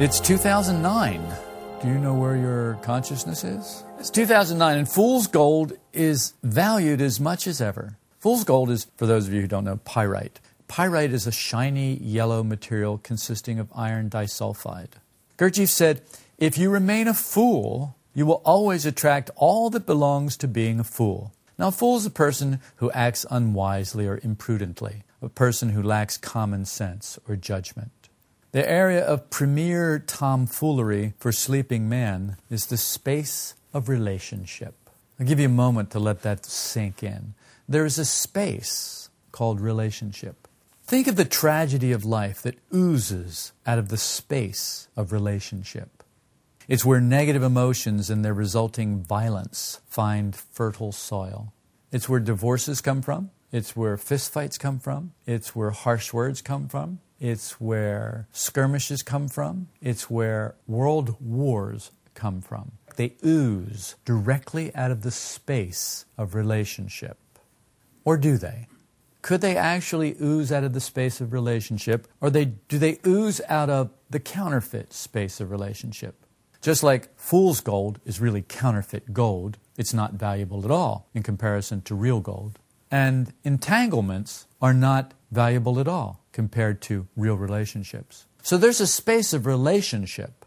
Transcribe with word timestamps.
It's 0.00 0.18
2009. 0.18 1.22
Do 1.80 1.86
you 1.86 1.98
know 1.98 2.14
where 2.14 2.36
your 2.36 2.74
consciousness 2.82 3.44
is? 3.44 3.84
It's 3.96 4.10
2009, 4.10 4.78
and 4.78 4.88
fool's 4.88 5.28
gold 5.28 5.74
is 5.92 6.34
valued 6.42 7.00
as 7.00 7.20
much 7.20 7.46
as 7.46 7.60
ever. 7.60 7.96
Fool's 8.18 8.42
gold 8.42 8.72
is, 8.72 8.88
for 8.96 9.06
those 9.06 9.28
of 9.28 9.32
you 9.32 9.40
who 9.40 9.46
don't 9.46 9.62
know, 9.62 9.78
pyrite. 9.84 10.40
Pyrite 10.66 11.12
is 11.12 11.28
a 11.28 11.32
shiny 11.32 11.94
yellow 11.98 12.42
material 12.42 12.98
consisting 12.98 13.60
of 13.60 13.70
iron 13.72 14.10
disulfide. 14.10 14.94
Gurdjieff 15.38 15.68
said, 15.68 16.02
If 16.38 16.58
you 16.58 16.70
remain 16.70 17.06
a 17.06 17.14
fool, 17.14 17.94
you 18.14 18.26
will 18.26 18.42
always 18.44 18.84
attract 18.84 19.30
all 19.36 19.70
that 19.70 19.86
belongs 19.86 20.36
to 20.38 20.48
being 20.48 20.80
a 20.80 20.84
fool. 20.84 21.32
Now, 21.56 21.68
a 21.68 21.72
fool 21.72 21.98
is 21.98 22.04
a 22.04 22.10
person 22.10 22.58
who 22.76 22.90
acts 22.90 23.24
unwisely 23.30 24.08
or 24.08 24.18
imprudently, 24.24 25.04
a 25.22 25.28
person 25.28 25.68
who 25.68 25.80
lacks 25.80 26.16
common 26.16 26.64
sense 26.64 27.16
or 27.28 27.36
judgment. 27.36 28.03
The 28.54 28.70
area 28.70 29.04
of 29.04 29.30
premier 29.30 29.98
tomfoolery 29.98 31.14
for 31.18 31.32
sleeping 31.32 31.88
man 31.88 32.36
is 32.48 32.66
the 32.66 32.76
space 32.76 33.56
of 33.72 33.88
relationship. 33.88 34.76
I'll 35.18 35.26
give 35.26 35.40
you 35.40 35.46
a 35.46 35.48
moment 35.48 35.90
to 35.90 35.98
let 35.98 36.22
that 36.22 36.46
sink 36.46 37.02
in. 37.02 37.34
There 37.68 37.84
is 37.84 37.98
a 37.98 38.04
space 38.04 39.10
called 39.32 39.60
relationship. 39.60 40.46
Think 40.84 41.08
of 41.08 41.16
the 41.16 41.24
tragedy 41.24 41.90
of 41.90 42.04
life 42.04 42.42
that 42.42 42.60
oozes 42.72 43.52
out 43.66 43.80
of 43.80 43.88
the 43.88 43.96
space 43.96 44.86
of 44.96 45.10
relationship. 45.10 46.04
It's 46.68 46.84
where 46.84 47.00
negative 47.00 47.42
emotions 47.42 48.08
and 48.08 48.24
their 48.24 48.34
resulting 48.34 49.02
violence 49.02 49.80
find 49.88 50.36
fertile 50.36 50.92
soil. 50.92 51.52
It's 51.90 52.08
where 52.08 52.20
divorces 52.20 52.80
come 52.80 53.02
from. 53.02 53.32
It's 53.50 53.74
where 53.74 53.96
fistfights 53.96 54.60
come 54.60 54.78
from. 54.78 55.12
It's 55.26 55.56
where 55.56 55.70
harsh 55.70 56.12
words 56.12 56.40
come 56.40 56.68
from. 56.68 57.00
It's 57.24 57.58
where 57.58 58.28
skirmishes 58.32 59.02
come 59.02 59.28
from. 59.28 59.68
It's 59.80 60.10
where 60.10 60.56
world 60.66 61.16
wars 61.22 61.90
come 62.12 62.42
from. 62.42 62.72
They 62.96 63.14
ooze 63.24 63.94
directly 64.04 64.74
out 64.74 64.90
of 64.90 65.00
the 65.00 65.10
space 65.10 66.04
of 66.18 66.34
relationship. 66.34 67.16
Or 68.04 68.18
do 68.18 68.36
they? 68.36 68.66
Could 69.22 69.40
they 69.40 69.56
actually 69.56 70.16
ooze 70.20 70.52
out 70.52 70.64
of 70.64 70.74
the 70.74 70.82
space 70.82 71.22
of 71.22 71.32
relationship? 71.32 72.06
Or 72.20 72.28
they, 72.28 72.44
do 72.44 72.78
they 72.78 72.98
ooze 73.06 73.40
out 73.48 73.70
of 73.70 73.88
the 74.10 74.20
counterfeit 74.20 74.92
space 74.92 75.40
of 75.40 75.50
relationship? 75.50 76.26
Just 76.60 76.82
like 76.82 77.08
fool's 77.18 77.62
gold 77.62 78.00
is 78.04 78.20
really 78.20 78.42
counterfeit 78.42 79.14
gold, 79.14 79.56
it's 79.78 79.94
not 79.94 80.12
valuable 80.12 80.62
at 80.62 80.70
all 80.70 81.08
in 81.14 81.22
comparison 81.22 81.80
to 81.82 81.94
real 81.94 82.20
gold. 82.20 82.58
And 82.90 83.32
entanglements 83.44 84.46
are 84.60 84.74
not 84.74 85.14
valuable 85.34 85.78
at 85.80 85.88
all 85.88 86.24
compared 86.32 86.80
to 86.82 87.06
real 87.16 87.34
relationships. 87.34 88.26
So 88.42 88.56
there's 88.56 88.80
a 88.80 88.86
space 88.86 89.32
of 89.32 89.46
relationship 89.46 90.44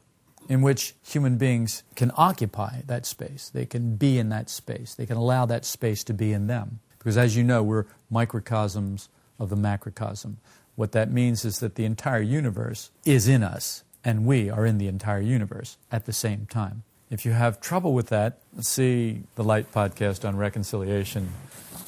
in 0.50 0.62
which 0.62 0.96
human 1.04 1.38
beings 1.38 1.84
can 1.96 2.12
occupy 2.16 2.82
that 2.86 3.06
space. 3.06 3.50
They 3.50 3.66
can 3.66 3.96
be 3.96 4.18
in 4.18 4.30
that 4.30 4.50
space. 4.50 4.96
They 4.96 5.06
can 5.06 5.18
allow 5.18 5.46
that 5.46 5.66
space 5.66 6.04
to 6.06 6.14
be 6.14 6.32
in 6.32 6.48
them. 6.48 6.80
Because 6.98 7.18
as 7.18 7.36
you 7.36 7.44
know, 7.44 7.64
we're 7.64 7.86
microcosms 8.10 9.10
of 9.40 9.50
the 9.50 9.56
macrocosm. 9.56 10.38
What 10.76 10.92
that 10.94 11.12
means 11.12 11.44
is 11.44 11.60
that 11.60 11.76
the 11.76 11.86
entire 11.86 12.22
universe 12.22 12.92
is 13.04 13.28
in 13.28 13.44
us, 13.44 13.84
and 14.04 14.26
we 14.26 14.50
are 14.50 14.66
in 14.66 14.78
the 14.78 14.88
entire 14.88 15.22
universe 15.22 15.78
at 15.92 16.06
the 16.06 16.14
same 16.14 16.46
time. 16.46 16.84
If 17.10 17.26
you 17.26 17.32
have 17.32 17.60
trouble 17.62 17.94
with 17.94 18.08
that, 18.10 18.40
see 18.60 19.24
the 19.36 19.44
Light 19.44 19.72
podcast 19.72 20.28
on 20.28 20.38
reconciliation. 20.38 21.30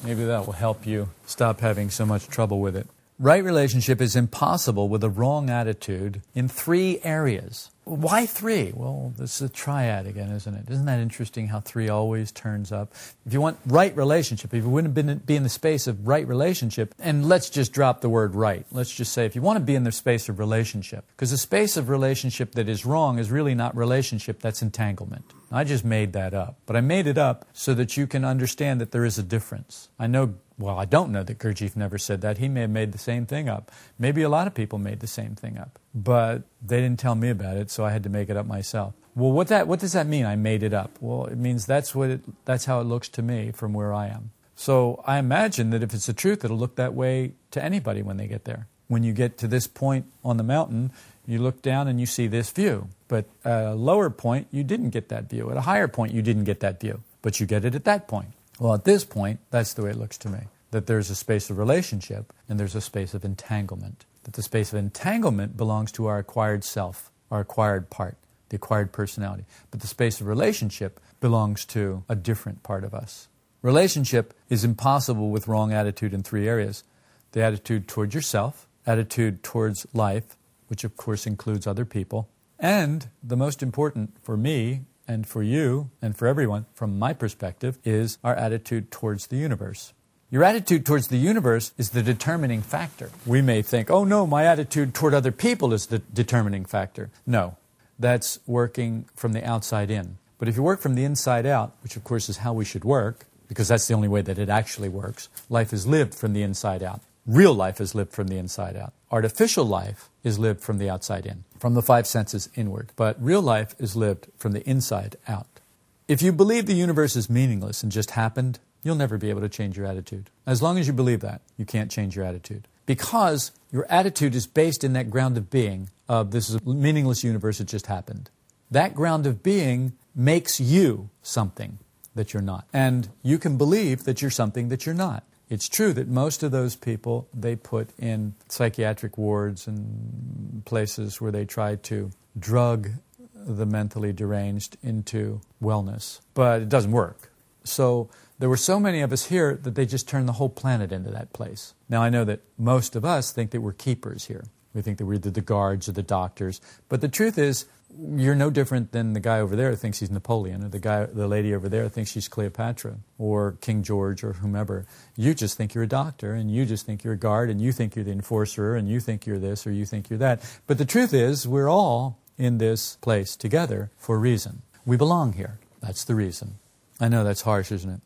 Maybe 0.03 0.23
that 0.25 0.45
will 0.45 0.53
help 0.53 0.85
you 0.85 1.09
stop 1.25 1.59
having 1.59 1.89
so 1.89 2.05
much 2.05 2.27
trouble 2.27 2.61
with 2.61 2.75
it. 2.75 2.87
Right 3.19 3.43
relationship 3.43 3.99
is 3.99 4.15
impossible 4.15 4.87
with 4.87 5.03
a 5.03 5.09
wrong 5.09 5.49
attitude 5.49 6.21
in 6.33 6.47
three 6.47 6.99
areas. 7.03 7.69
Why 7.89 8.27
three? 8.27 8.71
Well, 8.75 9.13
this 9.17 9.41
is 9.41 9.49
a 9.49 9.51
triad 9.51 10.05
again, 10.05 10.29
isn't 10.29 10.53
it? 10.53 10.69
Isn't 10.69 10.85
that 10.85 10.99
interesting 10.99 11.47
how 11.47 11.59
three 11.59 11.89
always 11.89 12.31
turns 12.31 12.71
up? 12.71 12.93
If 13.25 13.33
you 13.33 13.41
want 13.41 13.57
right 13.65 13.95
relationship, 13.97 14.53
if 14.53 14.63
you 14.63 14.69
wouldn't 14.69 15.25
be 15.25 15.35
in 15.35 15.43
the 15.43 15.49
space 15.49 15.87
of 15.87 16.07
right 16.07 16.27
relationship, 16.27 16.93
and 16.99 17.27
let's 17.27 17.49
just 17.49 17.73
drop 17.73 18.01
the 18.01 18.09
word 18.09 18.35
right. 18.35 18.63
Let's 18.71 18.93
just 18.93 19.11
say 19.11 19.25
if 19.25 19.35
you 19.35 19.41
want 19.41 19.57
to 19.57 19.63
be 19.63 19.73
in 19.73 19.85
the 19.85 19.91
space 19.91 20.29
of 20.29 20.37
relationship, 20.37 21.03
because 21.15 21.31
the 21.31 21.37
space 21.37 21.77
of 21.77 21.89
relationship 21.89 22.51
that 22.51 22.69
is 22.69 22.85
wrong 22.85 23.17
is 23.17 23.31
really 23.31 23.55
not 23.55 23.75
relationship, 23.75 24.39
that's 24.39 24.61
entanglement. 24.61 25.25
I 25.51 25.63
just 25.63 25.83
made 25.83 26.13
that 26.13 26.35
up, 26.35 26.57
but 26.67 26.75
I 26.75 26.81
made 26.81 27.07
it 27.07 27.17
up 27.17 27.47
so 27.53 27.73
that 27.73 27.97
you 27.97 28.05
can 28.05 28.23
understand 28.23 28.79
that 28.81 28.91
there 28.91 29.03
is 29.03 29.17
a 29.17 29.23
difference. 29.23 29.89
I 29.97 30.05
know 30.05 30.35
well, 30.59 30.77
I 30.77 30.83
don't 30.83 31.11
know 31.11 31.23
that 31.23 31.39
Gurdjieff 31.39 31.77
never 31.77 31.97
said 31.97 32.19
that. 32.21 32.37
He 32.37 32.49
may 32.49 32.61
have 32.61 32.69
made 32.69 32.91
the 32.91 32.97
same 32.97 33.25
thing 33.25 33.47
up. 33.47 33.71
Maybe 33.97 34.21
a 34.21 34.29
lot 34.29 34.45
of 34.45 34.53
people 34.53 34.77
made 34.77 34.99
the 34.99 35.07
same 35.07 35.33
thing 35.33 35.57
up. 35.57 35.79
But 35.95 36.43
they 36.61 36.81
didn't 36.81 36.99
tell 36.99 37.15
me 37.15 37.29
about 37.29 37.55
it, 37.55 37.71
so 37.71 37.85
I 37.85 37.91
had 37.91 38.03
to 38.03 38.09
make 38.09 38.29
it 38.29 38.35
up 38.35 38.45
myself. 38.45 38.93
Well, 39.15 39.31
what, 39.31 39.47
that, 39.47 39.67
what 39.67 39.79
does 39.79 39.93
that 39.93 40.05
mean, 40.05 40.25
I 40.25 40.35
made 40.35 40.61
it 40.61 40.73
up? 40.73 40.97
Well, 40.99 41.25
it 41.25 41.37
means 41.37 41.65
that's, 41.65 41.95
what 41.95 42.09
it, 42.09 42.45
that's 42.45 42.65
how 42.65 42.81
it 42.81 42.83
looks 42.83 43.07
to 43.09 43.21
me 43.21 43.51
from 43.51 43.73
where 43.73 43.93
I 43.93 44.07
am. 44.07 44.31
So 44.55 45.01
I 45.07 45.17
imagine 45.17 45.69
that 45.69 45.81
if 45.81 45.93
it's 45.93 46.07
the 46.07 46.13
truth, 46.13 46.43
it'll 46.43 46.57
look 46.57 46.75
that 46.75 46.93
way 46.93 47.33
to 47.51 47.63
anybody 47.63 48.01
when 48.01 48.17
they 48.17 48.27
get 48.27 48.43
there. 48.43 48.67
When 48.89 49.03
you 49.03 49.13
get 49.13 49.37
to 49.37 49.47
this 49.47 49.65
point 49.65 50.07
on 50.25 50.35
the 50.35 50.43
mountain, 50.43 50.91
you 51.25 51.39
look 51.39 51.61
down 51.61 51.87
and 51.87 51.99
you 51.99 52.05
see 52.05 52.27
this 52.27 52.49
view. 52.51 52.89
But 53.07 53.25
at 53.45 53.63
a 53.63 53.75
lower 53.75 54.09
point, 54.09 54.47
you 54.51 54.65
didn't 54.65 54.89
get 54.89 55.07
that 55.09 55.29
view. 55.29 55.49
At 55.51 55.57
a 55.57 55.61
higher 55.61 55.87
point, 55.87 56.13
you 56.13 56.21
didn't 56.21 56.43
get 56.43 56.59
that 56.59 56.81
view. 56.81 57.01
But 57.21 57.39
you 57.39 57.45
get 57.45 57.63
it 57.63 57.75
at 57.75 57.85
that 57.85 58.07
point. 58.07 58.29
Well, 58.59 58.73
at 58.73 58.83
this 58.83 59.05
point, 59.05 59.39
that's 59.49 59.73
the 59.73 59.83
way 59.83 59.91
it 59.91 59.97
looks 59.97 60.17
to 60.19 60.29
me 60.29 60.39
that 60.71 60.85
there's 60.85 61.09
a 61.09 61.15
space 61.15 61.49
of 61.49 61.57
relationship 61.57 62.31
and 62.47 62.59
there's 62.59 62.75
a 62.75 62.81
space 62.81 63.13
of 63.13 63.25
entanglement. 63.25 64.05
That 64.23 64.33
the 64.33 64.43
space 64.43 64.71
of 64.71 64.77
entanglement 64.77 65.57
belongs 65.57 65.91
to 65.93 66.05
our 66.05 66.19
acquired 66.19 66.63
self, 66.63 67.11
our 67.31 67.39
acquired 67.39 67.89
part, 67.89 68.17
the 68.49 68.57
acquired 68.57 68.91
personality. 68.91 69.45
But 69.71 69.79
the 69.79 69.87
space 69.87 70.21
of 70.21 70.27
relationship 70.27 70.99
belongs 71.19 71.65
to 71.67 72.03
a 72.07 72.15
different 72.15 72.61
part 72.61 72.83
of 72.83 72.93
us. 72.93 73.29
Relationship 73.61 74.33
is 74.49 74.63
impossible 74.63 75.31
with 75.31 75.47
wrong 75.47 75.73
attitude 75.73 76.13
in 76.13 76.23
three 76.23 76.47
areas 76.47 76.83
the 77.31 77.43
attitude 77.43 77.87
towards 77.87 78.15
yourself, 78.15 78.67
attitude 78.87 79.43
towards 79.43 79.85
life, 79.93 80.35
which 80.67 80.83
of 80.83 80.97
course 80.97 81.27
includes 81.27 81.67
other 81.67 81.85
people, 81.85 82.27
and 82.59 83.07
the 83.21 83.37
most 83.37 83.61
important 83.61 84.17
for 84.23 84.35
me 84.35 84.81
and 85.09 85.25
for 85.25 85.41
you 85.41 85.89
and 86.03 86.15
for 86.15 86.27
everyone, 86.27 86.67
from 86.73 86.99
my 86.99 87.13
perspective, 87.13 87.79
is 87.83 88.19
our 88.23 88.35
attitude 88.35 88.91
towards 88.91 89.27
the 89.27 89.37
universe. 89.37 89.91
Your 90.29 90.43
attitude 90.43 90.85
towards 90.85 91.07
the 91.07 91.17
universe 91.17 91.73
is 91.79 91.89
the 91.89 92.03
determining 92.03 92.61
factor. 92.61 93.09
We 93.25 93.41
may 93.41 93.63
think, 93.63 93.89
oh 93.89 94.03
no, 94.03 94.27
my 94.27 94.45
attitude 94.45 94.93
toward 94.93 95.15
other 95.15 95.31
people 95.31 95.73
is 95.73 95.87
the 95.87 95.97
determining 95.97 96.63
factor. 96.63 97.09
No, 97.25 97.57
that's 97.97 98.39
working 98.45 99.05
from 99.15 99.33
the 99.33 99.43
outside 99.43 99.89
in. 99.89 100.19
But 100.37 100.47
if 100.47 100.55
you 100.55 100.61
work 100.61 100.79
from 100.79 100.93
the 100.93 101.03
inside 101.03 101.47
out, 101.47 101.75
which 101.81 101.95
of 101.95 102.03
course 102.03 102.29
is 102.29 102.37
how 102.37 102.53
we 102.53 102.63
should 102.63 102.85
work, 102.85 103.25
because 103.47 103.67
that's 103.67 103.87
the 103.87 103.95
only 103.95 104.07
way 104.07 104.21
that 104.21 104.37
it 104.37 104.47
actually 104.47 104.89
works, 104.89 105.27
life 105.49 105.73
is 105.73 105.87
lived 105.87 106.13
from 106.13 106.33
the 106.33 106.43
inside 106.43 106.83
out. 106.83 107.01
Real 107.25 107.53
life 107.53 107.81
is 107.81 107.95
lived 107.95 108.13
from 108.13 108.27
the 108.27 108.37
inside 108.37 108.75
out. 108.75 108.93
Artificial 109.11 109.65
life 109.65 110.09
is 110.23 110.37
lived 110.37 110.61
from 110.61 110.77
the 110.77 110.89
outside 110.89 111.25
in, 111.25 111.45
from 111.59 111.73
the 111.73 111.81
five 111.81 112.07
senses 112.07 112.49
inward. 112.55 112.91
But 112.95 113.21
real 113.21 113.41
life 113.41 113.75
is 113.79 113.95
lived 113.95 114.27
from 114.37 114.53
the 114.53 114.67
inside 114.67 115.17
out. 115.27 115.59
If 116.07 116.21
you 116.21 116.31
believe 116.31 116.65
the 116.65 116.73
universe 116.73 117.15
is 117.15 117.29
meaningless 117.29 117.83
and 117.83 117.91
just 117.91 118.11
happened, 118.11 118.59
you'll 118.83 118.95
never 118.95 119.17
be 119.17 119.29
able 119.29 119.41
to 119.41 119.49
change 119.49 119.77
your 119.77 119.85
attitude. 119.85 120.29
As 120.47 120.61
long 120.61 120.77
as 120.77 120.87
you 120.87 120.93
believe 120.93 121.19
that, 121.19 121.41
you 121.57 121.65
can't 121.65 121.91
change 121.91 122.15
your 122.15 122.25
attitude. 122.25 122.67
Because 122.85 123.51
your 123.71 123.85
attitude 123.89 124.33
is 124.33 124.47
based 124.47 124.83
in 124.83 124.93
that 124.93 125.11
ground 125.11 125.37
of 125.37 125.49
being 125.51 125.89
of 126.07 126.31
this 126.31 126.49
is 126.49 126.55
a 126.55 126.67
meaningless 126.67 127.23
universe, 127.23 127.59
it 127.59 127.67
just 127.67 127.85
happened. 127.85 128.31
That 128.71 128.95
ground 128.95 129.27
of 129.27 129.43
being 129.43 129.93
makes 130.15 130.59
you 130.59 131.09
something 131.21 131.77
that 132.15 132.33
you're 132.33 132.41
not. 132.41 132.65
And 132.73 133.09
you 133.21 133.37
can 133.37 133.57
believe 133.57 134.05
that 134.05 134.21
you're 134.21 134.31
something 134.31 134.69
that 134.69 134.85
you're 134.85 134.95
not. 134.95 135.23
It's 135.49 135.67
true 135.67 135.93
that 135.93 136.07
most 136.07 136.43
of 136.43 136.51
those 136.51 136.75
people 136.75 137.27
they 137.33 137.55
put 137.55 137.89
in 137.97 138.35
psychiatric 138.49 139.17
wards 139.17 139.67
and 139.67 140.63
places 140.65 141.19
where 141.19 141.31
they 141.31 141.45
try 141.45 141.75
to 141.75 142.11
drug 142.37 142.89
the 143.33 143.65
mentally 143.65 144.13
deranged 144.13 144.77
into 144.83 145.41
wellness, 145.61 146.19
but 146.33 146.61
it 146.61 146.69
doesn't 146.69 146.91
work. 146.91 147.31
So 147.63 148.09
there 148.37 148.49
were 148.49 148.57
so 148.57 148.79
many 148.79 149.01
of 149.01 149.11
us 149.11 149.25
here 149.25 149.55
that 149.63 149.75
they 149.75 149.85
just 149.85 150.07
turned 150.07 150.27
the 150.27 150.33
whole 150.33 150.49
planet 150.49 150.91
into 150.91 151.09
that 151.11 151.33
place. 151.33 151.73
Now, 151.89 152.01
I 152.01 152.09
know 152.09 152.23
that 152.25 152.41
most 152.57 152.95
of 152.95 153.03
us 153.03 153.31
think 153.31 153.51
that 153.51 153.61
we're 153.61 153.73
keepers 153.73 154.25
here. 154.25 154.45
We 154.73 154.81
think 154.81 154.97
that 154.99 155.05
we're 155.05 155.17
the, 155.17 155.31
the 155.31 155.41
guards 155.41 155.89
or 155.89 155.93
the 155.93 156.03
doctors. 156.03 156.61
But 156.89 157.01
the 157.01 157.07
truth 157.07 157.37
is, 157.37 157.65
you're 157.97 158.35
no 158.35 158.49
different 158.49 158.91
than 158.91 159.13
the 159.13 159.19
guy 159.19 159.39
over 159.39 159.55
there 159.55 159.75
thinks 159.75 159.99
he's 159.99 160.11
Napoleon, 160.11 160.63
or 160.63 160.69
the 160.69 160.79
guy, 160.79 161.05
the 161.05 161.27
lady 161.27 161.53
over 161.53 161.67
there 161.67 161.89
thinks 161.89 162.11
she's 162.11 162.27
Cleopatra, 162.27 162.97
or 163.17 163.57
King 163.61 163.83
George, 163.83 164.23
or 164.23 164.33
whomever. 164.33 164.85
You 165.15 165.33
just 165.33 165.57
think 165.57 165.73
you're 165.73 165.83
a 165.83 165.87
doctor, 165.87 166.33
and 166.33 166.51
you 166.51 166.65
just 166.65 166.85
think 166.85 167.03
you're 167.03 167.13
a 167.13 167.17
guard, 167.17 167.49
and 167.49 167.59
you 167.59 167.71
think 167.71 167.95
you're 167.95 168.05
the 168.05 168.11
enforcer, 168.11 168.75
and 168.75 168.87
you 168.87 168.99
think 168.99 169.25
you're 169.25 169.39
this, 169.39 169.65
or 169.65 169.71
you 169.71 169.85
think 169.85 170.09
you're 170.09 170.19
that. 170.19 170.41
But 170.67 170.77
the 170.77 170.85
truth 170.85 171.13
is, 171.13 171.47
we're 171.47 171.69
all 171.69 172.19
in 172.37 172.57
this 172.57 172.95
place 172.97 173.35
together 173.35 173.91
for 173.97 174.15
a 174.15 174.19
reason. 174.19 174.61
We 174.85 174.95
belong 174.95 175.33
here. 175.33 175.59
That's 175.81 176.03
the 176.03 176.15
reason. 176.15 176.59
I 176.99 177.09
know 177.09 177.23
that's 177.23 177.41
harsh, 177.41 177.71
isn't 177.71 177.89
it? 177.89 178.01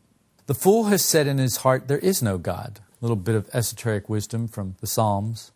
The 0.46 0.54
fool 0.54 0.84
has 0.84 1.04
said 1.04 1.26
in 1.26 1.38
his 1.38 1.58
heart, 1.58 1.88
There 1.88 1.98
is 1.98 2.22
no 2.22 2.38
God. 2.38 2.80
A 3.00 3.04
little 3.04 3.16
bit 3.16 3.34
of 3.34 3.48
esoteric 3.52 4.08
wisdom 4.08 4.48
from 4.48 4.76
the 4.80 4.86
Psalms. 4.86 5.52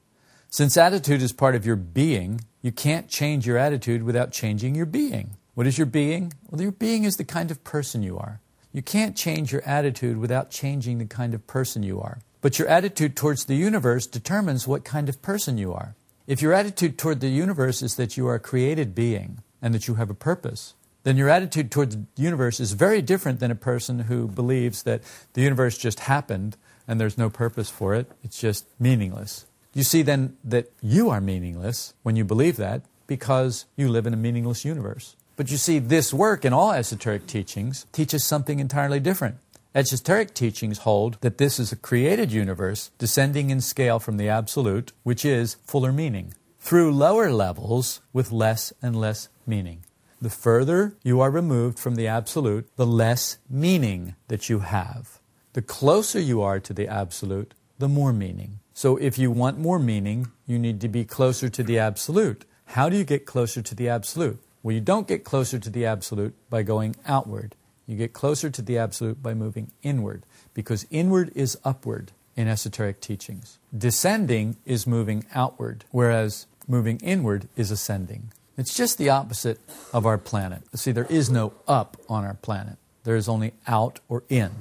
Since 0.50 0.76
attitude 0.76 1.22
is 1.22 1.32
part 1.32 1.54
of 1.54 1.66
your 1.66 1.76
being, 1.76 2.40
you 2.60 2.72
can't 2.72 3.08
change 3.08 3.46
your 3.46 3.56
attitude 3.56 4.02
without 4.02 4.32
changing 4.32 4.74
your 4.74 4.86
being. 4.86 5.36
What 5.54 5.66
is 5.66 5.78
your 5.78 5.86
being? 5.86 6.34
Well, 6.50 6.60
your 6.60 6.72
being 6.72 7.04
is 7.04 7.16
the 7.16 7.24
kind 7.24 7.50
of 7.50 7.62
person 7.64 8.02
you 8.02 8.18
are. 8.18 8.40
You 8.72 8.82
can't 8.82 9.16
change 9.16 9.52
your 9.52 9.62
attitude 9.62 10.18
without 10.18 10.50
changing 10.50 10.98
the 10.98 11.06
kind 11.06 11.34
of 11.34 11.46
person 11.46 11.82
you 11.82 12.00
are. 12.00 12.18
But 12.40 12.58
your 12.58 12.68
attitude 12.68 13.16
towards 13.16 13.44
the 13.44 13.56
universe 13.56 14.06
determines 14.06 14.68
what 14.68 14.84
kind 14.84 15.08
of 15.08 15.22
person 15.22 15.58
you 15.58 15.72
are. 15.72 15.94
If 16.26 16.42
your 16.42 16.52
attitude 16.52 16.98
toward 16.98 17.20
the 17.20 17.28
universe 17.28 17.82
is 17.82 17.96
that 17.96 18.16
you 18.16 18.28
are 18.28 18.36
a 18.36 18.40
created 18.40 18.94
being 18.94 19.42
and 19.62 19.74
that 19.74 19.88
you 19.88 19.94
have 19.94 20.10
a 20.10 20.14
purpose, 20.14 20.74
then 21.02 21.16
your 21.16 21.28
attitude 21.28 21.70
towards 21.70 21.96
the 21.96 22.04
universe 22.16 22.60
is 22.60 22.72
very 22.72 23.02
different 23.02 23.40
than 23.40 23.50
a 23.50 23.56
person 23.56 24.00
who 24.00 24.28
believes 24.28 24.82
that 24.82 25.02
the 25.32 25.42
universe 25.42 25.78
just 25.78 26.00
happened 26.00 26.56
and 26.86 27.00
there's 27.00 27.18
no 27.18 27.30
purpose 27.30 27.70
for 27.70 27.94
it. 27.94 28.10
It's 28.22 28.38
just 28.38 28.66
meaningless. 28.78 29.46
You 29.74 29.82
see 29.82 30.02
then 30.02 30.36
that 30.44 30.70
you 30.80 31.10
are 31.10 31.20
meaningless 31.20 31.94
when 32.02 32.16
you 32.16 32.24
believe 32.24 32.56
that 32.56 32.82
because 33.06 33.66
you 33.76 33.88
live 33.88 34.06
in 34.06 34.14
a 34.14 34.18
meaningless 34.18 34.64
universe. 34.64 35.16
But 35.36 35.50
you 35.50 35.56
see, 35.56 35.78
this 35.78 36.12
work 36.12 36.44
in 36.44 36.52
all 36.52 36.72
esoteric 36.72 37.26
teachings 37.26 37.86
teaches 37.92 38.24
something 38.24 38.58
entirely 38.58 38.98
different. 38.98 39.36
Esoteric 39.74 40.34
teachings 40.34 40.78
hold 40.78 41.18
that 41.20 41.38
this 41.38 41.60
is 41.60 41.70
a 41.70 41.76
created 41.76 42.32
universe 42.32 42.90
descending 42.98 43.50
in 43.50 43.60
scale 43.60 44.00
from 44.00 44.16
the 44.16 44.28
absolute, 44.28 44.92
which 45.04 45.24
is 45.24 45.56
fuller 45.64 45.92
meaning, 45.92 46.34
through 46.58 46.90
lower 46.92 47.30
levels 47.30 48.00
with 48.12 48.32
less 48.32 48.72
and 48.82 48.96
less 49.00 49.28
meaning. 49.46 49.84
The 50.20 50.30
further 50.30 50.96
you 51.04 51.20
are 51.20 51.30
removed 51.30 51.78
from 51.78 51.94
the 51.94 52.08
absolute, 52.08 52.68
the 52.74 52.86
less 52.86 53.38
meaning 53.48 54.16
that 54.26 54.48
you 54.48 54.60
have. 54.60 55.20
The 55.52 55.62
closer 55.62 56.18
you 56.18 56.42
are 56.42 56.58
to 56.58 56.72
the 56.72 56.88
absolute, 56.88 57.54
the 57.78 57.88
more 57.88 58.12
meaning. 58.12 58.58
So 58.78 58.96
if 58.96 59.18
you 59.18 59.32
want 59.32 59.58
more 59.58 59.80
meaning, 59.80 60.30
you 60.46 60.56
need 60.56 60.80
to 60.82 60.88
be 60.88 61.04
closer 61.04 61.48
to 61.48 61.64
the 61.64 61.80
absolute. 61.80 62.44
How 62.64 62.88
do 62.88 62.96
you 62.96 63.02
get 63.02 63.26
closer 63.26 63.60
to 63.60 63.74
the 63.74 63.88
absolute? 63.88 64.38
Well, 64.62 64.72
you 64.72 64.80
don't 64.80 65.08
get 65.08 65.24
closer 65.24 65.58
to 65.58 65.68
the 65.68 65.84
absolute 65.84 66.32
by 66.48 66.62
going 66.62 66.94
outward. 67.04 67.56
You 67.88 67.96
get 67.96 68.12
closer 68.12 68.50
to 68.50 68.62
the 68.62 68.78
absolute 68.78 69.20
by 69.20 69.34
moving 69.34 69.72
inward, 69.82 70.22
because 70.54 70.86
inward 70.92 71.32
is 71.34 71.58
upward 71.64 72.12
in 72.36 72.46
esoteric 72.46 73.00
teachings. 73.00 73.58
Descending 73.76 74.58
is 74.64 74.86
moving 74.86 75.26
outward, 75.34 75.84
whereas 75.90 76.46
moving 76.68 76.98
inward 76.98 77.48
is 77.56 77.72
ascending. 77.72 78.30
It's 78.56 78.76
just 78.76 78.96
the 78.96 79.10
opposite 79.10 79.58
of 79.92 80.06
our 80.06 80.18
planet. 80.18 80.62
See, 80.76 80.92
there 80.92 81.10
is 81.10 81.28
no 81.28 81.52
up 81.66 81.96
on 82.08 82.24
our 82.24 82.34
planet, 82.34 82.76
there 83.02 83.16
is 83.16 83.28
only 83.28 83.54
out 83.66 83.98
or 84.08 84.22
in. 84.28 84.52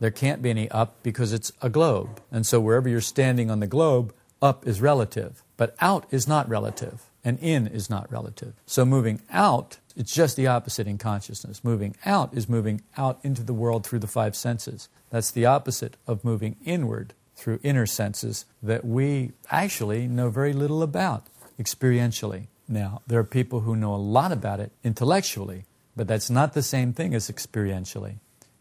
There 0.00 0.10
can't 0.10 0.42
be 0.42 0.50
any 0.50 0.68
up 0.70 1.02
because 1.02 1.32
it's 1.32 1.52
a 1.62 1.68
globe. 1.68 2.20
And 2.32 2.46
so 2.46 2.58
wherever 2.58 2.88
you're 2.88 3.00
standing 3.00 3.50
on 3.50 3.60
the 3.60 3.66
globe, 3.66 4.12
up 4.42 4.66
is 4.66 4.80
relative. 4.80 5.42
But 5.56 5.76
out 5.80 6.06
is 6.10 6.26
not 6.26 6.48
relative, 6.48 7.10
and 7.22 7.38
in 7.38 7.66
is 7.66 7.90
not 7.90 8.10
relative. 8.10 8.54
So 8.64 8.86
moving 8.86 9.20
out, 9.30 9.78
it's 9.94 10.14
just 10.14 10.36
the 10.36 10.46
opposite 10.46 10.86
in 10.86 10.96
consciousness. 10.96 11.62
Moving 11.62 11.94
out 12.06 12.32
is 12.32 12.48
moving 12.48 12.80
out 12.96 13.20
into 13.22 13.42
the 13.42 13.52
world 13.52 13.86
through 13.86 13.98
the 13.98 14.06
five 14.06 14.34
senses. 14.34 14.88
That's 15.10 15.30
the 15.30 15.44
opposite 15.44 15.98
of 16.06 16.24
moving 16.24 16.56
inward 16.64 17.12
through 17.36 17.60
inner 17.62 17.86
senses 17.86 18.46
that 18.62 18.84
we 18.84 19.32
actually 19.50 20.06
know 20.06 20.30
very 20.30 20.54
little 20.54 20.82
about 20.82 21.26
experientially. 21.58 22.46
Now, 22.66 23.02
there 23.06 23.18
are 23.18 23.24
people 23.24 23.60
who 23.60 23.76
know 23.76 23.94
a 23.94 23.96
lot 23.96 24.32
about 24.32 24.60
it 24.60 24.72
intellectually, 24.82 25.64
but 25.94 26.06
that's 26.06 26.30
not 26.30 26.54
the 26.54 26.62
same 26.62 26.92
thing 26.94 27.14
as 27.14 27.30
experientially. 27.30 28.16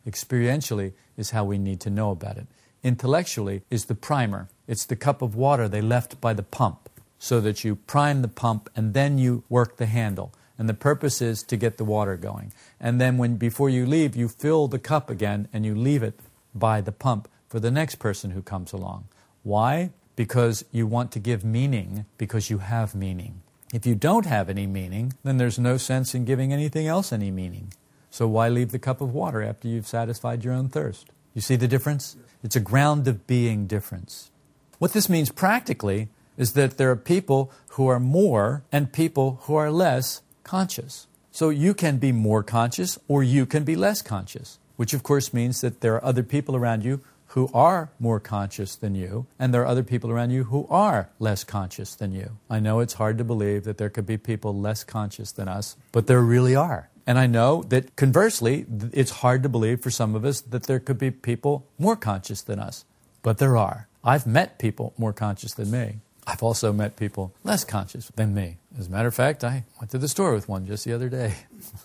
Experientially 0.08 0.94
is 1.18 1.32
how 1.32 1.44
we 1.44 1.58
need 1.58 1.80
to 1.82 1.90
know 1.90 2.12
about 2.12 2.38
it. 2.38 2.48
Intellectually 2.84 3.62
is 3.70 3.86
the 3.86 3.96
primer. 3.96 4.48
It's 4.68 4.86
the 4.86 4.96
cup 4.96 5.22
of 5.22 5.36
water 5.36 5.68
they 5.68 5.82
left 5.82 6.22
by 6.22 6.34
the 6.34 6.44
pump 6.44 6.90
so 7.18 7.42
that 7.42 7.64
you 7.64 7.76
prime 7.76 8.22
the 8.22 8.28
pump 8.30 8.70
and 8.76 8.94
then 8.94 9.18
you 9.18 9.44
work 9.50 9.78
the 9.78 9.86
handle. 9.86 10.34
And 10.58 10.68
the 10.68 10.74
purpose 10.74 11.22
is 11.22 11.44
to 11.44 11.58
get 11.58 11.78
the 11.78 11.86
water 11.86 12.18
going. 12.18 12.54
And 12.80 13.00
then 13.00 13.18
when 13.18 13.36
before 13.36 13.70
you 13.70 13.86
leave, 13.86 14.16
you 14.16 14.28
fill 14.28 14.68
the 14.68 14.80
cup 14.80 15.10
again 15.10 15.48
and 15.54 15.66
you 15.66 15.76
leave 15.76 16.04
it 16.04 16.20
by 16.54 16.82
the 16.82 16.92
pump 16.92 17.28
for 17.48 17.60
the 17.60 17.72
next 17.72 17.96
person 17.96 18.32
who 18.32 18.42
comes 18.42 18.74
along. 18.74 19.06
Why? 19.44 19.92
Because 20.16 20.66
you 20.72 20.86
want 20.86 21.12
to 21.14 21.20
give 21.20 21.46
meaning 21.46 22.06
because 22.18 22.50
you 22.50 22.60
have 22.60 22.94
meaning. 22.94 23.42
If 23.74 23.86
you 23.86 23.96
don't 23.96 24.26
have 24.26 24.50
any 24.50 24.68
meaning, 24.68 25.14
then 25.24 25.38
there's 25.38 25.60
no 25.60 25.78
sense 25.78 26.16
in 26.16 26.26
giving 26.26 26.52
anything 26.52 26.88
else 26.88 27.14
any 27.14 27.32
meaning. 27.32 27.72
So 28.10 28.28
why 28.28 28.50
leave 28.50 28.72
the 28.72 28.80
cup 28.80 29.02
of 29.02 29.14
water 29.14 29.44
after 29.44 29.68
you've 29.68 29.88
satisfied 29.88 30.44
your 30.44 30.54
own 30.54 30.70
thirst? 30.70 31.10
You 31.34 31.42
see 31.42 31.56
the 31.56 31.68
difference? 31.68 32.16
It's 32.44 32.56
a 32.56 32.62
ground 32.62 33.08
of 33.08 33.28
being 33.28 33.68
difference. 33.68 34.32
What 34.80 34.94
this 34.94 35.10
means 35.10 35.32
practically 35.32 36.10
is 36.38 36.54
that 36.54 36.78
there 36.78 36.90
are 36.90 36.96
people 36.96 37.52
who 37.70 37.88
are 37.88 38.00
more 38.00 38.64
and 38.72 38.94
people 38.94 39.40
who 39.44 39.56
are 39.56 39.72
less 39.72 40.22
conscious. 40.44 41.08
So 41.32 41.50
you 41.50 41.74
can 41.74 41.98
be 41.98 42.12
more 42.12 42.44
conscious 42.44 42.98
or 43.08 43.24
you 43.24 43.46
can 43.46 43.64
be 43.64 43.76
less 43.76 44.02
conscious, 44.02 44.58
which 44.78 44.94
of 44.94 45.04
course 45.04 45.34
means 45.34 45.62
that 45.62 45.82
there 45.82 45.96
are 45.96 46.04
other 46.04 46.24
people 46.24 46.56
around 46.56 46.84
you 46.84 47.02
who 47.34 47.50
are 47.54 47.92
more 48.00 48.20
conscious 48.20 48.76
than 48.76 48.96
you, 48.96 49.28
and 49.38 49.54
there 49.54 49.62
are 49.62 49.68
other 49.68 49.84
people 49.84 50.10
around 50.10 50.32
you 50.32 50.46
who 50.46 50.66
are 50.68 51.10
less 51.20 51.44
conscious 51.44 51.94
than 51.94 52.12
you. 52.12 52.38
I 52.50 52.60
know 52.60 52.80
it's 52.80 52.96
hard 52.96 53.20
to 53.20 53.24
believe 53.24 53.66
that 53.66 53.78
there 53.78 53.90
could 53.92 54.08
be 54.08 54.18
people 54.18 54.60
less 54.60 54.84
conscious 54.84 55.32
than 55.32 55.48
us, 55.48 55.76
but 55.92 56.08
there 56.08 56.22
really 56.22 56.56
are. 56.56 56.90
And 57.10 57.18
I 57.18 57.26
know 57.26 57.64
that 57.70 57.96
conversely, 57.96 58.68
it's 58.94 59.10
hard 59.10 59.42
to 59.42 59.50
believe 59.50 59.82
for 59.82 59.90
some 59.90 60.14
of 60.14 60.24
us 60.24 60.42
that 60.42 60.68
there 60.68 60.80
could 60.80 61.00
be 61.00 61.10
people 61.10 61.66
more 61.80 61.96
conscious 61.96 62.44
than 62.44 62.60
us. 62.60 62.86
But 63.24 63.40
there 63.40 63.58
are. 63.58 63.88
I've 64.04 64.28
met 64.28 64.60
people 64.60 64.94
more 64.96 65.12
conscious 65.12 65.56
than 65.56 65.72
me. 65.72 66.02
I've 66.28 66.44
also 66.44 66.72
met 66.72 66.98
people 66.98 67.34
less 67.44 67.64
conscious 67.64 68.12
than 68.16 68.36
me. 68.36 68.58
As 68.78 68.86
a 68.86 68.92
matter 68.92 69.08
of 69.08 69.16
fact, 69.16 69.44
I 69.44 69.64
went 69.82 69.90
to 69.90 69.98
the 69.98 70.08
store 70.08 70.36
with 70.36 70.48
one 70.48 70.68
just 70.68 70.86
the 70.86 70.94
other 70.94 71.10
day. 71.10 71.34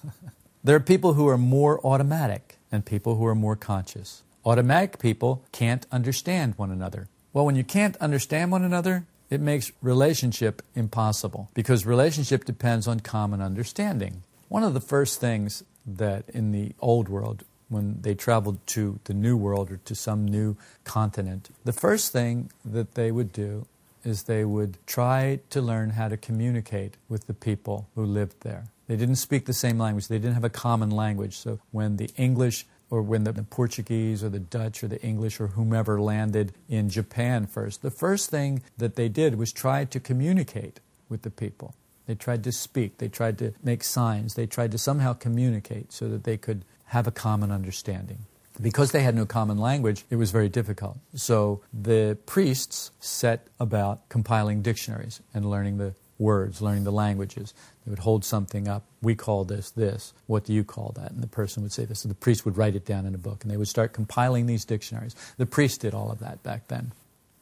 there 0.63 0.77
are 0.77 0.81
people 0.81 1.15
who 1.15 1.27
are 1.27 1.39
more 1.39 1.81
automatic 1.87 2.59
and 2.71 2.85
people 2.85 3.17
who 3.17 3.25
are 3.25 3.35
more 3.35 3.57
conscious. 3.57 4.25
Automatic 4.45 4.99
people 4.99 5.43
can't 5.53 5.87
understand 5.91 6.59
one 6.59 6.71
another. 6.71 7.09
Well, 7.33 7.47
when 7.47 7.57
you 7.57 7.65
can't 7.65 7.97
understand 7.97 8.53
one 8.53 8.63
another, 8.63 9.07
it 9.31 9.41
makes 9.41 9.73
relationship 9.81 10.61
impossible 10.75 11.49
because 11.55 11.87
relationship 11.87 12.45
depends 12.45 12.87
on 12.87 13.01
common 13.01 13.41
understanding. 13.41 14.23
One 14.49 14.63
of 14.63 14.75
the 14.75 14.81
first 14.81 15.21
things 15.21 15.65
that 15.87 16.29
in 16.29 16.53
the 16.53 16.73
old 16.81 17.09
world, 17.09 17.45
when 17.69 18.01
they 18.03 18.15
traveled 18.15 18.65
to 18.69 19.01
the 19.05 19.15
new 19.15 19.37
world 19.37 19.71
or 19.71 19.79
to 19.79 19.95
some 19.95 20.27
new 20.27 20.57
continent, 20.85 21.51
the 21.65 21.73
first 21.73 22.13
thing 22.13 22.51
that 22.65 22.95
they 22.95 23.11
would 23.11 23.33
do 23.33 23.67
is 24.05 24.25
they 24.25 24.45
would 24.45 24.77
try 24.87 25.41
to 25.51 25.63
learn 25.63 25.91
how 25.91 26.09
to 26.09 26.17
communicate 26.17 26.97
with 27.09 27.27
the 27.27 27.35
people 27.35 27.89
who 27.95 28.05
lived 28.05 28.43
there. 28.43 28.65
They 28.87 28.97
didn't 28.97 29.17
speak 29.17 29.47
the 29.47 29.55
same 29.55 29.79
language, 29.79 30.09
they 30.09 30.19
didn't 30.19 30.35
have 30.35 30.45
a 30.45 30.51
common 30.51 30.91
language. 30.91 31.37
So 31.37 31.59
when 31.73 31.97
the 31.97 32.11
English 32.17 32.67
or 32.91 33.01
when 33.01 33.25
the 33.25 33.33
Portuguese 33.33 34.23
or 34.23 34.29
the 34.29 34.39
Dutch 34.39 34.85
or 34.85 34.89
the 34.89 35.03
English 35.03 35.41
or 35.41 35.49
whomever 35.49 36.01
landed 36.01 36.53
in 36.69 36.91
Japan 36.91 37.47
first, 37.47 37.81
the 37.81 37.91
first 37.91 38.31
thing 38.31 38.63
that 38.77 38.95
they 38.95 39.09
did 39.09 39.37
was 39.37 39.53
try 39.53 39.85
to 39.87 39.99
communicate 39.99 40.81
with 41.09 41.23
the 41.23 41.31
people. 41.31 41.75
They 42.07 42.15
tried 42.15 42.45
to 42.45 42.53
speak, 42.53 42.99
they 42.99 43.09
tried 43.09 43.39
to 43.39 43.53
make 43.63 43.83
signs, 43.83 44.35
they 44.35 44.47
tried 44.47 44.73
to 44.73 44.79
somehow 44.79 45.15
communicate 45.15 45.93
so 45.93 46.09
that 46.09 46.25
they 46.25 46.37
could 46.37 46.65
have 46.87 47.07
a 47.07 47.11
common 47.11 47.51
understanding. 47.51 48.19
Because 48.61 48.93
they 48.93 49.03
had 49.03 49.17
no 49.17 49.27
common 49.27 49.59
language, 49.59 50.05
it 50.11 50.17
was 50.17 50.31
very 50.31 50.49
difficult. 50.49 50.99
So 51.15 51.63
the 51.73 52.17
priests 52.25 52.93
set 53.01 53.49
about 53.59 54.09
compiling 54.09 54.63
dictionaries 54.63 55.21
and 55.33 55.51
learning 55.51 55.79
the 55.79 55.95
words, 56.19 56.63
learning 56.63 56.85
the 56.85 56.93
languages. 56.93 57.53
They 57.85 57.91
would 57.91 58.01
hold 58.01 58.25
something 58.25 58.69
up. 58.69 58.85
We 59.03 59.15
call 59.15 59.45
this 59.45 59.71
this. 59.71 60.13
What 60.27 60.45
do 60.45 60.53
you 60.53 60.63
call 60.63 60.93
that? 60.97 61.11
And 61.11 61.23
the 61.23 61.27
person 61.27 61.63
would 61.63 61.73
say 61.73 61.85
this. 61.85 62.01
So 62.01 62.09
the 62.09 62.15
priest 62.15 62.45
would 62.45 62.57
write 62.57 62.77
it 62.77 62.87
down 62.87 63.07
in 63.07 63.15
a 63.15 63.19
book, 63.19 63.43
and 63.43 63.51
they 63.51 63.57
would 63.57 63.69
start 63.69 63.93
compiling 63.93 64.47
these 64.47 64.65
dictionaries. 64.65 65.17
The 65.37 65.47
priest 65.47 65.81
did 65.81 65.95
all 65.95 66.13
of 66.13 66.21
that 66.21 66.43
back 66.43 66.69
then. 66.69 66.93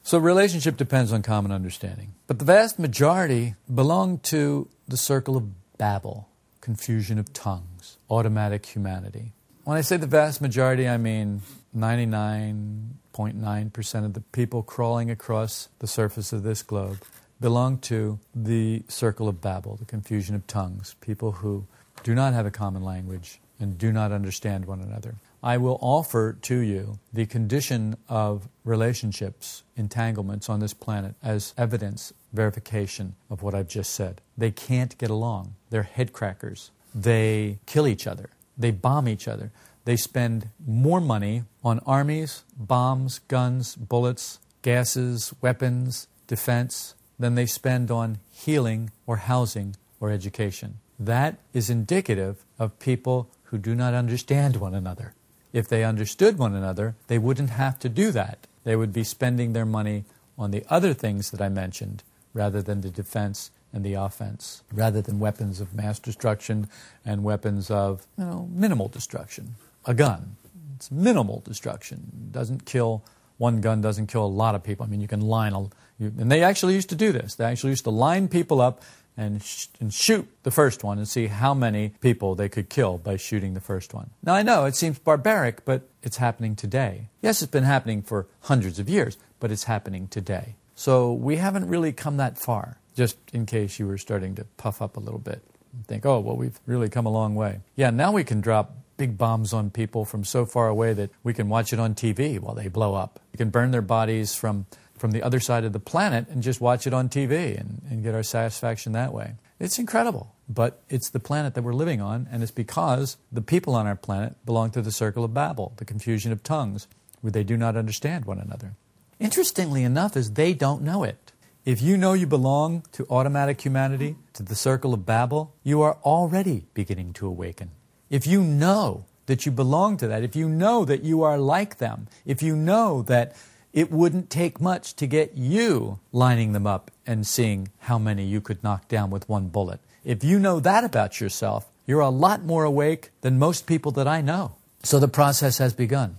So 0.05 0.19
relationship 0.19 0.77
depends 0.77 1.13
on 1.13 1.23
common 1.23 1.53
understanding. 1.53 2.15
But 2.27 2.41
the 2.41 2.45
vast 2.45 2.79
majority 2.79 3.55
belong 3.73 4.19
to 4.25 4.69
the 4.89 4.97
circle 4.97 5.37
of 5.37 5.79
Babel, 5.79 6.29
confusion 6.61 7.19
of 7.19 7.33
tongues, 7.33 7.99
automatic 8.11 8.67
humanity. 8.67 9.33
When 9.65 9.77
I 9.77 9.83
say 9.83 9.97
the 9.97 10.09
vast 10.09 10.41
majority, 10.41 10.89
I 10.89 10.97
mean 10.97 11.43
99.9% 11.77 14.05
of 14.05 14.15
the 14.15 14.21
people 14.21 14.65
crawling 14.65 15.11
across 15.11 15.69
the 15.79 15.87
surface 15.87 16.33
of 16.33 16.43
this 16.43 16.63
globe 16.63 17.03
belong 17.41 17.79
to 17.79 18.19
the 18.35 18.83
circle 18.89 19.29
of 19.29 19.41
Babel, 19.41 19.77
the 19.77 19.85
confusion 19.85 20.35
of 20.35 20.45
tongues, 20.47 20.97
people 21.01 21.33
who 21.33 21.67
do 22.03 22.15
not 22.15 22.35
have 22.35 22.47
a 22.47 22.51
common 22.51 22.83
language 22.83 23.41
and 23.61 23.79
do 23.79 23.93
not 23.93 24.11
understand 24.11 24.65
one 24.65 24.81
another. 24.81 25.15
I 25.43 25.57
will 25.57 25.79
offer 25.81 26.39
to 26.43 26.59
you 26.59 27.01
the 27.13 27.27
condition 27.27 27.97
of 28.09 28.49
relationships, 28.65 29.65
entanglements 29.77 30.49
on 30.49 30.61
this 30.61 30.73
planet 30.73 31.17
as 31.21 31.53
evidence, 31.59 32.13
verification 32.33 33.17
of 33.29 33.43
what 33.43 33.55
I've 33.55 33.67
just 33.67 33.93
said. 33.93 34.21
They 34.39 34.53
can't 34.53 34.97
get 34.99 35.11
along. 35.11 35.57
They're 35.71 35.89
headcrackers. 35.97 36.71
They 36.95 37.59
kill 37.67 37.89
each 37.89 38.07
other. 38.07 38.31
They 38.57 38.71
bomb 38.71 39.09
each 39.09 39.27
other. 39.27 39.51
They 39.85 39.97
spend 39.97 40.51
more 40.65 41.01
money 41.01 41.43
on 41.65 41.81
armies, 41.81 42.45
bombs, 42.57 43.19
guns, 43.27 43.75
bullets, 43.75 44.39
gases, 44.63 45.35
weapons, 45.41 46.07
defense 46.29 46.95
than 47.19 47.35
they 47.35 47.47
spend 47.47 47.91
on 47.91 48.19
healing 48.31 48.93
or 49.07 49.17
housing 49.17 49.75
or 49.99 50.11
education. 50.11 50.79
That 51.01 51.39
is 51.53 51.69
indicative 51.69 52.45
of 52.61 52.79
people 52.79 53.29
who 53.45 53.59
do 53.59 53.75
not 53.75 53.93
understand 53.93 54.57
one 54.57 54.75
another. 54.75 55.15
If 55.53 55.69
they 55.69 55.85
understood 55.85 56.39
one 56.39 56.55
another, 56.55 56.95
they 57.09 57.19
wouldn't 57.19 57.51
have 57.51 57.79
to 57.81 57.89
do 57.89 58.11
that. 58.13 58.47
They 58.65 58.77
would 58.77 58.93
be 58.93 59.05
spending 59.05 59.53
their 59.53 59.67
money 59.67 60.05
on 60.39 60.51
the 60.51 60.65
other 60.71 60.95
things 60.95 61.31
that 61.31 61.41
I 61.41 61.49
mentioned 61.49 62.03
rather 62.33 62.63
than 62.63 62.81
the 62.81 62.91
defense 62.91 63.51
and 63.73 63.85
the 63.85 63.95
offense, 63.95 64.63
rather 64.73 65.01
than 65.01 65.19
weapons 65.19 65.61
of 65.61 65.75
mass 65.75 65.99
destruction 65.99 66.69
and 67.05 67.25
weapons 67.25 67.71
of 67.71 68.07
you 68.19 68.25
know, 68.25 68.49
minimal 68.53 68.89
destruction. 68.89 69.57
A 69.87 69.95
gun, 69.95 70.37
it's 70.77 70.91
minimal 70.91 71.43
destruction. 71.45 72.29
Doesn't 72.31 72.65
kill, 72.65 73.03
one 73.39 73.61
gun 73.61 73.81
doesn't 73.81 74.07
kill 74.07 74.25
a 74.25 74.27
lot 74.27 74.55
of 74.55 74.63
people. 74.63 74.85
I 74.85 74.89
mean, 74.89 75.01
you 75.01 75.09
can 75.09 75.21
line, 75.21 75.53
a, 75.55 75.61
you, 75.99 76.13
and 76.19 76.31
they 76.31 76.43
actually 76.43 76.75
used 76.75 76.91
to 76.91 76.95
do 76.95 77.13
this. 77.13 77.35
They 77.35 77.45
actually 77.45 77.71
used 77.71 77.85
to 77.85 77.91
line 77.91 78.29
people 78.29 78.61
up 78.61 78.83
and, 79.16 79.42
sh- 79.42 79.66
and 79.81 79.92
shoot 79.92 80.28
the 80.42 80.50
first 80.50 80.83
one 80.83 80.99
and 80.99 81.07
see 81.07 81.26
how 81.26 81.54
many 81.54 81.90
people 82.00 82.35
they 82.35 82.49
could 82.49 82.69
kill 82.69 82.99
by 82.99 83.16
shooting 83.16 83.54
the 83.54 83.61
first 83.61 83.95
one. 83.95 84.11
Now, 84.23 84.35
I 84.35 84.42
know 84.42 84.64
it 84.64 84.75
seems 84.75 84.99
barbaric, 84.99 85.64
but 85.64 85.83
it's 86.02 86.16
happening 86.16 86.57
today. 86.57 87.09
Yes, 87.21 87.42
it's 87.42 87.50
been 87.50 87.64
happening 87.64 88.02
for 88.02 88.26
hundreds 88.42 88.78
of 88.78 88.88
years, 88.88 89.19
but 89.40 89.50
it's 89.52 89.64
happening 89.64 90.09
today. 90.09 90.57
So 90.75 91.12
we 91.12 91.37
haven't 91.37 91.69
really 91.69 91.92
come 91.92 92.16
that 92.16 92.38
far, 92.38 92.78
just 92.97 93.16
in 93.33 93.47
case 93.47 93.78
you 93.78 93.87
were 93.87 93.99
starting 93.99 94.35
to 94.37 94.45
puff 94.57 94.81
up 94.81 94.97
a 94.97 95.00
little 95.00 95.21
bit 95.21 95.42
and 95.73 95.87
think, 95.87 96.07
oh, 96.07 96.21
well, 96.21 96.37
we've 96.37 96.59
really 96.66 96.88
come 96.88 97.07
a 97.07 97.12
long 97.12 97.35
way. 97.35 97.61
Yeah, 97.76 97.90
now 97.90 98.12
we 98.12 98.25
can 98.25 98.40
drop 98.40 98.75
big 98.97 99.19
bombs 99.19 99.52
on 99.52 99.71
people 99.71 100.04
from 100.04 100.25
so 100.25 100.47
far 100.47 100.69
away 100.69 100.92
that 100.92 101.11
we 101.23 101.35
can 101.35 101.49
watch 101.49 101.73
it 101.73 101.81
on 101.81 101.95
TV 101.95 102.38
while 102.38 102.54
they 102.54 102.69
blow 102.69 102.95
up. 102.95 103.21
We 103.33 103.37
can 103.37 103.50
burn 103.50 103.71
their 103.71 103.83
bodies 103.83 104.35
from 104.35 104.66
from 105.03 105.11
the 105.11 105.23
other 105.25 105.41
side 105.41 105.65
of 105.65 105.73
the 105.73 105.81
planet 105.81 106.29
and 106.29 106.45
just 106.45 106.61
watch 106.61 106.87
it 106.87 106.95
on 106.95 107.09
TV 107.09 107.59
and, 107.59 107.83
and 107.91 108.05
get 108.05 108.15
our 108.15 108.23
satisfaction 108.23 108.93
that 108.93 109.13
way. 109.13 109.33
It's 109.59 109.77
incredible, 109.77 110.33
but 110.49 110.81
it's 110.89 111.11
the 111.11 111.19
planet 111.19 111.55
that 111.55 111.63
we're 111.63 111.75
living 111.75 112.01
on, 112.01 112.29
and 112.31 112.41
it's 112.41 112.53
because 112.53 113.17
the 113.33 113.43
people 113.43 113.75
on 113.75 113.85
our 113.89 113.97
planet 113.97 114.37
belong 114.47 114.71
to 114.71 114.81
the 114.81 114.93
circle 114.93 115.25
of 115.25 115.35
Babel, 115.35 115.73
the 115.79 115.85
confusion 115.85 116.31
of 116.31 116.45
tongues, 116.45 116.87
where 117.21 117.33
they 117.33 117.43
do 117.43 117.57
not 117.57 117.77
understand 117.77 118.27
one 118.27 118.39
another. 118.39 118.75
Interestingly 119.19 119.83
enough, 119.83 120.17
is 120.17 120.35
they 120.35 120.55
don't 120.55 120.83
know 120.83 121.03
it. 121.03 121.33
If 121.65 121.83
you 121.83 121.97
know 121.97 122.13
you 122.13 122.29
belong 122.29 122.85
to 122.93 123.05
automatic 123.11 123.61
humanity, 123.61 124.15
to 124.35 124.45
the 124.45 124.55
circle 124.55 124.95
of 124.95 125.05
Babel, 125.05 125.53
you 125.65 125.83
are 125.83 125.99
already 126.05 126.67
beginning 126.75 127.13
to 127.15 127.27
awaken. 127.27 127.73
If 128.09 128.25
you 128.25 128.45
know 128.45 129.07
that 129.27 129.47
you 129.47 129.51
belong 129.51 129.97
to 129.97 130.07
that, 130.07 130.23
if 130.23 130.37
you 130.37 130.49
know 130.49 130.85
that 130.85 131.03
you 131.03 131.25
are 131.25 131.39
like 131.39 131.79
them, 131.79 132.07
if 132.25 132.41
you 132.41 132.55
know 132.55 133.03
that 133.03 133.35
it 133.73 133.91
wouldn't 133.91 134.31
take 134.31 134.61
much 134.61 134.95
to 134.97 135.07
get 135.07 135.37
you 135.37 135.99
lining 136.12 136.52
them 136.52 136.67
up 136.67 136.91
and 137.07 137.26
seeing 137.26 137.69
how 137.81 137.99
many 137.99 138.25
you 138.25 138.41
could 138.41 138.62
knock 138.62 138.88
down 138.88 139.11
with 139.11 139.29
one 139.29 139.49
bullet. 139.49 139.81
If 140.05 140.23
you 140.23 140.38
know 140.38 140.61
that 140.61 140.85
about 140.85 141.21
yourself, 141.21 141.69
you're 141.87 142.00
a 142.00 142.11
lot 142.11 142.45
more 142.45 142.64
awake 142.64 143.11
than 143.23 143.38
most 143.38 143.67
people 143.67 143.93
that 143.93 144.07
I 144.07 144.21
know. 144.21 144.57
So 144.83 144.99
the 144.99 145.09
process 145.09 145.59
has 145.59 145.73
begun. 145.73 146.19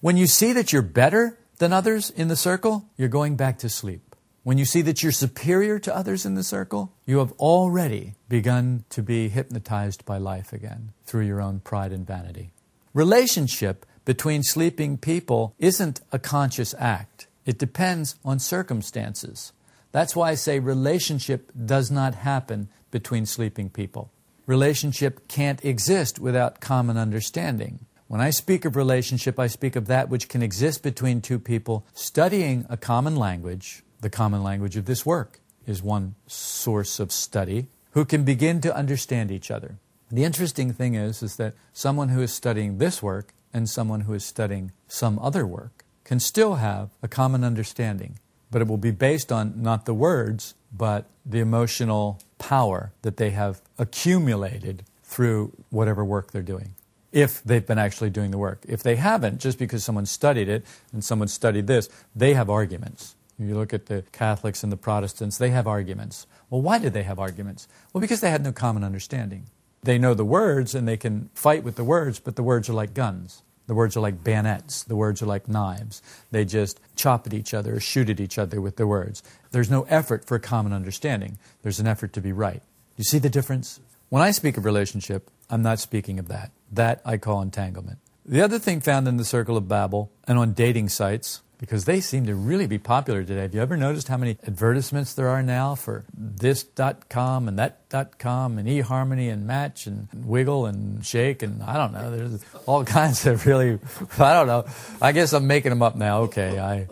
When 0.00 0.16
you 0.16 0.26
see 0.26 0.52
that 0.52 0.72
you're 0.72 0.82
better 0.82 1.38
than 1.58 1.72
others 1.72 2.10
in 2.10 2.28
the 2.28 2.36
circle, 2.36 2.86
you're 2.96 3.08
going 3.08 3.36
back 3.36 3.58
to 3.58 3.68
sleep. 3.68 4.16
When 4.42 4.56
you 4.56 4.64
see 4.64 4.80
that 4.82 5.02
you're 5.02 5.12
superior 5.12 5.78
to 5.80 5.94
others 5.94 6.24
in 6.24 6.34
the 6.34 6.42
circle, 6.44 6.92
you 7.04 7.18
have 7.18 7.32
already 7.32 8.14
begun 8.28 8.84
to 8.90 9.02
be 9.02 9.28
hypnotized 9.28 10.06
by 10.06 10.16
life 10.16 10.52
again 10.52 10.92
through 11.04 11.26
your 11.26 11.40
own 11.40 11.60
pride 11.60 11.92
and 11.92 12.06
vanity. 12.06 12.52
Relationship 12.94 13.84
between 14.08 14.42
sleeping 14.42 14.96
people 14.96 15.54
isn't 15.58 16.00
a 16.10 16.18
conscious 16.18 16.74
act. 16.78 17.26
It 17.44 17.58
depends 17.58 18.16
on 18.24 18.38
circumstances. 18.38 19.52
That's 19.92 20.16
why 20.16 20.30
I 20.30 20.34
say 20.34 20.60
relationship 20.60 21.52
does 21.66 21.90
not 21.90 22.14
happen 22.14 22.70
between 22.90 23.26
sleeping 23.26 23.68
people. 23.68 24.10
Relationship 24.46 25.28
can't 25.28 25.62
exist 25.62 26.18
without 26.18 26.62
common 26.62 26.96
understanding. 26.96 27.80
When 28.06 28.22
I 28.22 28.30
speak 28.30 28.64
of 28.64 28.76
relationship, 28.76 29.38
I 29.38 29.46
speak 29.46 29.76
of 29.76 29.88
that 29.88 30.08
which 30.08 30.30
can 30.30 30.42
exist 30.42 30.82
between 30.82 31.20
two 31.20 31.38
people 31.38 31.84
studying 31.92 32.64
a 32.70 32.78
common 32.78 33.14
language. 33.14 33.82
The 34.00 34.08
common 34.08 34.42
language 34.42 34.78
of 34.78 34.86
this 34.86 35.04
work 35.04 35.38
is 35.66 35.82
one 35.82 36.14
source 36.26 36.98
of 36.98 37.12
study, 37.12 37.66
who 37.90 38.06
can 38.06 38.24
begin 38.24 38.62
to 38.62 38.74
understand 38.74 39.30
each 39.30 39.50
other. 39.50 39.76
The 40.10 40.24
interesting 40.24 40.72
thing 40.72 40.94
is, 40.94 41.22
is 41.22 41.36
that 41.36 41.52
someone 41.74 42.08
who 42.08 42.22
is 42.22 42.32
studying 42.32 42.78
this 42.78 43.02
work 43.02 43.34
and 43.52 43.68
someone 43.68 44.02
who 44.02 44.14
is 44.14 44.24
studying 44.24 44.72
some 44.86 45.18
other 45.18 45.46
work 45.46 45.84
can 46.04 46.20
still 46.20 46.56
have 46.56 46.90
a 47.02 47.08
common 47.08 47.44
understanding, 47.44 48.18
but 48.50 48.62
it 48.62 48.68
will 48.68 48.78
be 48.78 48.90
based 48.90 49.30
on 49.30 49.60
not 49.60 49.84
the 49.84 49.94
words, 49.94 50.54
but 50.72 51.06
the 51.24 51.40
emotional 51.40 52.18
power 52.38 52.92
that 53.02 53.16
they 53.16 53.30
have 53.30 53.60
accumulated 53.78 54.84
through 55.02 55.52
whatever 55.70 56.04
work 56.04 56.32
they're 56.32 56.42
doing. 56.42 56.74
If 57.12 57.42
they've 57.42 57.66
been 57.66 57.78
actually 57.78 58.10
doing 58.10 58.30
the 58.30 58.38
work. 58.38 58.64
If 58.68 58.82
they 58.82 58.96
haven't, 58.96 59.40
just 59.40 59.58
because 59.58 59.82
someone 59.82 60.06
studied 60.06 60.48
it 60.48 60.64
and 60.92 61.02
someone 61.02 61.28
studied 61.28 61.66
this, 61.66 61.88
they 62.14 62.34
have 62.34 62.50
arguments. 62.50 63.16
You 63.38 63.54
look 63.54 63.72
at 63.72 63.86
the 63.86 64.04
Catholics 64.12 64.62
and 64.62 64.72
the 64.72 64.76
Protestants, 64.76 65.38
they 65.38 65.50
have 65.50 65.66
arguments. 65.66 66.26
Well, 66.50 66.60
why 66.60 66.78
did 66.78 66.92
they 66.92 67.04
have 67.04 67.18
arguments? 67.18 67.68
Well, 67.92 68.00
because 68.00 68.20
they 68.20 68.30
had 68.30 68.42
no 68.42 68.52
common 68.52 68.82
understanding. 68.82 69.44
They 69.82 69.98
know 69.98 70.14
the 70.14 70.24
words 70.24 70.74
and 70.74 70.86
they 70.86 70.96
can 70.96 71.30
fight 71.34 71.64
with 71.64 71.76
the 71.76 71.84
words, 71.84 72.20
but 72.20 72.36
the 72.36 72.42
words 72.42 72.68
are 72.68 72.74
like 72.74 72.94
guns. 72.94 73.42
The 73.68 73.74
words 73.74 73.96
are 73.96 74.00
like 74.00 74.24
bayonets. 74.24 74.82
The 74.82 74.96
words 74.96 75.22
are 75.22 75.26
like 75.26 75.46
knives. 75.46 76.02
They 76.30 76.44
just 76.44 76.80
chop 76.96 77.26
at 77.26 77.34
each 77.34 77.52
other 77.52 77.78
shoot 77.78 78.08
at 78.08 78.18
each 78.18 78.38
other 78.38 78.60
with 78.60 78.76
the 78.76 78.86
words. 78.86 79.22
There's 79.50 79.70
no 79.70 79.82
effort 79.82 80.24
for 80.24 80.38
common 80.38 80.72
understanding. 80.72 81.38
There's 81.62 81.78
an 81.78 81.86
effort 81.86 82.12
to 82.14 82.20
be 82.20 82.32
right. 82.32 82.62
You 82.96 83.04
see 83.04 83.18
the 83.18 83.28
difference? 83.28 83.78
When 84.08 84.22
I 84.22 84.30
speak 84.30 84.56
of 84.56 84.64
relationship, 84.64 85.30
I'm 85.50 85.62
not 85.62 85.78
speaking 85.78 86.18
of 86.18 86.28
that. 86.28 86.50
That 86.72 87.02
I 87.04 87.18
call 87.18 87.42
entanglement. 87.42 87.98
The 88.24 88.40
other 88.40 88.58
thing 88.58 88.80
found 88.80 89.06
in 89.06 89.18
the 89.18 89.24
circle 89.24 89.56
of 89.56 89.68
Babel 89.68 90.10
and 90.26 90.38
on 90.38 90.54
dating 90.54 90.88
sites 90.88 91.42
because 91.58 91.84
they 91.84 92.00
seem 92.00 92.26
to 92.26 92.34
really 92.34 92.66
be 92.66 92.78
popular 92.78 93.24
today. 93.24 93.42
Have 93.42 93.54
you 93.54 93.60
ever 93.60 93.76
noticed 93.76 94.08
how 94.08 94.16
many 94.16 94.38
advertisements 94.46 95.14
there 95.14 95.28
are 95.28 95.42
now 95.42 95.74
for 95.74 96.04
this.com 96.14 97.48
and 97.48 97.58
that.com 97.58 98.58
and 98.58 98.68
eHarmony 98.68 99.30
and 99.32 99.46
Match 99.46 99.86
and 99.86 100.08
Wiggle 100.14 100.66
and 100.66 101.04
Shake 101.04 101.42
and 101.42 101.62
I 101.62 101.76
don't 101.76 101.92
know. 101.92 102.16
There's 102.16 102.44
all 102.66 102.84
kinds 102.98 103.26
of 103.26 103.44
really, 103.44 103.78
I 104.18 104.32
don't 104.32 104.46
know. 104.46 104.66
I 105.02 105.12
guess 105.12 105.32
I'm 105.32 105.46
making 105.46 105.70
them 105.70 105.82
up 105.82 105.96
now. 105.96 106.20
Okay, 106.22 106.58
I, 106.58 106.86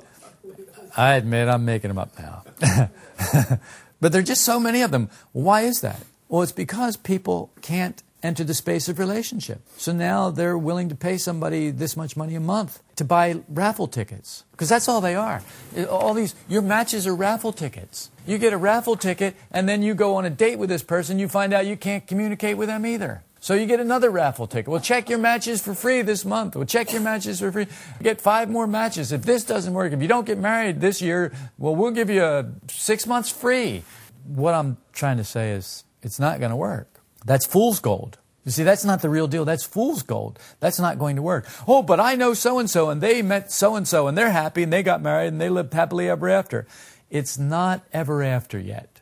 I 0.97 1.15
admit 1.15 1.49
I'm 1.49 1.65
making 1.65 1.89
them 1.89 1.99
up 1.99 2.19
now. 2.19 2.43
but 4.01 4.13
there 4.13 4.21
are 4.21 4.25
just 4.25 4.45
so 4.45 4.59
many 4.59 4.83
of 4.83 4.91
them. 4.91 5.11
Why 5.33 5.63
is 5.63 5.81
that? 5.83 6.01
Well, 6.29 6.43
it's 6.43 6.53
because 6.53 6.97
people 6.97 7.53
can't 7.63 8.03
enter 8.27 8.45
the 8.45 8.55
space 8.55 8.89
of 8.89 8.99
relationship. 8.99 9.61
So 9.77 9.93
now 9.93 10.31
they're 10.31 10.59
willing 10.59 10.89
to 10.89 10.95
pay 10.95 11.17
somebody 11.17 11.71
this 11.71 11.97
much 11.97 12.17
money 12.17 12.35
a 12.35 12.41
month 12.41 12.83
to 12.97 13.05
buy 13.05 13.43
raffle 13.49 13.89
tickets 13.89 14.45
because 14.51 14.69
that's 14.69 14.89
all 14.89 15.01
they 15.01 15.15
are. 15.15 15.43
All 15.89 16.13
these 16.13 16.35
your 16.49 16.63
matches 16.63 17.07
are 17.07 17.15
raffle 17.15 17.53
tickets. 17.53 18.11
You 18.27 18.39
get 18.39 18.53
a 18.53 18.59
raffle 18.59 18.97
ticket 18.97 19.37
and 19.51 19.69
then 19.69 19.83
you 19.83 19.95
go 19.95 20.17
on 20.17 20.25
a 20.25 20.31
date 20.31 20.59
with 20.59 20.69
this 20.69 20.83
person, 20.83 21.19
you 21.19 21.29
find 21.29 21.55
out 21.55 21.67
you 21.67 21.77
can't 21.77 22.07
communicate 22.07 22.57
with 22.57 22.69
them 22.69 22.85
either. 22.85 23.23
So 23.39 23.55
you 23.55 23.67
get 23.67 23.79
another 23.79 24.11
raffle 24.11 24.49
ticket. 24.49 24.67
Well, 24.67 24.81
check 24.81 25.09
your 25.09 25.21
matches 25.21 25.63
for 25.63 25.73
free 25.73 26.03
this 26.03 26.25
month. 26.25 26.57
Well, 26.57 26.65
check 26.65 26.93
your 26.93 27.01
matches 27.01 27.39
for 27.39 27.53
free. 27.53 27.69
Get 28.03 28.21
five 28.21 28.51
more 28.51 28.67
matches. 28.67 29.13
If 29.13 29.23
this 29.23 29.45
doesn't 29.45 29.73
work, 29.73 29.93
if 29.93 30.03
you 30.03 30.09
don't 30.09 30.27
get 30.27 30.39
married 30.39 30.81
this 30.81 31.01
year, 31.01 31.33
well, 31.57 31.77
we'll 31.77 31.93
give 31.93 32.11
you 32.11 32.25
a 32.25 32.51
six 32.69 33.07
months 33.07 33.31
free. 33.31 33.85
What 34.25 34.55
I'm 34.55 34.79
trying 34.93 35.19
to 35.19 35.25
say 35.25 35.53
is 35.53 35.85
it's 36.03 36.19
not 36.19 36.41
going 36.41 36.51
to 36.51 36.57
work. 36.57 36.96
That's 37.27 37.45
fool's 37.45 37.81
gold. 37.81 38.19
You 38.45 38.53
see, 38.53 38.63
that's 38.63 38.85
not 38.85 39.03
the 39.03 39.11
real 39.11 39.27
deal. 39.27 39.45
That's 39.45 39.65
fool's 39.65 40.03
gold. 40.03 40.39
That's 40.61 40.79
not 40.79 40.99
going 41.01 41.17
to 41.17 41.23
work. 41.23 41.49
Oh, 41.67 41.83
but 41.83 41.99
I 41.99 42.15
know 42.15 42.33
so 42.33 42.61
and 42.61 42.71
so, 42.71 42.89
and 42.91 43.01
they 43.01 43.21
met 43.21 43.51
so 43.51 43.75
and 43.75 43.87
so, 43.87 44.07
and 44.07 44.17
they're 44.17 44.31
happy, 44.31 44.63
and 44.63 44.73
they 44.73 44.85
got 44.85 45.03
married, 45.03 45.29
and 45.29 45.41
they 45.41 45.49
lived 45.49 45.75
happily 45.75 46.09
ever 46.09 46.29
after. 46.29 46.67
It's 47.11 47.37
not 47.37 47.83
ever 47.93 48.23
after 48.23 48.59
yet. 48.59 49.01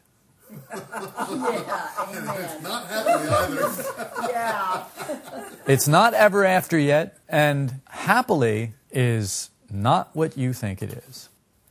yeah, 0.72 0.80
It's 2.38 2.62
not 2.62 2.86
happy 2.86 3.10
either. 3.28 4.30
yeah. 4.30 4.84
It's 5.66 5.88
not 5.88 6.14
ever 6.14 6.44
after 6.44 6.78
yet, 6.78 7.18
and 7.28 7.80
happily 7.88 8.72
is 8.90 9.50
not 9.70 10.10
what 10.14 10.38
you 10.38 10.52
think 10.52 10.82
it 10.82 10.92
is. 11.08 11.28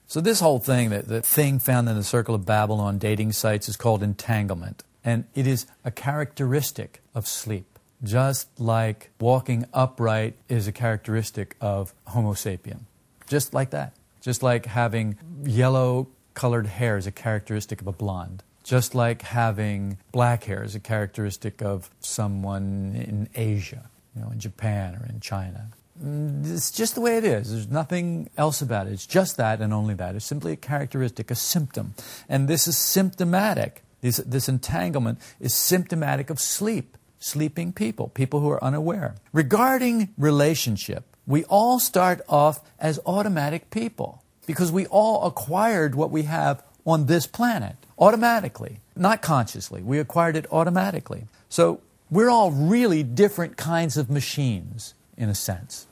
So, 0.07 0.22
this 0.22 0.39
whole 0.41 0.60
thing, 0.60 0.89
that 0.91 1.07
the 1.07 1.22
thing 1.22 1.57
found 1.60 1.89
in 1.89 1.95
the 1.95 2.03
circle 2.03 2.36
of 2.36 2.45
Babylon 2.45 3.00
dating 3.00 3.31
sites, 3.31 3.67
is 3.67 3.77
called 3.77 4.03
entanglement. 4.03 4.83
And 5.03 5.25
it 5.36 5.48
is 5.48 5.65
a 5.83 5.91
characteristic 5.91 7.01
of 7.13 7.27
sleep, 7.27 7.79
just 8.03 8.60
like 8.60 9.12
walking 9.19 9.65
upright 9.74 10.36
is 10.48 10.67
a 10.67 10.72
characteristic 10.72 11.55
of 11.60 11.93
Homo 12.07 12.33
sapien. 12.33 12.81
Just 13.27 13.53
like 13.53 13.72
that. 13.72 13.93
Just 14.22 14.43
like 14.43 14.65
having 14.65 15.17
yellow 15.43 16.07
colored 16.33 16.67
hair 16.67 16.98
is 16.98 17.07
a 17.07 17.12
characteristic 17.12 17.81
of 17.81 17.88
a 17.88 17.91
blonde. 17.91 18.43
Just 18.63 18.95
like 18.95 19.22
having 19.24 19.98
black 20.12 20.45
hair 20.45 20.63
is 20.63 20.75
a 20.75 20.79
characteristic 20.79 21.62
of 21.62 21.89
someone 22.00 22.93
in 22.95 23.27
Asia, 23.36 23.89
you 24.15 24.22
know, 24.22 24.29
in 24.29 24.39
Japan 24.39 24.95
or 24.95 25.05
in 25.10 25.19
China. 25.19 25.67
Mm, 26.01 26.50
it's 26.51 26.72
just 26.72 26.95
the 26.95 27.01
way 27.01 27.17
it 27.17 27.25
is. 27.25 27.51
There's 27.51 27.69
nothing 27.69 28.29
else 28.38 28.62
about 28.62 28.88
it. 28.88 28.93
It's 28.93 29.05
just 29.05 29.38
that 29.38 29.62
and 29.62 29.74
only 29.74 29.93
that. 29.95 30.15
It's 30.15 30.25
simply 30.25 30.53
a 30.53 30.57
characteristic, 30.57 31.29
a 31.29 31.36
symptom. 31.36 31.93
And 32.29 32.48
this 32.48 32.67
is 32.67 32.77
symptomatic. 32.77 33.83
This, 34.03 34.17
this 34.17 34.50
entanglement 34.50 35.17
is 35.39 35.53
symptomatic 35.53 36.29
of 36.29 36.38
sleep, 36.38 36.98
sleeping 37.19 37.72
people, 37.72 38.10
people 38.10 38.41
who 38.41 38.50
are 38.50 38.62
unaware. 38.62 39.15
Regarding 39.31 40.10
relationship, 40.17 41.05
we 41.25 41.45
all 41.45 41.79
start 41.79 42.19
off 42.27 42.60
as 42.79 43.00
automatic 43.05 43.69
people 43.69 44.22
because 44.45 44.74
we 44.74 44.86
all 44.88 45.25
acquired 45.25 45.95
what 45.95 46.12
we 46.12 46.24
have 46.24 46.62
on 46.86 47.05
this 47.05 47.25
planet 47.25 47.77
automatically, 47.98 48.81
not 48.93 49.22
consciously. 49.22 49.81
We 49.81 50.00
acquired 50.00 50.36
it 50.36 50.48
automatically. 50.51 51.27
So 51.48 51.79
we're 52.12 52.29
all 52.29 52.51
really 52.51 53.03
different 53.03 53.55
kinds 53.55 53.95
of 53.95 54.10
machines 54.10 54.95
in 55.15 55.29
a 55.29 55.36
sense. 55.36 55.88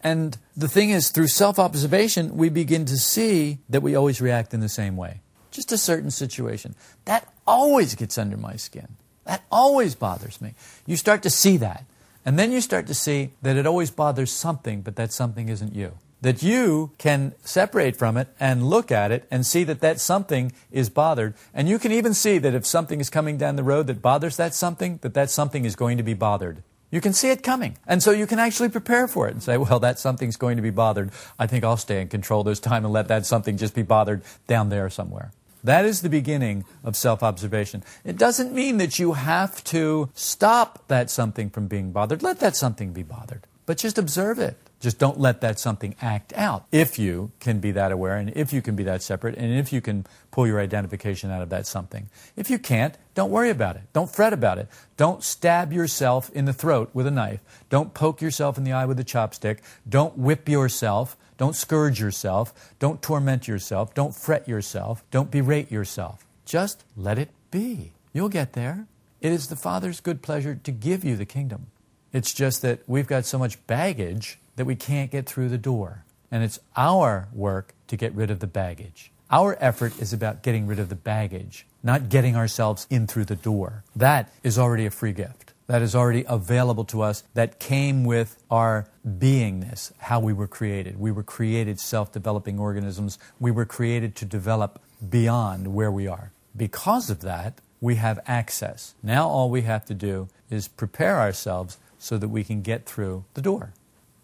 And 0.00 0.36
the 0.56 0.66
thing 0.66 0.90
is, 0.90 1.10
through 1.10 1.28
self 1.28 1.60
observation, 1.60 2.36
we 2.36 2.48
begin 2.48 2.86
to 2.86 2.96
see 2.96 3.58
that 3.68 3.82
we 3.82 3.94
always 3.94 4.20
react 4.20 4.52
in 4.52 4.58
the 4.58 4.68
same 4.68 4.96
way. 4.96 5.20
Just 5.52 5.70
a 5.70 5.78
certain 5.78 6.10
situation. 6.10 6.74
That 7.04 7.32
always 7.46 7.94
gets 7.94 8.18
under 8.18 8.36
my 8.36 8.56
skin. 8.56 8.88
That 9.24 9.42
always 9.50 9.94
bothers 9.94 10.40
me. 10.40 10.54
You 10.86 10.96
start 10.96 11.22
to 11.24 11.30
see 11.30 11.56
that. 11.58 11.84
And 12.24 12.38
then 12.38 12.50
you 12.52 12.60
start 12.60 12.86
to 12.88 12.94
see 12.94 13.30
that 13.42 13.56
it 13.56 13.66
always 13.66 13.90
bothers 13.90 14.32
something, 14.32 14.82
but 14.82 14.96
that 14.96 15.12
something 15.12 15.48
isn't 15.48 15.74
you. 15.74 15.92
That 16.22 16.42
you 16.42 16.90
can 16.98 17.34
separate 17.44 17.96
from 17.96 18.16
it 18.16 18.28
and 18.40 18.68
look 18.68 18.90
at 18.90 19.12
it 19.12 19.26
and 19.30 19.46
see 19.46 19.62
that 19.64 19.80
that 19.80 20.00
something 20.00 20.52
is 20.72 20.88
bothered. 20.88 21.34
And 21.54 21.68
you 21.68 21.78
can 21.78 21.92
even 21.92 22.14
see 22.14 22.38
that 22.38 22.54
if 22.54 22.66
something 22.66 23.00
is 23.00 23.10
coming 23.10 23.36
down 23.36 23.56
the 23.56 23.62
road 23.62 23.86
that 23.86 24.02
bothers 24.02 24.36
that 24.38 24.54
something, 24.54 24.98
that 25.02 25.14
that 25.14 25.30
something 25.30 25.64
is 25.64 25.76
going 25.76 25.98
to 25.98 26.02
be 26.02 26.14
bothered. 26.14 26.62
You 26.90 27.00
can 27.00 27.12
see 27.12 27.30
it 27.30 27.42
coming. 27.42 27.76
And 27.86 28.02
so 28.02 28.10
you 28.12 28.26
can 28.26 28.38
actually 28.38 28.70
prepare 28.70 29.06
for 29.06 29.28
it 29.28 29.32
and 29.32 29.42
say, 29.42 29.56
well, 29.56 29.78
that 29.80 29.98
something's 29.98 30.36
going 30.36 30.56
to 30.56 30.62
be 30.62 30.70
bothered. 30.70 31.10
I 31.38 31.46
think 31.46 31.64
I'll 31.64 31.76
stay 31.76 32.00
in 32.00 32.08
control 32.08 32.44
this 32.44 32.60
time 32.60 32.84
and 32.84 32.92
let 32.92 33.08
that 33.08 33.26
something 33.26 33.56
just 33.56 33.74
be 33.74 33.82
bothered 33.82 34.22
down 34.46 34.68
there 34.68 34.88
somewhere. 34.88 35.32
That 35.66 35.84
is 35.84 36.00
the 36.00 36.08
beginning 36.08 36.64
of 36.84 36.94
self 36.94 37.24
observation. 37.24 37.82
It 38.04 38.16
doesn't 38.16 38.52
mean 38.52 38.76
that 38.76 39.00
you 39.00 39.14
have 39.14 39.64
to 39.64 40.10
stop 40.14 40.86
that 40.86 41.10
something 41.10 41.50
from 41.50 41.66
being 41.66 41.90
bothered. 41.90 42.22
Let 42.22 42.38
that 42.38 42.54
something 42.54 42.92
be 42.92 43.02
bothered, 43.02 43.48
but 43.66 43.76
just 43.76 43.98
observe 43.98 44.38
it. 44.38 44.56
Just 44.78 45.00
don't 45.00 45.18
let 45.18 45.40
that 45.40 45.58
something 45.58 45.96
act 46.00 46.32
out. 46.34 46.66
If 46.70 47.00
you 47.00 47.32
can 47.40 47.58
be 47.58 47.72
that 47.72 47.90
aware 47.90 48.14
and 48.14 48.30
if 48.36 48.52
you 48.52 48.62
can 48.62 48.76
be 48.76 48.84
that 48.84 49.02
separate 49.02 49.36
and 49.36 49.58
if 49.58 49.72
you 49.72 49.80
can 49.80 50.06
pull 50.30 50.46
your 50.46 50.60
identification 50.60 51.32
out 51.32 51.42
of 51.42 51.48
that 51.48 51.66
something. 51.66 52.10
If 52.36 52.48
you 52.48 52.60
can't, 52.60 52.96
don't 53.16 53.32
worry 53.32 53.50
about 53.50 53.74
it. 53.74 53.82
Don't 53.92 54.08
fret 54.08 54.32
about 54.32 54.58
it. 54.58 54.68
Don't 54.96 55.24
stab 55.24 55.72
yourself 55.72 56.30
in 56.30 56.44
the 56.44 56.52
throat 56.52 56.90
with 56.92 57.08
a 57.08 57.10
knife. 57.10 57.40
Don't 57.70 57.92
poke 57.92 58.20
yourself 58.20 58.56
in 58.56 58.62
the 58.62 58.72
eye 58.72 58.84
with 58.84 59.00
a 59.00 59.04
chopstick. 59.04 59.58
Don't 59.88 60.16
whip 60.16 60.48
yourself. 60.48 61.16
Don't 61.36 61.54
scourge 61.54 62.00
yourself. 62.00 62.74
Don't 62.78 63.02
torment 63.02 63.46
yourself. 63.46 63.94
Don't 63.94 64.14
fret 64.14 64.48
yourself. 64.48 65.04
Don't 65.10 65.30
berate 65.30 65.70
yourself. 65.70 66.26
Just 66.44 66.84
let 66.96 67.18
it 67.18 67.30
be. 67.50 67.92
You'll 68.12 68.28
get 68.28 68.54
there. 68.54 68.86
It 69.20 69.32
is 69.32 69.48
the 69.48 69.56
Father's 69.56 70.00
good 70.00 70.22
pleasure 70.22 70.54
to 70.54 70.70
give 70.70 71.04
you 71.04 71.16
the 71.16 71.26
kingdom. 71.26 71.66
It's 72.12 72.32
just 72.32 72.62
that 72.62 72.80
we've 72.86 73.06
got 73.06 73.26
so 73.26 73.38
much 73.38 73.64
baggage 73.66 74.38
that 74.56 74.64
we 74.64 74.76
can't 74.76 75.10
get 75.10 75.26
through 75.26 75.48
the 75.48 75.58
door. 75.58 76.04
And 76.30 76.42
it's 76.42 76.58
our 76.76 77.28
work 77.32 77.74
to 77.88 77.96
get 77.96 78.14
rid 78.14 78.30
of 78.30 78.40
the 78.40 78.46
baggage. 78.46 79.10
Our 79.30 79.56
effort 79.60 80.00
is 80.00 80.12
about 80.12 80.42
getting 80.42 80.66
rid 80.66 80.78
of 80.78 80.88
the 80.88 80.94
baggage, 80.94 81.66
not 81.82 82.08
getting 82.08 82.36
ourselves 82.36 82.86
in 82.90 83.06
through 83.06 83.24
the 83.24 83.36
door. 83.36 83.82
That 83.94 84.32
is 84.42 84.58
already 84.58 84.86
a 84.86 84.90
free 84.90 85.12
gift. 85.12 85.45
That 85.66 85.82
is 85.82 85.96
already 85.96 86.24
available 86.28 86.84
to 86.86 87.02
us, 87.02 87.24
that 87.34 87.58
came 87.58 88.04
with 88.04 88.40
our 88.50 88.86
beingness, 89.06 89.92
how 89.98 90.20
we 90.20 90.32
were 90.32 90.46
created. 90.46 90.98
We 90.98 91.10
were 91.10 91.24
created 91.24 91.80
self 91.80 92.12
developing 92.12 92.58
organisms. 92.58 93.18
We 93.40 93.50
were 93.50 93.64
created 93.64 94.14
to 94.16 94.24
develop 94.24 94.80
beyond 95.08 95.74
where 95.74 95.90
we 95.90 96.06
are. 96.06 96.32
Because 96.56 97.10
of 97.10 97.20
that, 97.20 97.60
we 97.80 97.96
have 97.96 98.20
access. 98.26 98.94
Now 99.02 99.28
all 99.28 99.50
we 99.50 99.62
have 99.62 99.84
to 99.86 99.94
do 99.94 100.28
is 100.50 100.68
prepare 100.68 101.18
ourselves 101.18 101.78
so 101.98 102.16
that 102.18 102.28
we 102.28 102.44
can 102.44 102.62
get 102.62 102.86
through 102.86 103.24
the 103.34 103.42
door. 103.42 103.72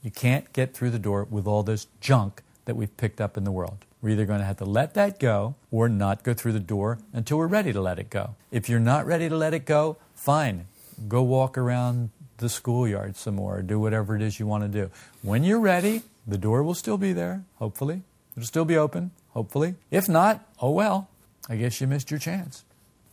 You 0.02 0.10
can't 0.10 0.52
get 0.52 0.74
through 0.74 0.90
the 0.90 0.98
door 0.98 1.24
with 1.30 1.46
all 1.46 1.62
this 1.62 1.86
junk 2.00 2.42
that 2.64 2.76
we've 2.76 2.96
picked 2.96 3.20
up 3.20 3.36
in 3.36 3.44
the 3.44 3.52
world. 3.52 3.84
We're 4.00 4.10
either 4.10 4.26
going 4.26 4.40
to 4.40 4.44
have 4.44 4.56
to 4.58 4.64
let 4.64 4.94
that 4.94 5.20
go 5.20 5.54
or 5.70 5.88
not 5.88 6.24
go 6.24 6.34
through 6.34 6.52
the 6.52 6.60
door 6.60 6.98
until 7.12 7.38
we're 7.38 7.46
ready 7.46 7.72
to 7.72 7.80
let 7.80 7.98
it 7.98 8.10
go. 8.10 8.34
If 8.50 8.68
you're 8.68 8.80
not 8.80 9.06
ready 9.06 9.28
to 9.28 9.36
let 9.36 9.54
it 9.54 9.64
go, 9.64 9.96
fine. 10.14 10.66
Go 11.08 11.22
walk 11.22 11.56
around 11.58 12.10
the 12.38 12.48
schoolyard 12.48 13.16
some 13.16 13.36
more, 13.36 13.62
do 13.62 13.78
whatever 13.78 14.16
it 14.16 14.22
is 14.22 14.38
you 14.38 14.46
want 14.46 14.64
to 14.64 14.68
do. 14.68 14.90
When 15.22 15.44
you're 15.44 15.60
ready, 15.60 16.02
the 16.26 16.38
door 16.38 16.62
will 16.62 16.74
still 16.74 16.98
be 16.98 17.12
there, 17.12 17.44
hopefully. 17.56 18.02
It'll 18.36 18.46
still 18.46 18.64
be 18.64 18.76
open, 18.76 19.12
hopefully. 19.30 19.74
If 19.90 20.08
not, 20.08 20.44
oh 20.60 20.70
well, 20.70 21.08
I 21.48 21.56
guess 21.56 21.80
you 21.80 21.86
missed 21.86 22.10
your 22.10 22.20
chance. 22.20 22.64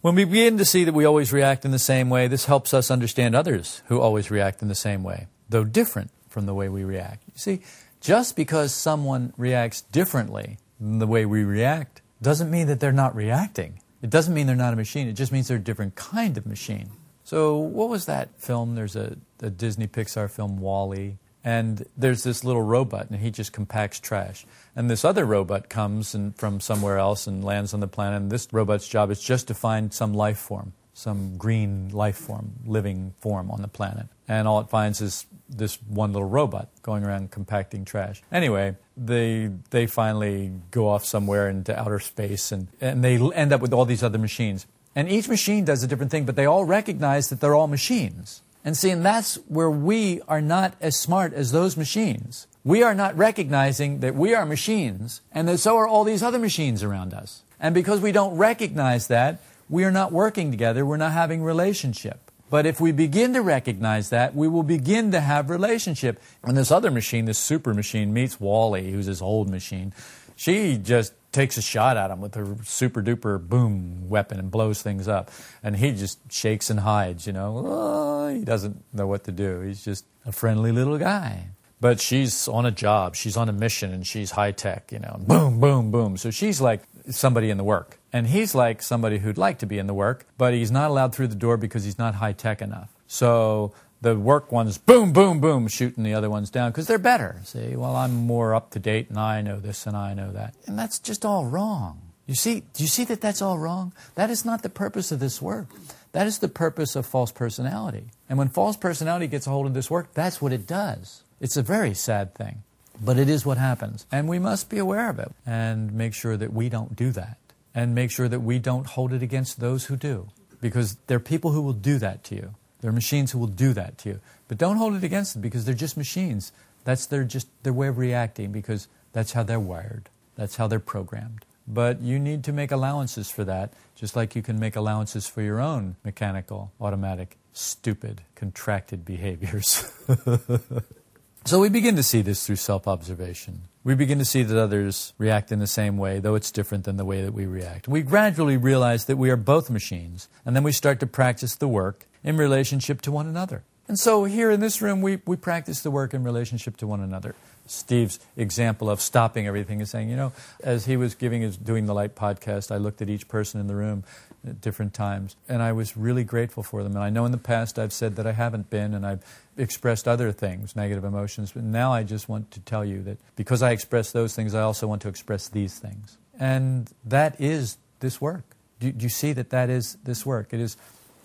When 0.01 0.15
we 0.15 0.23
begin 0.23 0.57
to 0.57 0.65
see 0.65 0.85
that 0.85 0.93
we 0.93 1.05
always 1.05 1.33
react 1.33 1.65
in 1.65 1.71
the 1.71 1.79
same 1.79 2.09
way, 2.09 2.27
this 2.27 2.45
helps 2.45 2.73
us 2.73 2.89
understand 2.89 3.35
others 3.35 3.81
who 3.87 3.99
always 3.99 4.31
react 4.31 4.61
in 4.61 4.69
the 4.69 4.75
same 4.75 5.03
way, 5.03 5.27
though 5.49 5.65
different 5.65 6.09
from 6.29 6.45
the 6.45 6.53
way 6.53 6.69
we 6.69 6.83
react. 6.83 7.23
You 7.27 7.39
see, 7.39 7.61
just 7.99 8.35
because 8.35 8.73
someone 8.73 9.33
reacts 9.37 9.81
differently 9.81 10.57
than 10.79 10.99
the 10.99 11.07
way 11.07 11.25
we 11.25 11.43
react 11.43 12.01
doesn't 12.21 12.49
mean 12.49 12.67
that 12.67 12.79
they're 12.79 12.91
not 12.93 13.15
reacting. 13.15 13.81
It 14.01 14.09
doesn't 14.09 14.33
mean 14.33 14.47
they're 14.47 14.55
not 14.55 14.73
a 14.73 14.77
machine. 14.77 15.07
It 15.07 15.13
just 15.13 15.31
means 15.31 15.49
they're 15.49 15.57
a 15.57 15.61
different 15.61 15.95
kind 15.95 16.37
of 16.37 16.45
machine. 16.45 16.91
So, 17.29 17.57
what 17.57 17.89
was 17.89 18.07
that 18.07 18.41
film? 18.41 18.73
There's 18.73 18.95
a, 18.95 19.15
a 19.39 19.51
Disney 19.51 19.85
Pixar 19.85 20.31
film, 20.31 20.57
WALL-E, 20.57 21.17
and 21.43 21.85
there's 21.95 22.23
this 22.23 22.43
little 22.43 22.63
robot, 22.63 23.11
and 23.11 23.19
he 23.19 23.29
just 23.29 23.53
compacts 23.53 23.99
trash. 23.99 24.47
And 24.75 24.89
this 24.89 25.05
other 25.05 25.25
robot 25.25 25.69
comes 25.69 26.15
and, 26.15 26.35
from 26.35 26.59
somewhere 26.59 26.97
else 26.97 27.27
and 27.27 27.43
lands 27.43 27.71
on 27.71 27.81
the 27.81 27.87
planet, 27.87 28.23
and 28.23 28.31
this 28.31 28.47
robot's 28.51 28.87
job 28.87 29.11
is 29.11 29.21
just 29.21 29.47
to 29.49 29.53
find 29.53 29.93
some 29.93 30.11
life 30.11 30.39
form, 30.39 30.73
some 30.95 31.37
green 31.37 31.89
life 31.89 32.17
form, 32.17 32.53
living 32.65 33.13
form 33.19 33.51
on 33.51 33.61
the 33.61 33.67
planet. 33.67 34.07
And 34.27 34.47
all 34.47 34.59
it 34.61 34.71
finds 34.71 34.99
is 34.99 35.27
this 35.47 35.75
one 35.83 36.13
little 36.13 36.27
robot 36.27 36.69
going 36.81 37.03
around 37.03 37.29
compacting 37.29 37.85
trash. 37.85 38.23
Anyway, 38.31 38.75
they 38.97 39.51
they 39.69 39.85
finally 39.85 40.51
go 40.71 40.87
off 40.87 41.05
somewhere 41.05 41.47
into 41.47 41.79
outer 41.79 41.99
space 41.99 42.51
and, 42.51 42.69
and 42.81 43.03
they 43.03 43.17
end 43.33 43.53
up 43.53 43.61
with 43.61 43.71
all 43.71 43.85
these 43.85 44.01
other 44.01 44.17
machines. 44.17 44.65
And 44.95 45.09
each 45.09 45.29
machine 45.29 45.65
does 45.65 45.83
a 45.83 45.87
different 45.87 46.11
thing, 46.11 46.25
but 46.25 46.35
they 46.35 46.45
all 46.45 46.65
recognize 46.65 47.29
that 47.29 47.39
they're 47.39 47.55
all 47.55 47.67
machines. 47.67 48.41
And 48.65 48.75
see, 48.75 48.89
and 48.89 49.05
that's 49.05 49.35
where 49.47 49.69
we 49.69 50.21
are 50.27 50.41
not 50.41 50.75
as 50.81 50.97
smart 50.97 51.33
as 51.33 51.51
those 51.51 51.77
machines. 51.77 52.47
We 52.63 52.83
are 52.83 52.93
not 52.93 53.17
recognizing 53.17 54.01
that 54.01 54.15
we 54.15 54.33
are 54.33 54.45
machines 54.45 55.21
and 55.31 55.47
that 55.47 55.59
so 55.59 55.77
are 55.77 55.87
all 55.87 56.03
these 56.03 56.21
other 56.21 56.39
machines 56.39 56.83
around 56.83 57.13
us. 57.13 57.43
And 57.59 57.73
because 57.73 58.01
we 58.01 58.11
don't 58.11 58.35
recognize 58.37 59.07
that, 59.07 59.41
we 59.69 59.83
are 59.85 59.91
not 59.91 60.11
working 60.11 60.51
together, 60.51 60.85
we're 60.85 60.97
not 60.97 61.13
having 61.13 61.43
relationship. 61.43 62.19
But 62.49 62.65
if 62.65 62.81
we 62.81 62.91
begin 62.91 63.33
to 63.33 63.41
recognize 63.41 64.09
that, 64.09 64.35
we 64.35 64.47
will 64.47 64.63
begin 64.63 65.11
to 65.11 65.19
have 65.19 65.49
relationship. 65.49 66.19
When 66.41 66.55
this 66.55 66.71
other 66.71 66.89
machine, 66.89 67.25
this 67.25 67.37
super 67.37 67.73
machine, 67.73 68.11
meets 68.11 68.39
WALL-E, 68.39 68.91
who's 68.91 69.05
this 69.05 69.21
old 69.21 69.49
machine, 69.49 69.93
she 70.35 70.77
just 70.77 71.13
takes 71.31 71.57
a 71.57 71.61
shot 71.61 71.97
at 71.97 72.11
him 72.11 72.21
with 72.21 72.35
her 72.35 72.57
super 72.63 73.01
duper 73.01 73.39
boom 73.39 74.09
weapon 74.09 74.39
and 74.39 74.49
blows 74.49 74.81
things 74.81 75.07
up. 75.07 75.31
And 75.61 75.75
he 75.75 75.91
just 75.91 76.19
shakes 76.31 76.69
and 76.69 76.79
hides, 76.79 77.27
you 77.27 77.33
know. 77.33 77.63
Oh, 77.65 78.27
he 78.29 78.43
doesn't 78.43 78.83
know 78.93 79.07
what 79.07 79.23
to 79.25 79.31
do. 79.31 79.61
He's 79.61 79.83
just 79.83 80.05
a 80.25 80.31
friendly 80.31 80.71
little 80.71 80.97
guy. 80.97 81.49
But 81.81 82.01
she's 82.01 82.47
on 82.49 82.65
a 82.65 82.71
job, 82.71 83.15
she's 83.15 83.37
on 83.37 83.47
a 83.47 83.53
mission, 83.53 83.93
and 83.93 84.05
she's 84.05 84.31
high 84.31 84.51
tech, 84.51 84.91
you 84.91 84.99
know. 84.99 85.15
Boom, 85.19 85.61
boom, 85.61 85.91
boom. 85.91 86.17
So 86.17 86.29
she's 86.29 86.59
like 86.59 86.81
somebody 87.09 87.49
in 87.49 87.57
the 87.57 87.63
work. 87.63 87.99
And 88.11 88.27
he's 88.27 88.53
like 88.53 88.81
somebody 88.81 89.19
who'd 89.19 89.37
like 89.37 89.59
to 89.59 89.65
be 89.65 89.77
in 89.77 89.87
the 89.87 89.93
work, 89.93 90.25
but 90.37 90.53
he's 90.53 90.71
not 90.71 90.89
allowed 90.89 91.15
through 91.15 91.27
the 91.27 91.35
door 91.35 91.55
because 91.55 91.85
he's 91.85 91.97
not 91.97 92.15
high 92.15 92.33
tech 92.33 92.61
enough. 92.61 92.89
So 93.07 93.73
the 94.01 94.17
work 94.17 94.51
ones, 94.51 94.77
boom, 94.77 95.11
boom, 95.11 95.39
boom, 95.39 95.67
shooting 95.67 96.03
the 96.03 96.13
other 96.13 96.29
ones 96.29 96.49
down 96.49 96.71
because 96.71 96.87
they're 96.87 96.97
better. 96.97 97.41
See, 97.43 97.75
well, 97.75 97.95
I'm 97.95 98.15
more 98.15 98.55
up 98.55 98.71
to 98.71 98.79
date 98.79 99.09
and 99.09 99.19
I 99.19 99.41
know 99.41 99.59
this 99.59 99.85
and 99.85 99.95
I 99.95 100.13
know 100.13 100.31
that. 100.31 100.55
And 100.65 100.77
that's 100.77 100.99
just 100.99 101.25
all 101.25 101.45
wrong. 101.45 102.01
You 102.25 102.35
see, 102.35 102.63
do 102.73 102.83
you 102.83 102.87
see 102.87 103.05
that 103.05 103.21
that's 103.21 103.41
all 103.41 103.57
wrong? 103.57 103.91
That 104.15 104.29
is 104.29 104.45
not 104.45 104.61
the 104.61 104.69
purpose 104.69 105.11
of 105.11 105.19
this 105.19 105.41
work. 105.41 105.67
That 106.11 106.27
is 106.27 106.39
the 106.39 106.47
purpose 106.47 106.95
of 106.95 107.05
false 107.05 107.31
personality. 107.31 108.11
And 108.29 108.37
when 108.37 108.49
false 108.49 108.77
personality 108.77 109.27
gets 109.27 109.47
a 109.47 109.49
hold 109.49 109.65
of 109.65 109.73
this 109.73 109.89
work, 109.89 110.13
that's 110.13 110.41
what 110.41 110.53
it 110.53 110.67
does. 110.67 111.23
It's 111.39 111.57
a 111.57 111.63
very 111.63 111.93
sad 111.93 112.35
thing. 112.35 112.63
But 113.01 113.17
it 113.17 113.29
is 113.29 113.45
what 113.45 113.57
happens. 113.57 114.05
And 114.11 114.27
we 114.27 114.39
must 114.39 114.69
be 114.69 114.77
aware 114.77 115.09
of 115.09 115.19
it 115.19 115.31
and 115.45 115.93
make 115.93 116.13
sure 116.13 116.37
that 116.37 116.53
we 116.53 116.69
don't 116.69 116.95
do 116.95 117.11
that. 117.11 117.37
And 117.73 117.95
make 117.95 118.11
sure 118.11 118.27
that 118.27 118.41
we 118.41 118.59
don't 118.59 118.87
hold 118.87 119.13
it 119.13 119.23
against 119.23 119.59
those 119.59 119.85
who 119.85 119.95
do. 119.95 120.27
Because 120.59 120.97
there 121.07 121.17
are 121.17 121.21
people 121.21 121.51
who 121.51 121.61
will 121.61 121.73
do 121.73 121.97
that 121.99 122.23
to 122.25 122.35
you. 122.35 122.55
There 122.81 122.89
are 122.89 122.93
machines 122.93 123.31
who 123.31 123.39
will 123.39 123.47
do 123.47 123.73
that 123.73 123.97
to 123.99 124.09
you. 124.09 124.19
But 124.47 124.57
don't 124.57 124.77
hold 124.77 124.95
it 124.95 125.03
against 125.03 125.33
them 125.33 125.41
because 125.41 125.65
they're 125.65 125.75
just 125.75 125.97
machines. 125.97 126.51
That's 126.85 127.05
their 127.05 127.23
just 127.23 127.47
their 127.63 127.73
way 127.73 127.87
of 127.87 127.97
reacting 127.97 128.51
because 128.51 128.87
that's 129.13 129.33
how 129.33 129.43
they're 129.43 129.59
wired. 129.59 130.09
That's 130.35 130.55
how 130.55 130.67
they're 130.67 130.79
programmed. 130.79 131.45
But 131.67 132.01
you 132.01 132.17
need 132.17 132.43
to 132.45 132.53
make 132.53 132.71
allowances 132.71 133.29
for 133.29 133.43
that, 133.43 133.73
just 133.95 134.15
like 134.15 134.35
you 134.35 134.41
can 134.41 134.59
make 134.59 134.75
allowances 134.75 135.27
for 135.27 135.41
your 135.41 135.59
own 135.59 135.97
mechanical, 136.03 136.71
automatic, 136.81 137.37
stupid, 137.53 138.21
contracted 138.33 139.05
behaviors. 139.05 139.91
so 141.45 141.59
we 141.59 141.69
begin 141.69 141.95
to 141.95 142.01
see 142.01 142.23
this 142.23 142.45
through 142.45 142.55
self 142.55 142.87
observation. 142.87 143.63
We 143.83 143.95
begin 143.95 144.17
to 144.19 144.25
see 144.25 144.43
that 144.43 144.59
others 144.59 145.13
react 145.17 145.51
in 145.51 145.59
the 145.59 145.67
same 145.67 145.97
way, 145.97 146.19
though 146.19 146.35
it's 146.35 146.51
different 146.51 146.85
than 146.85 146.97
the 146.97 147.05
way 147.05 147.21
that 147.21 147.33
we 147.33 147.45
react. 147.45 147.87
We 147.87 148.01
gradually 148.01 148.57
realize 148.57 149.05
that 149.05 149.17
we 149.17 149.29
are 149.29 149.37
both 149.37 149.69
machines, 149.69 150.27
and 150.45 150.55
then 150.55 150.63
we 150.63 150.71
start 150.71 150.99
to 151.01 151.07
practice 151.07 151.55
the 151.55 151.67
work 151.67 152.05
in 152.23 152.37
relationship 152.37 153.01
to 153.01 153.11
one 153.11 153.27
another. 153.27 153.63
And 153.87 153.97
so 153.97 154.25
here 154.25 154.51
in 154.51 154.59
this 154.59 154.83
room, 154.83 155.01
we, 155.01 155.19
we 155.25 155.35
practice 155.35 155.81
the 155.81 155.89
work 155.89 156.13
in 156.13 156.23
relationship 156.23 156.77
to 156.77 156.87
one 156.87 157.01
another. 157.01 157.33
Steve's 157.65 158.19
example 158.37 158.89
of 158.89 159.01
stopping 159.01 159.47
everything 159.47 159.81
is 159.81 159.89
saying, 159.89 160.09
you 160.09 160.15
know, 160.15 160.31
as 160.63 160.85
he 160.85 160.95
was 160.95 161.15
giving 161.15 161.41
his 161.41 161.57
doing 161.57 161.87
the 161.87 161.93
light 161.93 162.15
podcast, 162.15 162.71
I 162.71 162.77
looked 162.77 163.01
at 163.01 163.09
each 163.09 163.27
person 163.27 163.59
in 163.59 163.67
the 163.67 163.75
room 163.75 164.03
at 164.47 164.61
different 164.61 164.93
times, 164.93 165.35
and 165.47 165.61
I 165.61 165.71
was 165.71 165.97
really 165.97 166.23
grateful 166.23 166.63
for 166.63 166.83
them. 166.83 166.93
And 166.95 167.03
I 167.03 167.09
know 167.09 167.25
in 167.25 167.31
the 167.31 167.37
past 167.37 167.77
I've 167.77 167.93
said 167.93 168.15
that 168.15 168.25
I 168.25 168.31
haven't 168.31 168.69
been, 168.69 168.93
and 168.93 169.05
I've 169.05 169.23
expressed 169.57 170.07
other 170.07 170.31
things, 170.31 170.75
negative 170.75 171.03
emotions, 171.03 171.51
but 171.51 171.63
now 171.63 171.91
I 171.91 172.03
just 172.03 172.29
want 172.29 172.51
to 172.51 172.59
tell 172.59 172.85
you 172.85 173.01
that 173.03 173.17
because 173.35 173.61
I 173.61 173.71
express 173.71 174.11
those 174.11 174.35
things, 174.35 174.53
I 174.53 174.61
also 174.61 174.87
want 174.87 175.01
to 175.01 175.09
express 175.09 175.47
these 175.47 175.77
things. 175.77 176.17
And 176.39 176.89
that 177.05 177.39
is 177.41 177.77
this 177.99 178.21
work. 178.21 178.43
Do, 178.79 178.91
do 178.91 179.03
you 179.03 179.09
see 179.09 179.33
that 179.33 179.49
that 179.49 179.69
is 179.69 179.97
this 180.03 180.25
work? 180.25 180.53
It 180.53 180.59
is 180.59 180.77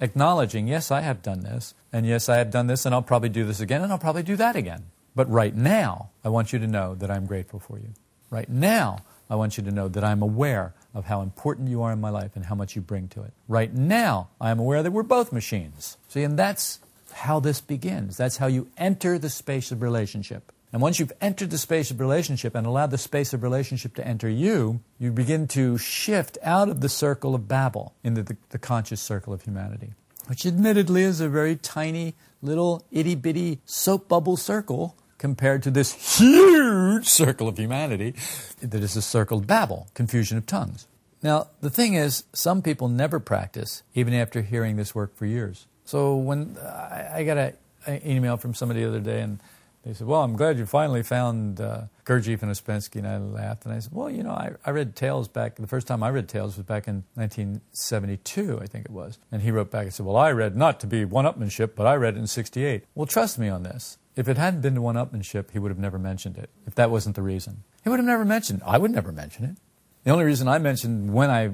acknowledging, 0.04 0.68
yes, 0.68 0.90
I 0.90 1.00
have 1.00 1.22
done 1.22 1.40
this, 1.40 1.74
and 1.92 2.06
yes, 2.06 2.28
I 2.28 2.36
have 2.36 2.50
done 2.50 2.68
this, 2.68 2.86
and 2.86 2.94
I'll 2.94 3.02
probably 3.02 3.30
do 3.30 3.44
this 3.44 3.60
again, 3.60 3.82
and 3.82 3.90
I'll 3.90 3.98
probably 3.98 4.22
do 4.22 4.36
that 4.36 4.54
again. 4.54 4.84
But 5.16 5.30
right 5.30 5.54
now, 5.54 6.10
I 6.24 6.28
want 6.28 6.52
you 6.52 6.58
to 6.58 6.66
know 6.66 6.94
that 6.96 7.10
I'm 7.10 7.26
grateful 7.26 7.58
for 7.58 7.78
you. 7.78 7.90
Right 8.30 8.48
now, 8.48 8.98
I 9.30 9.36
want 9.36 9.56
you 9.56 9.64
to 9.64 9.70
know 9.70 9.88
that 9.88 10.04
I'm 10.04 10.22
aware 10.22 10.74
of 10.92 11.06
how 11.06 11.22
important 11.22 11.68
you 11.68 11.82
are 11.82 11.92
in 11.92 12.00
my 12.00 12.10
life 12.10 12.36
and 12.36 12.44
how 12.44 12.54
much 12.54 12.76
you 12.76 12.82
bring 12.82 13.08
to 13.08 13.22
it. 13.22 13.32
Right 13.48 13.72
now, 13.72 14.28
I 14.40 14.50
am 14.50 14.58
aware 14.58 14.82
that 14.82 14.92
we're 14.92 15.02
both 15.02 15.32
machines. 15.32 15.96
See, 16.08 16.22
and 16.22 16.38
that's 16.38 16.80
how 17.12 17.40
this 17.40 17.60
begins. 17.60 18.16
That's 18.16 18.36
how 18.36 18.46
you 18.46 18.68
enter 18.76 19.18
the 19.18 19.30
space 19.30 19.72
of 19.72 19.82
relationship. 19.82 20.52
And 20.74 20.82
once 20.82 20.98
you've 20.98 21.12
entered 21.20 21.50
the 21.50 21.58
space 21.58 21.92
of 21.92 22.00
relationship 22.00 22.56
and 22.56 22.66
allowed 22.66 22.90
the 22.90 22.98
space 22.98 23.32
of 23.32 23.44
relationship 23.44 23.94
to 23.94 24.04
enter 24.04 24.28
you, 24.28 24.80
you 24.98 25.12
begin 25.12 25.46
to 25.48 25.78
shift 25.78 26.36
out 26.42 26.68
of 26.68 26.80
the 26.80 26.88
circle 26.88 27.32
of 27.32 27.46
Babel 27.46 27.94
into 28.02 28.24
the, 28.24 28.36
the 28.50 28.58
conscious 28.58 29.00
circle 29.00 29.32
of 29.32 29.42
humanity, 29.42 29.92
which 30.26 30.44
admittedly 30.44 31.04
is 31.04 31.20
a 31.20 31.28
very 31.28 31.54
tiny, 31.54 32.16
little, 32.42 32.84
itty 32.90 33.14
bitty 33.14 33.60
soap 33.64 34.08
bubble 34.08 34.36
circle 34.36 34.96
compared 35.16 35.62
to 35.62 35.70
this 35.70 36.18
huge 36.18 37.06
circle 37.06 37.46
of 37.46 37.56
humanity 37.56 38.12
that 38.60 38.82
is 38.82 38.96
a 38.96 39.02
circle 39.02 39.38
of 39.38 39.46
Babel, 39.46 39.86
confusion 39.94 40.36
of 40.38 40.44
tongues. 40.44 40.88
Now, 41.22 41.50
the 41.60 41.70
thing 41.70 41.94
is, 41.94 42.24
some 42.32 42.62
people 42.62 42.88
never 42.88 43.20
practice 43.20 43.84
even 43.94 44.12
after 44.12 44.42
hearing 44.42 44.74
this 44.74 44.92
work 44.92 45.14
for 45.14 45.24
years. 45.24 45.68
So 45.84 46.16
when 46.16 46.56
I, 46.60 47.18
I 47.18 47.22
got 47.22 47.54
an 47.86 48.00
email 48.04 48.36
from 48.36 48.54
somebody 48.54 48.80
the 48.80 48.88
other 48.88 48.98
day, 48.98 49.20
and 49.20 49.38
they 49.84 49.92
said, 49.92 50.06
Well, 50.06 50.22
I'm 50.22 50.34
glad 50.34 50.58
you 50.58 50.64
finally 50.64 51.02
found 51.02 51.60
uh, 51.60 51.82
Gurdjieff 52.04 52.42
and 52.42 52.50
Ouspensky. 52.50 52.96
And 52.96 53.06
I 53.06 53.18
laughed. 53.18 53.66
And 53.66 53.74
I 53.74 53.78
said, 53.78 53.92
Well, 53.92 54.10
you 54.10 54.22
know, 54.22 54.30
I, 54.30 54.52
I 54.64 54.70
read 54.70 54.96
Tales 54.96 55.28
back, 55.28 55.56
the 55.56 55.66
first 55.66 55.86
time 55.86 56.02
I 56.02 56.08
read 56.08 56.28
Tales 56.28 56.56
was 56.56 56.64
back 56.64 56.88
in 56.88 57.04
1972, 57.14 58.60
I 58.62 58.66
think 58.66 58.86
it 58.86 58.90
was. 58.90 59.18
And 59.30 59.42
he 59.42 59.50
wrote 59.50 59.70
back 59.70 59.84
and 59.84 59.94
said, 59.94 60.06
Well, 60.06 60.16
I 60.16 60.32
read 60.32 60.56
not 60.56 60.80
to 60.80 60.86
be 60.86 61.04
one 61.04 61.26
upmanship, 61.26 61.72
but 61.76 61.86
I 61.86 61.94
read 61.96 62.16
it 62.16 62.20
in 62.20 62.26
68. 62.26 62.84
Well, 62.94 63.06
trust 63.06 63.38
me 63.38 63.48
on 63.48 63.62
this. 63.62 63.98
If 64.16 64.28
it 64.28 64.38
hadn't 64.38 64.60
been 64.60 64.76
to 64.76 64.80
one 64.80 64.94
upmanship, 64.94 65.50
he 65.50 65.58
would 65.58 65.70
have 65.70 65.78
never 65.78 65.98
mentioned 65.98 66.38
it, 66.38 66.48
if 66.66 66.74
that 66.76 66.90
wasn't 66.90 67.16
the 67.16 67.22
reason. 67.22 67.64
He 67.82 67.90
would 67.90 67.98
have 67.98 68.06
never 68.06 68.24
mentioned 68.24 68.60
it. 68.60 68.64
I 68.66 68.78
would 68.78 68.92
never 68.92 69.12
mention 69.12 69.44
it. 69.44 69.56
The 70.04 70.10
only 70.10 70.24
reason 70.24 70.48
I 70.48 70.58
mentioned 70.58 71.14
when 71.14 71.30
I 71.30 71.50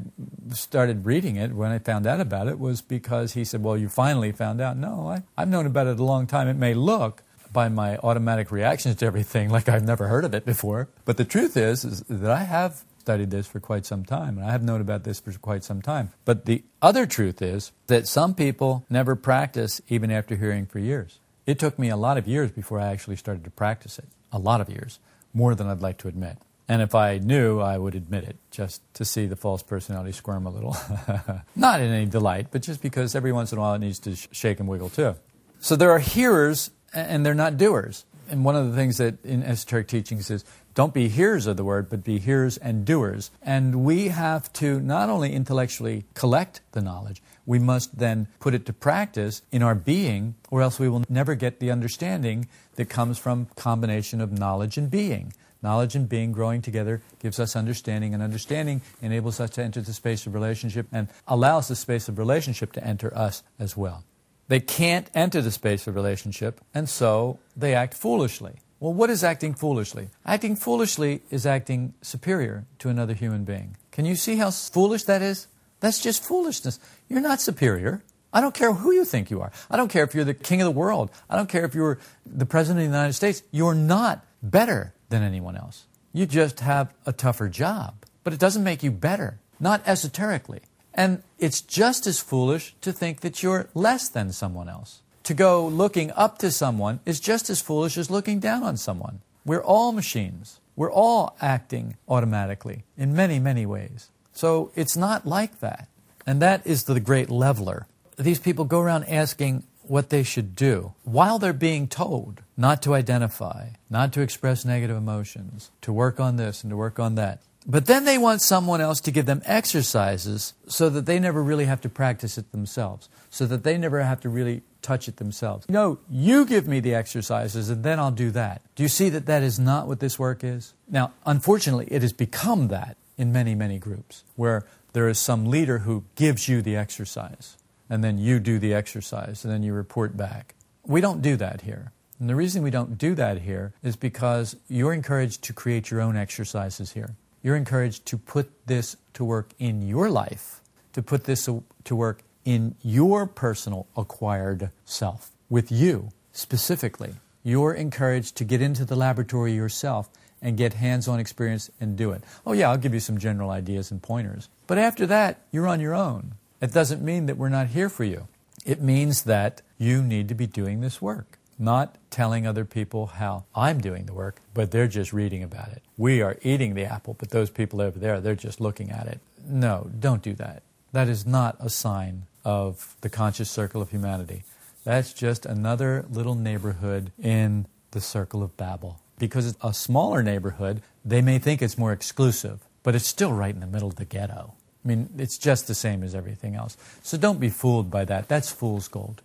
started 0.52 1.06
reading 1.06 1.36
it, 1.36 1.52
when 1.52 1.70
I 1.70 1.78
found 1.78 2.04
out 2.06 2.20
about 2.20 2.48
it, 2.48 2.58
was 2.58 2.82
because 2.82 3.34
he 3.34 3.44
said, 3.44 3.62
Well, 3.62 3.76
you 3.76 3.88
finally 3.88 4.30
found 4.32 4.60
out. 4.60 4.76
No, 4.76 5.08
I, 5.08 5.22
I've 5.36 5.48
known 5.48 5.66
about 5.66 5.86
it 5.86 5.98
a 5.98 6.04
long 6.04 6.26
time. 6.26 6.48
It 6.48 6.56
may 6.56 6.74
look 6.74 7.22
by 7.52 7.68
my 7.68 7.96
automatic 7.98 8.50
reactions 8.50 8.96
to 8.96 9.06
everything 9.06 9.50
like 9.56 9.68
I've 9.68 9.84
never 9.84 10.08
heard 10.08 10.24
of 10.24 10.34
it 10.34 10.44
before. 10.44 10.88
But 11.04 11.16
the 11.16 11.24
truth 11.24 11.56
is, 11.56 11.84
is 11.84 12.00
that 12.02 12.30
I 12.30 12.44
have 12.44 12.84
studied 12.98 13.30
this 13.30 13.46
for 13.46 13.60
quite 13.60 13.86
some 13.86 14.04
time, 14.04 14.38
and 14.38 14.46
I 14.46 14.52
have 14.52 14.62
known 14.62 14.80
about 14.80 15.04
this 15.04 15.20
for 15.20 15.32
quite 15.32 15.64
some 15.64 15.82
time. 15.82 16.10
But 16.24 16.44
the 16.44 16.62
other 16.80 17.06
truth 17.06 17.42
is 17.42 17.72
that 17.86 18.06
some 18.06 18.34
people 18.34 18.84
never 18.90 19.16
practice 19.16 19.80
even 19.88 20.10
after 20.10 20.36
hearing 20.36 20.66
for 20.66 20.78
years. 20.78 21.18
It 21.46 21.58
took 21.58 21.78
me 21.78 21.88
a 21.88 21.96
lot 21.96 22.18
of 22.18 22.28
years 22.28 22.50
before 22.50 22.78
I 22.78 22.88
actually 22.92 23.16
started 23.16 23.42
to 23.44 23.50
practice 23.50 23.98
it. 23.98 24.06
A 24.30 24.38
lot 24.38 24.60
of 24.60 24.68
years, 24.68 25.00
more 25.34 25.54
than 25.54 25.66
I'd 25.66 25.80
like 25.80 25.98
to 25.98 26.08
admit. 26.08 26.36
And 26.68 26.82
if 26.82 26.94
I 26.94 27.18
knew, 27.18 27.58
I 27.58 27.78
would 27.78 27.96
admit 27.96 28.22
it, 28.22 28.36
just 28.52 28.80
to 28.94 29.04
see 29.04 29.26
the 29.26 29.34
false 29.34 29.60
personality 29.60 30.12
squirm 30.12 30.46
a 30.46 30.50
little. 30.50 30.76
Not 31.56 31.80
in 31.80 31.90
any 31.90 32.06
delight, 32.06 32.48
but 32.52 32.62
just 32.62 32.80
because 32.80 33.16
every 33.16 33.32
once 33.32 33.50
in 33.50 33.58
a 33.58 33.60
while 33.60 33.74
it 33.74 33.80
needs 33.80 33.98
to 34.00 34.14
sh- 34.14 34.28
shake 34.30 34.60
and 34.60 34.68
wiggle 34.68 34.90
too. 34.90 35.16
So 35.58 35.74
there 35.74 35.90
are 35.90 35.98
hearers 35.98 36.70
and 36.92 37.24
they're 37.24 37.34
not 37.34 37.56
doers. 37.56 38.04
And 38.28 38.44
one 38.44 38.54
of 38.54 38.70
the 38.70 38.76
things 38.76 38.98
that 38.98 39.24
in 39.24 39.42
esoteric 39.42 39.88
teachings 39.88 40.30
is 40.30 40.44
don't 40.74 40.94
be 40.94 41.08
hearers 41.08 41.46
of 41.46 41.56
the 41.56 41.64
word, 41.64 41.90
but 41.90 42.04
be 42.04 42.18
hearers 42.18 42.56
and 42.56 42.84
doers. 42.84 43.30
And 43.42 43.84
we 43.84 44.08
have 44.08 44.52
to 44.54 44.78
not 44.80 45.10
only 45.10 45.32
intellectually 45.32 46.04
collect 46.14 46.60
the 46.72 46.80
knowledge, 46.80 47.20
we 47.44 47.58
must 47.58 47.98
then 47.98 48.28
put 48.38 48.54
it 48.54 48.64
to 48.66 48.72
practice 48.72 49.42
in 49.50 49.62
our 49.62 49.74
being, 49.74 50.36
or 50.50 50.62
else 50.62 50.78
we 50.78 50.88
will 50.88 51.04
never 51.08 51.34
get 51.34 51.58
the 51.58 51.72
understanding 51.72 52.48
that 52.76 52.88
comes 52.88 53.18
from 53.18 53.48
combination 53.56 54.20
of 54.20 54.30
knowledge 54.30 54.78
and 54.78 54.90
being. 54.90 55.32
Knowledge 55.62 55.94
and 55.96 56.08
being 56.08 56.32
growing 56.32 56.62
together 56.62 57.02
gives 57.18 57.40
us 57.40 57.56
understanding, 57.56 58.14
and 58.14 58.22
understanding 58.22 58.80
enables 59.02 59.40
us 59.40 59.50
to 59.50 59.62
enter 59.62 59.82
the 59.82 59.92
space 59.92 60.26
of 60.26 60.34
relationship 60.34 60.86
and 60.92 61.08
allows 61.26 61.68
the 61.68 61.76
space 61.76 62.08
of 62.08 62.18
relationship 62.18 62.72
to 62.72 62.84
enter 62.84 63.14
us 63.16 63.42
as 63.58 63.76
well. 63.76 64.04
They 64.50 64.58
can't 64.58 65.08
enter 65.14 65.40
the 65.40 65.52
space 65.52 65.86
of 65.86 65.94
relationship, 65.94 66.60
and 66.74 66.88
so 66.88 67.38
they 67.56 67.72
act 67.72 67.94
foolishly. 67.94 68.54
Well, 68.80 68.92
what 68.92 69.08
is 69.08 69.22
acting 69.22 69.54
foolishly? 69.54 70.08
Acting 70.26 70.56
foolishly 70.56 71.22
is 71.30 71.46
acting 71.46 71.94
superior 72.02 72.64
to 72.80 72.88
another 72.88 73.14
human 73.14 73.44
being. 73.44 73.76
Can 73.92 74.06
you 74.06 74.16
see 74.16 74.34
how 74.34 74.50
foolish 74.50 75.04
that 75.04 75.22
is? 75.22 75.46
That's 75.78 76.00
just 76.00 76.24
foolishness. 76.24 76.80
You're 77.08 77.20
not 77.20 77.40
superior. 77.40 78.02
I 78.32 78.40
don't 78.40 78.52
care 78.52 78.72
who 78.72 78.90
you 78.90 79.04
think 79.04 79.30
you 79.30 79.40
are. 79.40 79.52
I 79.70 79.76
don't 79.76 79.86
care 79.86 80.02
if 80.02 80.16
you're 80.16 80.24
the 80.24 80.34
king 80.34 80.60
of 80.60 80.64
the 80.64 80.72
world. 80.72 81.12
I 81.30 81.36
don't 81.36 81.48
care 81.48 81.64
if 81.64 81.76
you're 81.76 82.00
the 82.26 82.44
president 82.44 82.84
of 82.84 82.90
the 82.90 82.96
United 82.96 83.12
States. 83.12 83.44
You're 83.52 83.76
not 83.76 84.26
better 84.42 84.94
than 85.10 85.22
anyone 85.22 85.56
else. 85.56 85.86
You 86.12 86.26
just 86.26 86.58
have 86.58 86.92
a 87.06 87.12
tougher 87.12 87.48
job. 87.48 88.04
But 88.24 88.32
it 88.32 88.40
doesn't 88.40 88.64
make 88.64 88.82
you 88.82 88.90
better, 88.90 89.38
not 89.60 89.80
esoterically. 89.86 90.62
And 90.94 91.22
it's 91.38 91.60
just 91.60 92.06
as 92.06 92.20
foolish 92.20 92.74
to 92.80 92.92
think 92.92 93.20
that 93.20 93.42
you're 93.42 93.68
less 93.74 94.08
than 94.08 94.32
someone 94.32 94.68
else. 94.68 95.02
To 95.24 95.34
go 95.34 95.66
looking 95.66 96.10
up 96.12 96.38
to 96.38 96.50
someone 96.50 97.00
is 97.06 97.20
just 97.20 97.50
as 97.50 97.60
foolish 97.60 97.96
as 97.96 98.10
looking 98.10 98.40
down 98.40 98.62
on 98.62 98.76
someone. 98.76 99.20
We're 99.44 99.62
all 99.62 99.92
machines. 99.92 100.58
We're 100.76 100.92
all 100.92 101.36
acting 101.40 101.96
automatically 102.08 102.84
in 102.96 103.14
many, 103.14 103.38
many 103.38 103.66
ways. 103.66 104.08
So 104.32 104.72
it's 104.74 104.96
not 104.96 105.26
like 105.26 105.60
that. 105.60 105.88
And 106.26 106.40
that 106.42 106.66
is 106.66 106.84
the 106.84 107.00
great 107.00 107.30
leveler. 107.30 107.86
These 108.18 108.38
people 108.38 108.64
go 108.64 108.80
around 108.80 109.04
asking 109.04 109.64
what 109.82 110.10
they 110.10 110.22
should 110.22 110.54
do 110.54 110.94
while 111.04 111.38
they're 111.38 111.52
being 111.52 111.88
told 111.88 112.42
not 112.56 112.82
to 112.82 112.94
identify, 112.94 113.70
not 113.88 114.12
to 114.12 114.20
express 114.20 114.64
negative 114.64 114.96
emotions, 114.96 115.70
to 115.82 115.92
work 115.92 116.20
on 116.20 116.36
this 116.36 116.62
and 116.62 116.70
to 116.70 116.76
work 116.76 116.98
on 116.98 117.14
that. 117.16 117.40
But 117.66 117.86
then 117.86 118.04
they 118.04 118.16
want 118.16 118.40
someone 118.40 118.80
else 118.80 119.00
to 119.00 119.10
give 119.10 119.26
them 119.26 119.42
exercises 119.44 120.54
so 120.66 120.88
that 120.88 121.06
they 121.06 121.18
never 121.18 121.42
really 121.42 121.66
have 121.66 121.80
to 121.82 121.88
practice 121.88 122.38
it 122.38 122.52
themselves, 122.52 123.08
so 123.28 123.46
that 123.46 123.64
they 123.64 123.76
never 123.76 124.00
have 124.02 124.20
to 124.20 124.28
really 124.28 124.62
touch 124.82 125.08
it 125.08 125.18
themselves. 125.18 125.68
No, 125.68 125.98
you 126.08 126.46
give 126.46 126.66
me 126.66 126.80
the 126.80 126.94
exercises 126.94 127.68
and 127.68 127.84
then 127.84 127.98
I'll 127.98 128.10
do 128.10 128.30
that. 128.30 128.62
Do 128.74 128.82
you 128.82 128.88
see 128.88 129.10
that 129.10 129.26
that 129.26 129.42
is 129.42 129.58
not 129.58 129.86
what 129.86 130.00
this 130.00 130.18
work 130.18 130.42
is? 130.42 130.72
Now, 130.88 131.12
unfortunately, 131.26 131.86
it 131.90 132.00
has 132.00 132.14
become 132.14 132.68
that 132.68 132.96
in 133.18 133.30
many, 133.30 133.54
many 133.54 133.78
groups 133.78 134.24
where 134.36 134.64
there 134.94 135.08
is 135.08 135.18
some 135.18 135.44
leader 135.44 135.80
who 135.80 136.04
gives 136.14 136.48
you 136.48 136.62
the 136.62 136.76
exercise 136.76 137.58
and 137.90 138.02
then 138.02 138.16
you 138.16 138.40
do 138.40 138.58
the 138.58 138.72
exercise 138.72 139.44
and 139.44 139.52
then 139.52 139.62
you 139.62 139.74
report 139.74 140.16
back. 140.16 140.54
We 140.86 141.02
don't 141.02 141.20
do 141.20 141.36
that 141.36 141.60
here. 141.60 141.92
And 142.18 142.28
the 142.28 142.34
reason 142.34 142.62
we 142.62 142.70
don't 142.70 142.96
do 142.96 143.14
that 143.14 143.42
here 143.42 143.74
is 143.82 143.96
because 143.96 144.56
you're 144.68 144.92
encouraged 144.92 145.42
to 145.44 145.52
create 145.52 145.90
your 145.90 146.00
own 146.00 146.16
exercises 146.16 146.92
here 146.92 147.16
you're 147.42 147.56
encouraged 147.56 148.06
to 148.06 148.18
put 148.18 148.50
this 148.66 148.96
to 149.14 149.24
work 149.24 149.52
in 149.58 149.82
your 149.82 150.10
life, 150.10 150.60
to 150.92 151.02
put 151.02 151.24
this 151.24 151.48
to 151.84 151.96
work 151.96 152.22
in 152.44 152.74
your 152.82 153.26
personal 153.26 153.86
acquired 153.96 154.70
self, 154.84 155.30
with 155.48 155.70
you 155.70 156.10
specifically. 156.32 157.14
you're 157.42 157.74
encouraged 157.74 158.36
to 158.36 158.44
get 158.44 158.60
into 158.60 158.84
the 158.84 158.96
laboratory 158.96 159.52
yourself 159.52 160.08
and 160.42 160.56
get 160.56 160.74
hands 160.74 161.06
on 161.08 161.20
experience 161.20 161.70
and 161.80 161.96
do 161.96 162.12
it. 162.12 162.22
Oh, 162.46 162.52
yeah, 162.52 162.70
I'll 162.70 162.78
give 162.78 162.94
you 162.94 163.00
some 163.00 163.18
general 163.18 163.50
ideas 163.50 163.90
and 163.90 164.02
pointers. 164.02 164.48
But 164.66 164.78
after 164.78 165.06
that, 165.06 165.40
you're 165.50 165.66
on 165.68 165.80
your 165.80 165.94
own. 165.94 166.34
It 166.60 166.72
doesn't 166.72 167.02
mean 167.02 167.26
that 167.26 167.36
we're 167.36 167.48
not 167.48 167.68
here 167.68 167.88
for 167.88 168.04
you. 168.04 168.28
It 168.64 168.80
means 168.80 169.22
that 169.24 169.62
you 169.78 170.02
need 170.02 170.28
to 170.28 170.34
be 170.34 170.46
doing 170.46 170.80
this 170.80 171.00
work, 171.00 171.38
not 171.60 171.96
telling 172.10 172.46
other 172.46 172.64
people 172.64 173.06
how 173.06 173.44
I'm 173.54 173.80
doing 173.80 174.06
the 174.06 174.14
work, 174.14 174.40
but 174.54 174.70
they're 174.70 174.88
just 174.88 175.12
reading 175.12 175.42
about 175.42 175.68
it. 175.68 175.82
We 175.96 176.22
are 176.22 176.38
eating 176.42 176.74
the 176.74 176.84
apple, 176.84 177.14
but 177.18 177.30
those 177.30 177.50
people 177.50 177.80
over 177.80 177.98
there, 177.98 178.20
they're 178.20 178.34
just 178.34 178.60
looking 178.60 178.90
at 178.90 179.06
it. 179.06 179.20
No, 179.46 179.90
don't 179.98 180.22
do 180.22 180.32
that. 180.34 180.62
That 180.92 181.08
is 181.08 181.26
not 181.26 181.56
a 181.60 181.70
sign 181.70 182.22
of 182.44 182.96
the 183.02 183.10
conscious 183.10 183.50
circle 183.50 183.82
of 183.82 183.90
humanity. 183.90 184.42
That's 184.84 185.12
just 185.12 185.44
another 185.44 186.06
little 186.10 186.34
neighborhood 186.34 187.12
in 187.22 187.66
the 187.90 188.00
circle 188.00 188.42
of 188.42 188.56
Babel. 188.56 188.98
Because 189.18 189.46
it's 189.46 189.58
a 189.62 189.74
smaller 189.74 190.22
neighborhood, 190.22 190.80
they 191.04 191.20
may 191.20 191.38
think 191.38 191.60
it's 191.60 191.76
more 191.76 191.92
exclusive, 191.92 192.60
but 192.82 192.94
it's 192.94 193.06
still 193.06 193.32
right 193.32 193.54
in 193.54 193.60
the 193.60 193.66
middle 193.66 193.88
of 193.88 193.96
the 193.96 194.06
ghetto. 194.06 194.54
I 194.82 194.88
mean, 194.88 195.10
it's 195.18 195.36
just 195.36 195.68
the 195.68 195.74
same 195.74 196.02
as 196.02 196.14
everything 196.14 196.54
else. 196.54 196.78
So 197.02 197.18
don't 197.18 197.38
be 197.38 197.50
fooled 197.50 197.90
by 197.90 198.06
that. 198.06 198.28
That's 198.28 198.50
fool's 198.50 198.88
gold. 198.88 199.20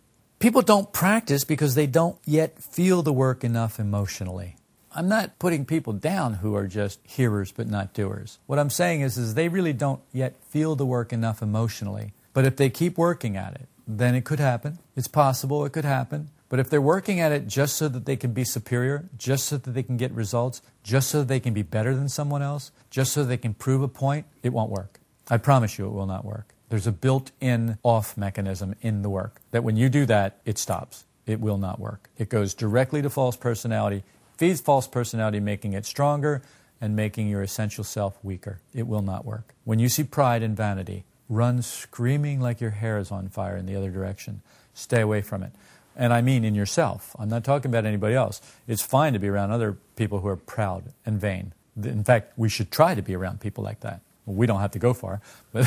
People 0.45 0.61
don't 0.61 0.93
practice 0.93 1.43
because 1.43 1.73
they 1.73 1.87
don't 1.87 2.19
yet 2.23 2.61
feel 2.61 3.01
the 3.01 3.11
work 3.11 3.43
enough 3.43 3.79
emotionally. 3.79 4.57
I'm 4.91 5.09
not 5.09 5.39
putting 5.39 5.65
people 5.65 5.91
down 5.91 6.35
who 6.35 6.53
are 6.53 6.67
just 6.67 6.99
hearers 7.03 7.51
but 7.51 7.67
not 7.67 7.95
doers. 7.95 8.37
What 8.45 8.59
I'm 8.59 8.69
saying 8.69 9.01
is, 9.01 9.17
is 9.17 9.33
they 9.33 9.49
really 9.49 9.73
don't 9.73 10.01
yet 10.13 10.35
feel 10.47 10.75
the 10.75 10.85
work 10.85 11.11
enough 11.11 11.41
emotionally. 11.41 12.13
But 12.33 12.45
if 12.45 12.57
they 12.57 12.69
keep 12.69 12.95
working 12.95 13.35
at 13.35 13.55
it, 13.55 13.67
then 13.87 14.13
it 14.13 14.23
could 14.23 14.39
happen. 14.39 14.77
It's 14.95 15.07
possible 15.07 15.65
it 15.65 15.73
could 15.73 15.83
happen. 15.83 16.29
But 16.47 16.59
if 16.59 16.69
they're 16.69 16.79
working 16.79 17.19
at 17.19 17.31
it 17.31 17.47
just 17.47 17.75
so 17.75 17.87
that 17.87 18.05
they 18.05 18.15
can 18.15 18.31
be 18.31 18.43
superior, 18.43 19.09
just 19.17 19.47
so 19.47 19.57
that 19.57 19.71
they 19.71 19.81
can 19.81 19.97
get 19.97 20.11
results, 20.11 20.61
just 20.83 21.09
so 21.09 21.21
that 21.21 21.27
they 21.27 21.39
can 21.39 21.55
be 21.55 21.63
better 21.63 21.95
than 21.95 22.07
someone 22.07 22.43
else, 22.43 22.69
just 22.91 23.13
so 23.13 23.23
they 23.23 23.35
can 23.35 23.55
prove 23.55 23.81
a 23.81 23.87
point, 23.87 24.27
it 24.43 24.53
won't 24.53 24.69
work. 24.69 24.99
I 25.27 25.37
promise 25.37 25.79
you 25.79 25.87
it 25.87 25.93
will 25.93 26.05
not 26.05 26.23
work. 26.23 26.54
There's 26.75 26.87
a 26.87 26.91
built 26.91 27.31
in 27.39 27.77
off 27.83 28.17
mechanism 28.17 28.75
in 28.81 29.01
the 29.01 29.09
work 29.09 29.39
that 29.51 29.63
when 29.63 29.77
you 29.77 29.87
do 29.87 30.05
that, 30.07 30.41
it 30.43 30.57
stops. 30.57 31.05
It 31.25 31.39
will 31.39 31.57
not 31.57 31.79
work. 31.79 32.09
It 32.17 32.27
goes 32.27 32.53
directly 32.53 33.01
to 33.01 33.09
false 33.09 33.37
personality, 33.37 34.03
feeds 34.35 34.59
false 34.59 34.85
personality, 34.85 35.39
making 35.39 35.71
it 35.71 35.85
stronger 35.85 36.41
and 36.81 36.93
making 36.93 37.29
your 37.29 37.41
essential 37.41 37.85
self 37.85 38.21
weaker. 38.25 38.59
It 38.73 38.87
will 38.87 39.01
not 39.01 39.23
work. 39.23 39.55
When 39.63 39.79
you 39.79 39.87
see 39.87 40.03
pride 40.03 40.43
and 40.43 40.57
vanity, 40.57 41.05
run 41.29 41.61
screaming 41.61 42.41
like 42.41 42.59
your 42.59 42.71
hair 42.71 42.97
is 42.97 43.09
on 43.09 43.29
fire 43.29 43.55
in 43.55 43.67
the 43.67 43.77
other 43.77 43.89
direction. 43.89 44.41
Stay 44.73 44.99
away 44.99 45.21
from 45.21 45.43
it. 45.43 45.53
And 45.95 46.11
I 46.11 46.19
mean 46.21 46.43
in 46.43 46.55
yourself. 46.55 47.15
I'm 47.17 47.29
not 47.29 47.45
talking 47.45 47.71
about 47.71 47.85
anybody 47.85 48.15
else. 48.15 48.41
It's 48.67 48.81
fine 48.81 49.13
to 49.13 49.19
be 49.19 49.29
around 49.29 49.51
other 49.51 49.77
people 49.95 50.19
who 50.19 50.27
are 50.27 50.35
proud 50.35 50.91
and 51.05 51.21
vain. 51.21 51.53
In 51.81 52.03
fact, 52.03 52.33
we 52.37 52.49
should 52.49 52.69
try 52.69 52.95
to 52.95 53.01
be 53.01 53.15
around 53.15 53.39
people 53.39 53.63
like 53.63 53.79
that. 53.79 54.01
Well, 54.25 54.35
we 54.35 54.47
don't 54.47 54.59
have 54.59 54.71
to 54.71 54.79
go 54.79 54.93
far, 54.93 55.21
but, 55.53 55.65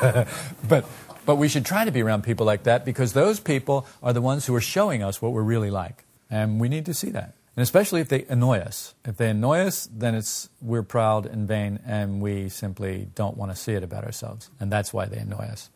but, 0.68 0.84
but 1.26 1.36
we 1.36 1.48
should 1.48 1.64
try 1.64 1.84
to 1.84 1.90
be 1.90 2.02
around 2.02 2.24
people 2.24 2.46
like 2.46 2.64
that 2.64 2.84
because 2.84 3.12
those 3.12 3.40
people 3.40 3.86
are 4.02 4.12
the 4.12 4.20
ones 4.20 4.46
who 4.46 4.54
are 4.54 4.60
showing 4.60 5.02
us 5.02 5.22
what 5.22 5.32
we're 5.32 5.42
really 5.42 5.70
like. 5.70 6.04
And 6.30 6.60
we 6.60 6.68
need 6.68 6.86
to 6.86 6.94
see 6.94 7.10
that. 7.10 7.34
And 7.56 7.62
especially 7.62 8.00
if 8.00 8.08
they 8.08 8.24
annoy 8.28 8.58
us. 8.58 8.94
If 9.04 9.16
they 9.16 9.30
annoy 9.30 9.60
us, 9.60 9.88
then 9.92 10.14
it's 10.14 10.48
we're 10.62 10.82
proud 10.82 11.26
and 11.26 11.46
vain 11.46 11.80
and 11.84 12.20
we 12.20 12.48
simply 12.48 13.08
don't 13.14 13.36
want 13.36 13.50
to 13.52 13.56
see 13.56 13.72
it 13.72 13.82
about 13.82 14.04
ourselves. 14.04 14.50
And 14.60 14.72
that's 14.72 14.92
why 14.92 15.06
they 15.06 15.18
annoy 15.18 15.44
us. 15.44 15.68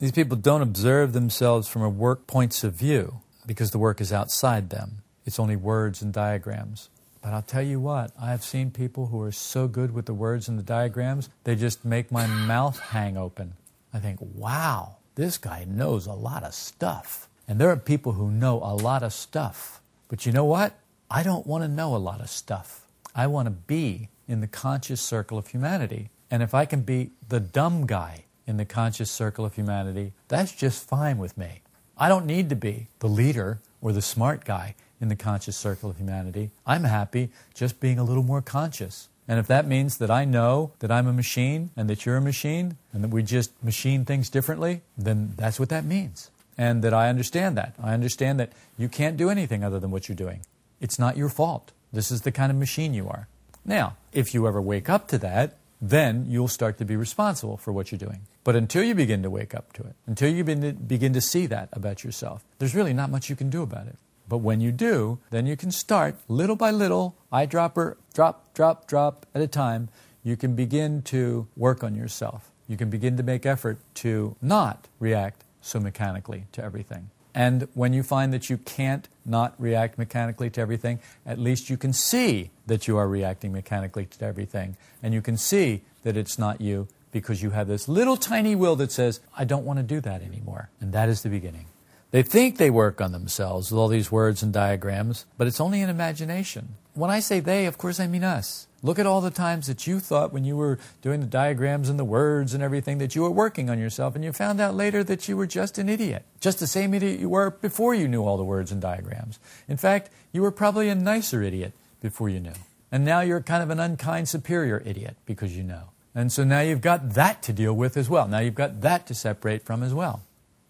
These 0.00 0.12
people 0.12 0.36
don't 0.36 0.62
observe 0.62 1.12
themselves 1.12 1.68
from 1.68 1.82
a 1.82 1.88
work 1.88 2.26
points 2.26 2.64
of 2.64 2.74
view 2.74 3.20
because 3.46 3.70
the 3.70 3.78
work 3.78 4.00
is 4.00 4.12
outside 4.12 4.70
them. 4.70 5.02
It's 5.24 5.38
only 5.38 5.56
words 5.56 6.02
and 6.02 6.12
diagrams. 6.12 6.88
But 7.24 7.32
I'll 7.32 7.40
tell 7.40 7.62
you 7.62 7.80
what, 7.80 8.12
I 8.20 8.32
have 8.32 8.44
seen 8.44 8.70
people 8.70 9.06
who 9.06 9.22
are 9.22 9.32
so 9.32 9.66
good 9.66 9.94
with 9.94 10.04
the 10.04 10.12
words 10.12 10.46
and 10.46 10.58
the 10.58 10.62
diagrams, 10.62 11.30
they 11.44 11.56
just 11.56 11.82
make 11.82 12.12
my 12.12 12.26
mouth 12.26 12.78
hang 12.78 13.16
open. 13.16 13.54
I 13.94 13.98
think, 13.98 14.18
wow, 14.20 14.96
this 15.14 15.38
guy 15.38 15.64
knows 15.66 16.06
a 16.06 16.12
lot 16.12 16.42
of 16.42 16.52
stuff. 16.52 17.26
And 17.48 17.58
there 17.58 17.70
are 17.70 17.76
people 17.76 18.12
who 18.12 18.30
know 18.30 18.56
a 18.56 18.76
lot 18.76 19.02
of 19.02 19.14
stuff. 19.14 19.80
But 20.08 20.26
you 20.26 20.32
know 20.32 20.44
what? 20.44 20.78
I 21.10 21.22
don't 21.22 21.46
want 21.46 21.64
to 21.64 21.68
know 21.68 21.96
a 21.96 22.04
lot 22.10 22.20
of 22.20 22.28
stuff. 22.28 22.82
I 23.14 23.26
want 23.26 23.46
to 23.46 23.52
be 23.52 24.10
in 24.28 24.42
the 24.42 24.46
conscious 24.46 25.00
circle 25.00 25.38
of 25.38 25.48
humanity. 25.48 26.10
And 26.30 26.42
if 26.42 26.52
I 26.52 26.66
can 26.66 26.82
be 26.82 27.12
the 27.30 27.40
dumb 27.40 27.86
guy 27.86 28.26
in 28.46 28.58
the 28.58 28.66
conscious 28.66 29.10
circle 29.10 29.46
of 29.46 29.54
humanity, 29.54 30.12
that's 30.28 30.52
just 30.52 30.86
fine 30.86 31.16
with 31.16 31.38
me. 31.38 31.62
I 31.96 32.10
don't 32.10 32.26
need 32.26 32.50
to 32.50 32.56
be 32.56 32.88
the 32.98 33.08
leader 33.08 33.60
or 33.80 33.92
the 33.92 34.02
smart 34.02 34.44
guy 34.44 34.74
in 35.04 35.08
the 35.08 35.14
conscious 35.16 35.56
circle 35.56 35.90
of 35.90 35.98
humanity. 35.98 36.50
I'm 36.66 36.84
happy 36.84 37.28
just 37.52 37.78
being 37.78 37.98
a 37.98 38.04
little 38.04 38.22
more 38.22 38.40
conscious. 38.40 39.08
And 39.28 39.38
if 39.38 39.46
that 39.48 39.66
means 39.66 39.98
that 39.98 40.10
I 40.10 40.24
know 40.24 40.72
that 40.78 40.90
I'm 40.90 41.06
a 41.06 41.12
machine 41.12 41.70
and 41.76 41.88
that 41.90 42.04
you're 42.04 42.16
a 42.16 42.22
machine 42.22 42.78
and 42.92 43.04
that 43.04 43.10
we 43.10 43.22
just 43.22 43.52
machine 43.62 44.06
things 44.06 44.30
differently, 44.30 44.80
then 44.96 45.34
that's 45.36 45.60
what 45.60 45.68
that 45.68 45.84
means. 45.84 46.30
And 46.56 46.82
that 46.82 46.94
I 46.94 47.10
understand 47.10 47.56
that. 47.58 47.74
I 47.82 47.92
understand 47.92 48.40
that 48.40 48.52
you 48.78 48.88
can't 48.88 49.18
do 49.18 49.28
anything 49.28 49.62
other 49.62 49.78
than 49.78 49.90
what 49.90 50.08
you're 50.08 50.16
doing. 50.16 50.40
It's 50.80 50.98
not 50.98 51.16
your 51.18 51.28
fault. 51.28 51.72
This 51.92 52.10
is 52.10 52.22
the 52.22 52.32
kind 52.32 52.50
of 52.50 52.56
machine 52.56 52.94
you 52.94 53.08
are. 53.08 53.28
Now, 53.64 53.96
if 54.12 54.34
you 54.34 54.48
ever 54.48 54.60
wake 54.60 54.88
up 54.88 55.06
to 55.08 55.18
that, 55.18 55.56
then 55.80 56.26
you'll 56.28 56.48
start 56.48 56.78
to 56.78 56.84
be 56.84 56.96
responsible 56.96 57.58
for 57.58 57.72
what 57.72 57.92
you're 57.92 57.98
doing. 57.98 58.20
But 58.42 58.56
until 58.56 58.82
you 58.82 58.94
begin 58.94 59.22
to 59.22 59.30
wake 59.30 59.54
up 59.54 59.72
to 59.74 59.82
it, 59.82 59.96
until 60.06 60.32
you 60.32 60.44
begin 60.44 61.12
to 61.12 61.20
see 61.20 61.46
that 61.46 61.68
about 61.72 62.04
yourself, 62.04 62.44
there's 62.58 62.74
really 62.74 62.94
not 62.94 63.10
much 63.10 63.28
you 63.28 63.36
can 63.36 63.50
do 63.50 63.62
about 63.62 63.86
it. 63.86 63.96
But 64.28 64.38
when 64.38 64.60
you 64.60 64.72
do, 64.72 65.18
then 65.30 65.46
you 65.46 65.56
can 65.56 65.70
start 65.70 66.16
little 66.28 66.56
by 66.56 66.70
little, 66.70 67.16
eyedropper, 67.32 67.96
drop, 68.14 68.54
drop, 68.54 68.86
drop 68.86 69.26
at 69.34 69.42
a 69.42 69.46
time. 69.46 69.88
You 70.22 70.36
can 70.36 70.54
begin 70.54 71.02
to 71.02 71.46
work 71.56 71.84
on 71.84 71.94
yourself. 71.94 72.50
You 72.66 72.76
can 72.76 72.88
begin 72.88 73.16
to 73.18 73.22
make 73.22 73.44
effort 73.44 73.78
to 73.96 74.36
not 74.40 74.88
react 74.98 75.44
so 75.60 75.78
mechanically 75.78 76.46
to 76.52 76.62
everything. 76.62 77.10
And 77.34 77.68
when 77.74 77.92
you 77.92 78.02
find 78.02 78.32
that 78.32 78.48
you 78.48 78.58
can't 78.58 79.08
not 79.26 79.54
react 79.58 79.98
mechanically 79.98 80.50
to 80.50 80.60
everything, 80.60 81.00
at 81.26 81.38
least 81.38 81.68
you 81.68 81.76
can 81.76 81.92
see 81.92 82.50
that 82.66 82.86
you 82.86 82.96
are 82.96 83.08
reacting 83.08 83.52
mechanically 83.52 84.06
to 84.06 84.24
everything. 84.24 84.76
And 85.02 85.12
you 85.12 85.20
can 85.20 85.36
see 85.36 85.82
that 86.04 86.16
it's 86.16 86.38
not 86.38 86.60
you 86.60 86.86
because 87.10 87.42
you 87.42 87.50
have 87.50 87.66
this 87.66 87.88
little 87.88 88.16
tiny 88.16 88.54
will 88.54 88.76
that 88.76 88.92
says, 88.92 89.20
I 89.36 89.44
don't 89.44 89.64
want 89.64 89.78
to 89.78 89.82
do 89.82 90.00
that 90.00 90.22
anymore. 90.22 90.70
And 90.80 90.92
that 90.92 91.08
is 91.08 91.22
the 91.22 91.28
beginning. 91.28 91.66
They 92.14 92.22
think 92.22 92.58
they 92.58 92.70
work 92.70 93.00
on 93.00 93.10
themselves 93.10 93.72
with 93.72 93.78
all 93.80 93.88
these 93.88 94.12
words 94.12 94.40
and 94.40 94.52
diagrams, 94.52 95.26
but 95.36 95.48
it's 95.48 95.60
only 95.60 95.82
an 95.82 95.90
imagination. 95.90 96.76
When 96.92 97.10
I 97.10 97.18
say 97.18 97.40
they, 97.40 97.66
of 97.66 97.76
course 97.76 97.98
I 97.98 98.06
mean 98.06 98.22
us. 98.22 98.68
Look 98.84 99.00
at 99.00 99.06
all 99.06 99.20
the 99.20 99.32
times 99.32 99.66
that 99.66 99.88
you 99.88 99.98
thought 99.98 100.32
when 100.32 100.44
you 100.44 100.56
were 100.56 100.78
doing 101.02 101.18
the 101.18 101.26
diagrams 101.26 101.88
and 101.88 101.98
the 101.98 102.04
words 102.04 102.54
and 102.54 102.62
everything 102.62 102.98
that 102.98 103.16
you 103.16 103.22
were 103.22 103.32
working 103.32 103.68
on 103.68 103.80
yourself, 103.80 104.14
and 104.14 104.24
you 104.24 104.32
found 104.32 104.60
out 104.60 104.76
later 104.76 105.02
that 105.02 105.26
you 105.26 105.36
were 105.36 105.48
just 105.48 105.76
an 105.76 105.88
idiot. 105.88 106.24
Just 106.38 106.60
the 106.60 106.68
same 106.68 106.94
idiot 106.94 107.18
you 107.18 107.28
were 107.28 107.50
before 107.50 107.96
you 107.96 108.06
knew 108.06 108.22
all 108.22 108.36
the 108.36 108.44
words 108.44 108.70
and 108.70 108.80
diagrams. 108.80 109.40
In 109.66 109.76
fact, 109.76 110.08
you 110.30 110.40
were 110.40 110.52
probably 110.52 110.88
a 110.88 110.94
nicer 110.94 111.42
idiot 111.42 111.72
before 112.00 112.28
you 112.28 112.38
knew. 112.38 112.54
And 112.92 113.04
now 113.04 113.22
you're 113.22 113.40
kind 113.40 113.60
of 113.60 113.70
an 113.70 113.80
unkind 113.80 114.28
superior 114.28 114.80
idiot 114.86 115.16
because 115.26 115.56
you 115.56 115.64
know. 115.64 115.88
And 116.14 116.30
so 116.30 116.44
now 116.44 116.60
you've 116.60 116.80
got 116.80 117.14
that 117.14 117.42
to 117.42 117.52
deal 117.52 117.74
with 117.74 117.96
as 117.96 118.08
well. 118.08 118.28
Now 118.28 118.38
you've 118.38 118.54
got 118.54 118.82
that 118.82 119.04
to 119.08 119.16
separate 119.16 119.64
from 119.64 119.82
as 119.82 119.92
well. 119.92 120.22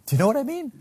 Do 0.07 0.17
you 0.17 0.21
know 0.21 0.27
what 0.27 0.39
I 0.39 0.43
mean? 0.43 0.73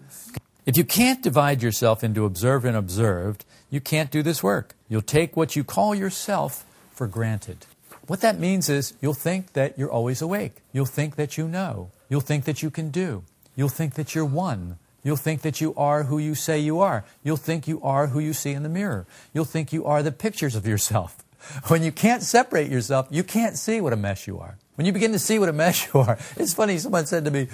If 0.65 0.77
you 0.77 0.85
can't 0.85 1.21
divide 1.21 1.61
yourself 1.61 2.05
into 2.05 2.23
observed 2.23 2.65
and 2.65 2.77
observed, 2.77 3.43
you 3.69 3.81
can't 3.81 4.09
do 4.09 4.23
this 4.23 4.41
work. 4.41 4.75
You'll 4.87 5.01
take 5.01 5.35
what 5.35 5.57
you 5.57 5.63
call 5.65 5.93
yourself 5.93 6.63
for 6.91 7.05
granted. 7.05 7.65
What 8.07 8.21
that 8.21 8.39
means 8.39 8.69
is 8.69 8.93
you'll 9.01 9.13
think 9.13 9.53
that 9.53 9.77
you're 9.77 9.91
always 9.91 10.21
awake. 10.21 10.57
You'll 10.71 10.85
think 10.85 11.17
that 11.17 11.37
you 11.37 11.49
know. 11.49 11.91
You'll 12.07 12.21
think 12.21 12.45
that 12.45 12.63
you 12.63 12.69
can 12.69 12.91
do. 12.91 13.23
You'll 13.57 13.67
think 13.67 13.95
that 13.95 14.15
you're 14.15 14.23
one. 14.23 14.77
You'll 15.03 15.17
think 15.17 15.41
that 15.41 15.59
you 15.59 15.73
are 15.75 16.03
who 16.03 16.17
you 16.17 16.33
say 16.33 16.59
you 16.59 16.79
are. 16.79 17.03
You'll 17.23 17.35
think 17.35 17.67
you 17.67 17.81
are 17.81 18.07
who 18.07 18.19
you 18.19 18.31
see 18.31 18.51
in 18.51 18.63
the 18.63 18.69
mirror. 18.69 19.05
You'll 19.33 19.43
think 19.43 19.73
you 19.73 19.85
are 19.85 20.01
the 20.01 20.13
pictures 20.13 20.55
of 20.55 20.65
yourself. 20.65 21.17
When 21.67 21.83
you 21.83 21.91
can't 21.91 22.23
separate 22.23 22.71
yourself, 22.71 23.07
you 23.11 23.21
can't 23.21 23.57
see 23.57 23.81
what 23.81 23.91
a 23.91 23.97
mess 23.97 24.27
you 24.27 24.39
are. 24.39 24.57
When 24.75 24.87
you 24.87 24.93
begin 24.93 25.11
to 25.11 25.19
see 25.19 25.39
what 25.39 25.49
a 25.49 25.53
mess 25.53 25.87
you 25.93 25.99
are, 25.99 26.17
it's 26.37 26.53
funny, 26.53 26.77
someone 26.77 27.05
said 27.05 27.25
to 27.25 27.31
me, 27.31 27.49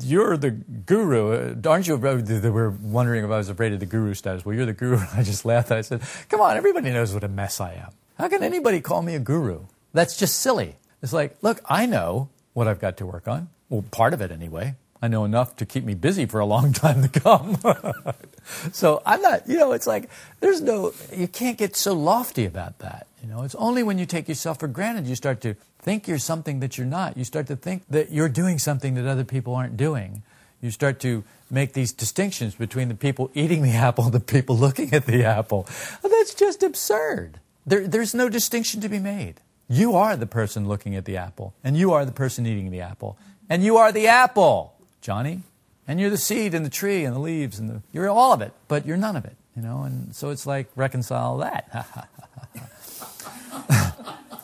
you're 0.00 0.36
the 0.36 0.50
guru, 0.50 1.32
uh, 1.32 1.68
aren't 1.68 1.88
you? 1.88 1.96
They 1.96 2.50
were 2.50 2.70
wondering 2.70 3.24
if 3.24 3.30
I 3.30 3.36
was 3.36 3.48
afraid 3.48 3.72
of 3.72 3.80
the 3.80 3.86
guru 3.86 4.14
status. 4.14 4.44
Well, 4.44 4.54
you're 4.54 4.66
the 4.66 4.72
guru. 4.72 4.98
I 5.14 5.22
just 5.22 5.44
laughed. 5.44 5.70
I 5.70 5.80
said, 5.80 6.02
come 6.28 6.40
on, 6.40 6.56
everybody 6.56 6.90
knows 6.90 7.12
what 7.12 7.24
a 7.24 7.28
mess 7.28 7.60
I 7.60 7.74
am. 7.74 7.90
How 8.18 8.28
can 8.28 8.42
anybody 8.42 8.80
call 8.80 9.02
me 9.02 9.14
a 9.14 9.18
guru? 9.18 9.64
That's 9.92 10.16
just 10.16 10.40
silly. 10.40 10.76
It's 11.02 11.12
like, 11.12 11.36
look, 11.42 11.60
I 11.64 11.86
know 11.86 12.28
what 12.52 12.68
I've 12.68 12.80
got 12.80 12.96
to 12.98 13.06
work 13.06 13.26
on. 13.26 13.48
Well, 13.68 13.82
part 13.90 14.12
of 14.12 14.20
it 14.20 14.30
anyway. 14.30 14.76
I 15.02 15.08
know 15.08 15.24
enough 15.24 15.56
to 15.56 15.66
keep 15.66 15.84
me 15.84 15.94
busy 15.94 16.26
for 16.26 16.40
a 16.40 16.46
long 16.46 16.72
time 16.74 17.02
to 17.06 17.20
come. 17.20 17.58
so 18.72 19.02
I'm 19.06 19.22
not, 19.22 19.48
you 19.48 19.56
know, 19.56 19.72
it's 19.72 19.86
like 19.86 20.10
there's 20.40 20.60
no, 20.60 20.92
you 21.14 21.28
can't 21.28 21.56
get 21.56 21.76
so 21.76 21.94
lofty 21.94 22.44
about 22.44 22.78
that. 22.80 23.06
You 23.22 23.28
know, 23.28 23.42
it's 23.42 23.54
only 23.54 23.82
when 23.82 23.98
you 23.98 24.06
take 24.06 24.28
yourself 24.28 24.60
for 24.60 24.68
granted 24.68 25.06
you 25.06 25.14
start 25.14 25.40
to 25.42 25.54
think 25.80 26.06
you're 26.06 26.18
something 26.18 26.60
that 26.60 26.78
you're 26.78 26.86
not. 26.86 27.16
You 27.16 27.24
start 27.24 27.46
to 27.48 27.56
think 27.56 27.84
that 27.88 28.12
you're 28.12 28.28
doing 28.28 28.58
something 28.58 28.94
that 28.94 29.06
other 29.06 29.24
people 29.24 29.54
aren't 29.54 29.76
doing. 29.76 30.22
You 30.60 30.70
start 30.70 31.00
to 31.00 31.24
make 31.50 31.72
these 31.72 31.92
distinctions 31.92 32.54
between 32.54 32.88
the 32.88 32.94
people 32.94 33.30
eating 33.34 33.62
the 33.62 33.70
apple 33.86 34.04
and 34.04 34.12
the 34.12 34.20
people 34.20 34.56
looking 34.56 34.92
at 34.92 35.06
the 35.06 35.24
apple. 35.24 35.66
That's 36.02 36.34
just 36.34 36.62
absurd. 36.62 37.40
There, 37.66 37.86
there's 37.86 38.14
no 38.14 38.28
distinction 38.28 38.80
to 38.82 38.88
be 38.88 38.98
made. 38.98 39.40
You 39.68 39.94
are 39.94 40.16
the 40.16 40.26
person 40.26 40.66
looking 40.66 40.96
at 40.96 41.04
the 41.04 41.16
apple, 41.16 41.54
and 41.62 41.76
you 41.76 41.92
are 41.92 42.04
the 42.04 42.12
person 42.12 42.44
eating 42.44 42.70
the 42.70 42.80
apple, 42.80 43.16
and 43.48 43.62
you 43.62 43.76
are 43.76 43.92
the 43.92 44.08
apple, 44.08 44.74
Johnny. 45.00 45.42
And 45.86 45.98
you're 45.98 46.10
the 46.10 46.18
seed 46.18 46.54
and 46.54 46.64
the 46.64 46.70
tree 46.70 47.04
and 47.04 47.16
the 47.16 47.18
leaves 47.18 47.58
and 47.58 47.68
the, 47.68 47.82
you're 47.92 48.08
all 48.08 48.32
of 48.32 48.42
it, 48.42 48.52
but 48.68 48.86
you're 48.86 48.96
none 48.96 49.16
of 49.16 49.24
it, 49.24 49.34
you 49.56 49.62
know. 49.62 49.82
And 49.82 50.14
so 50.14 50.30
it's 50.30 50.46
like 50.46 50.68
reconcile 50.76 51.38
that. 51.38 51.86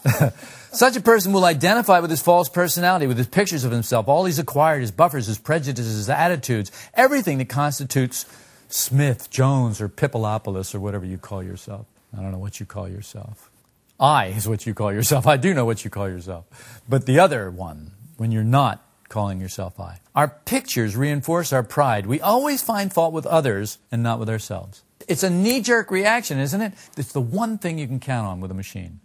Such 0.77 0.95
a 0.95 1.01
person 1.01 1.33
will 1.33 1.47
identify 1.47 2.01
with 2.01 2.11
his 2.11 2.21
false 2.21 2.51
personality, 2.51 3.07
with 3.07 3.17
his 3.17 3.29
pictures 3.29 3.65
of 3.65 3.73
himself, 3.73 4.09
all 4.09 4.27
he's 4.27 4.39
acquired, 4.39 4.83
his 4.83 4.91
buffers, 4.91 5.27
his 5.27 5.39
prejudices, 5.39 5.97
his 5.97 6.11
attitudes, 6.11 6.71
everything 6.93 7.39
that 7.39 7.49
constitutes 7.49 8.27
Smith, 8.69 9.31
Jones, 9.31 9.81
or 9.81 9.89
Pippalopoulos, 9.89 10.75
or 10.75 10.81
whatever 10.81 11.07
you 11.07 11.17
call 11.17 11.43
yourself. 11.43 11.87
I 12.15 12.21
don't 12.21 12.31
know 12.31 12.39
what 12.39 12.61
you 12.61 12.67
call 12.67 12.91
yourself. 12.91 13.51
I 13.99 14.27
is 14.27 14.47
what 14.47 14.67
you 14.67 14.75
call 14.75 14.93
yourself. 14.93 15.27
I 15.27 15.39
do 15.39 15.55
know 15.55 15.65
what 15.65 15.83
you 15.83 15.91
call 15.91 16.11
yourself. 16.11 16.83
But 16.87 17.07
the 17.07 17.21
other 17.21 17.51
one, 17.51 17.93
when 18.19 18.31
you're 18.31 18.45
not 18.45 18.85
calling 19.09 19.41
yourself 19.41 19.81
I. 19.81 20.01
Our 20.15 20.29
pictures 20.29 20.95
reinforce 20.95 21.55
our 21.55 21.62
pride. 21.62 22.05
We 22.05 22.21
always 22.21 22.62
find 22.62 22.93
fault 22.93 23.15
with 23.15 23.25
others 23.25 23.79
and 23.91 24.03
not 24.03 24.19
with 24.19 24.29
ourselves. 24.29 24.83
It's 25.09 25.23
a 25.23 25.31
knee 25.31 25.62
jerk 25.62 25.91
reaction, 25.91 26.39
isn't 26.39 26.61
it? 26.61 26.75
It's 26.99 27.12
the 27.12 27.21
one 27.23 27.57
thing 27.57 27.79
you 27.79 27.87
can 27.87 27.99
count 27.99 28.27
on 28.27 28.41
with 28.41 28.51
a 28.51 28.55
machine. 28.55 29.01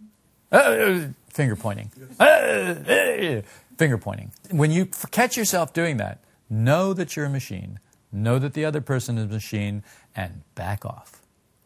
Uh, 0.50 0.56
uh 0.56 1.04
finger 1.32 1.56
pointing. 1.56 1.90
Finger 3.78 3.98
pointing. 3.98 4.30
When 4.50 4.70
you 4.70 4.86
catch 5.10 5.36
yourself 5.36 5.72
doing 5.72 5.96
that, 5.96 6.20
know 6.48 6.92
that 6.92 7.16
you're 7.16 7.26
a 7.26 7.30
machine. 7.30 7.80
Know 8.12 8.38
that 8.38 8.52
the 8.52 8.64
other 8.64 8.80
person 8.80 9.18
is 9.18 9.24
a 9.24 9.28
machine 9.28 9.82
and 10.14 10.42
back 10.54 10.84
off. 10.84 11.22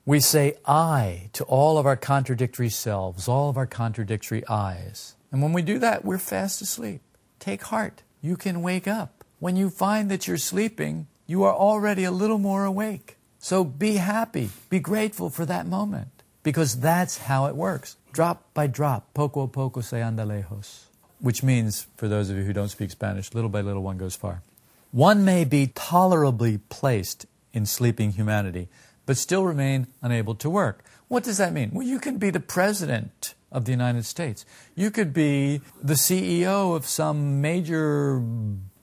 We 0.07 0.20
say 0.20 0.55
I 0.64 1.31
to 1.33 1.44
all 1.44 1.79
of 1.79 1.85
our 1.85 1.96
contradictory 1.96 2.70
selves, 2.70 3.26
all 3.26 3.50
of 3.50 3.57
our 3.57 3.66
contradictory 3.66 4.46
I's. 4.46 5.16
And 5.33 5.42
when 5.42 5.52
we 5.52 5.62
do 5.62 5.81
that, 5.81 6.05
we're 6.05 6.18
fast 6.18 6.62
asleep. 6.62 7.02
Take 7.40 7.64
heart 7.64 8.02
you 8.26 8.37
can 8.37 8.62
wake 8.62 8.88
up. 8.88 9.24
When 9.38 9.57
you 9.57 9.70
find 9.70 10.11
that 10.11 10.26
you're 10.26 10.37
sleeping, 10.37 11.07
you 11.26 11.44
are 11.44 11.55
already 11.55 12.05
a 12.05 12.11
little 12.11 12.38
more 12.38 12.64
awake. 12.64 13.16
So 13.38 13.62
be 13.62 13.96
happy, 13.96 14.50
be 14.70 14.81
grateful 14.81 15.31
for 15.31 15.46
that 15.46 15.66
moment, 15.66 16.15
because 16.47 16.79
that's 16.79 17.19
how 17.19 17.47
it 17.47 17.57
works. 17.57 17.97
Drop 18.13 18.55
by 18.55 18.69
drop, 18.69 19.13
poco 19.15 19.41
a 19.41 19.49
poco 19.49 19.81
se 19.81 20.01
anda 20.01 20.23
lejos, 20.23 20.85
which 21.19 21.43
means, 21.43 21.89
for 21.97 22.07
those 22.07 22.31
of 22.31 22.37
you 22.37 22.45
who 22.45 22.53
don't 22.53 22.69
speak 22.69 22.93
Spanish, 22.93 23.35
little 23.35 23.51
by 23.51 23.61
little 23.61 23.83
one 23.83 23.99
goes 23.99 24.15
far. 24.15 24.43
One 24.93 25.25
may 25.25 25.45
be 25.45 25.73
tolerably 25.75 26.59
placed 26.69 27.27
in 27.53 27.67
sleeping 27.67 28.13
humanity, 28.13 28.69
but 29.07 29.17
still 29.17 29.43
remain 29.43 29.89
unable 30.03 30.37
to 30.37 30.49
work. 30.49 30.85
What 31.09 31.25
does 31.25 31.39
that 31.39 31.53
mean? 31.53 31.73
Well, 31.73 31.85
you 31.85 31.99
can 31.99 32.17
be 32.17 32.31
the 32.31 32.39
president 32.39 33.35
of 33.51 33.65
the 33.65 33.73
United 33.73 34.05
States. 34.05 34.47
You 34.77 34.93
could 34.93 35.13
be 35.13 35.63
the 35.83 35.95
CEO 35.95 36.77
of 36.77 36.87
some 36.87 37.41
major 37.41 38.21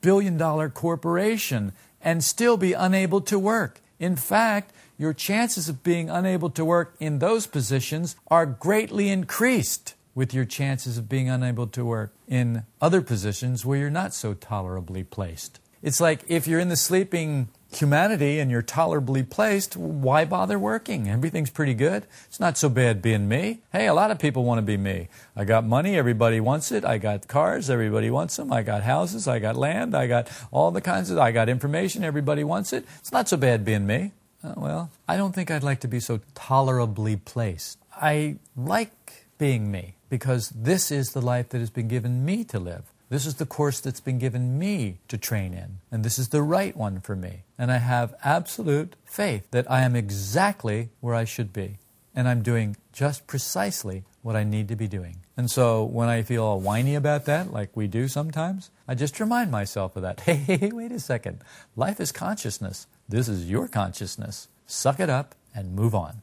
billion 0.02 0.36
dollar 0.36 0.68
corporation 0.68 1.72
and 2.02 2.26
still 2.26 2.58
be 2.58 2.74
unable 2.74 3.22
to 3.22 3.40
work. 3.40 3.80
In 4.00 4.18
fact, 4.18 4.74
your 5.04 5.14
chances 5.14 5.68
of 5.68 5.84
being 5.84 6.10
unable 6.10 6.50
to 6.50 6.64
work 6.64 6.96
in 6.98 7.20
those 7.20 7.46
positions 7.46 8.16
are 8.30 8.46
greatly 8.46 9.10
increased 9.10 9.96
with 10.16 10.34
your 10.34 10.46
chances 10.46 10.98
of 10.98 11.10
being 11.10 11.30
unable 11.30 11.68
to 11.68 11.84
work 11.84 12.14
in 12.26 12.64
other 12.80 13.02
positions 13.02 13.66
where 13.66 13.78
you're 13.78 13.90
not 13.90 14.14
so 14.14 14.34
tolerably 14.34 15.04
placed. 15.04 15.60
It's 15.82 16.00
like 16.00 16.24
if 16.30 16.48
you're 16.48 16.62
in 16.62 16.70
the 16.70 16.78
sleeping 16.78 17.50
humanity 17.70 18.40
and 18.40 18.50
you're 18.50 18.62
tolerably 18.62 19.24
placed, 19.24 19.76
why 19.76 20.24
bother 20.24 20.58
working? 20.58 21.10
Everything's 21.10 21.50
pretty 21.50 21.74
good. 21.74 22.06
It's 22.28 22.40
not 22.40 22.58
so 22.58 22.70
bad 22.70 23.02
being 23.02 23.28
me. 23.28 23.60
Hey, 23.74 23.88
a 23.88 23.94
lot 23.94 24.10
of 24.10 24.20
people 24.20 24.46
want 24.46 24.60
to 24.60 24.62
be 24.62 24.78
me. 24.78 25.10
I 25.36 25.44
got 25.44 25.66
money, 25.66 25.98
everybody 25.98 26.40
wants 26.40 26.72
it. 26.72 26.86
I 26.86 26.98
got 26.98 27.28
cars, 27.28 27.70
everybody 27.70 28.10
wants 28.10 28.38
them. 28.38 28.54
I 28.54 28.64
got 28.64 28.84
houses, 28.84 29.28
I 29.28 29.40
got 29.40 29.58
land, 29.58 29.98
I 29.98 30.08
got 30.08 30.30
all 30.50 30.72
the 30.72 30.80
kinds 30.80 31.10
of, 31.10 31.18
I 31.18 31.34
got 31.34 31.50
information, 31.50 32.06
everybody 32.06 32.46
wants 32.46 32.72
it. 32.72 32.86
It's 33.00 33.12
not 33.12 33.28
so 33.28 33.36
bad 33.36 33.66
being 33.66 33.86
me. 33.86 34.14
Uh, 34.44 34.54
well, 34.58 34.92
I 35.08 35.16
don't 35.16 35.34
think 35.34 35.50
I'd 35.50 35.64
like 35.64 35.80
to 35.82 35.88
be 35.88 36.00
so 36.00 36.20
tolerably 36.36 37.16
placed. 37.16 37.80
I 37.96 38.38
like 38.58 39.28
being 39.38 39.72
me 39.72 39.96
because 40.10 40.50
this 40.50 40.92
is 40.92 41.14
the 41.14 41.22
life 41.22 41.50
that 41.50 41.60
has 41.60 41.70
been 41.70 41.88
given 41.88 42.26
me 42.26 42.44
to 42.46 42.60
live. 42.60 42.84
This 43.10 43.26
is 43.26 43.36
the 43.36 43.46
course 43.46 43.80
that's 43.80 44.00
been 44.00 44.18
given 44.18 44.58
me 44.58 44.98
to 45.08 45.18
train 45.18 45.54
in, 45.54 45.78
and 45.92 46.04
this 46.04 46.18
is 46.18 46.30
the 46.30 46.42
right 46.42 46.76
one 46.76 47.00
for 47.00 47.16
me. 47.16 47.44
And 47.60 47.72
I 47.72 47.78
have 47.78 48.16
absolute 48.24 48.96
faith 49.06 49.50
that 49.52 49.70
I 49.70 49.84
am 49.84 49.96
exactly 49.96 50.90
where 51.00 51.14
I 51.14 51.24
should 51.24 51.54
be, 51.54 51.78
and 52.16 52.28
I'm 52.28 52.42
doing 52.42 52.76
just 52.92 53.28
precisely 53.28 54.04
what 54.24 54.36
I 54.36 54.44
need 54.44 54.68
to 54.70 54.76
be 54.76 54.88
doing. 54.88 55.18
And 55.38 55.52
so 55.52 55.84
when 55.84 56.10
I 56.10 56.24
feel 56.24 56.44
all 56.44 56.60
whiny 56.60 56.96
about 56.96 57.26
that, 57.26 57.54
like 57.54 57.76
we 57.76 57.88
do 57.88 58.08
sometimes, 58.08 58.72
I 58.88 58.96
just 58.96 59.20
remind 59.20 59.52
myself 59.52 59.96
of 59.96 60.02
that. 60.02 60.22
Hey, 60.22 60.36
hey, 60.48 60.58
hey, 60.58 60.72
wait 60.72 60.92
a 60.92 61.00
second. 61.00 61.40
Life 61.76 62.00
is 62.00 62.12
consciousness. 62.12 62.88
This 63.08 63.28
is 63.28 63.50
your 63.50 63.68
consciousness. 63.68 64.48
Suck 64.66 65.00
it 65.00 65.10
up 65.10 65.36
and 65.54 65.76
move 65.76 65.94
on. 65.94 66.22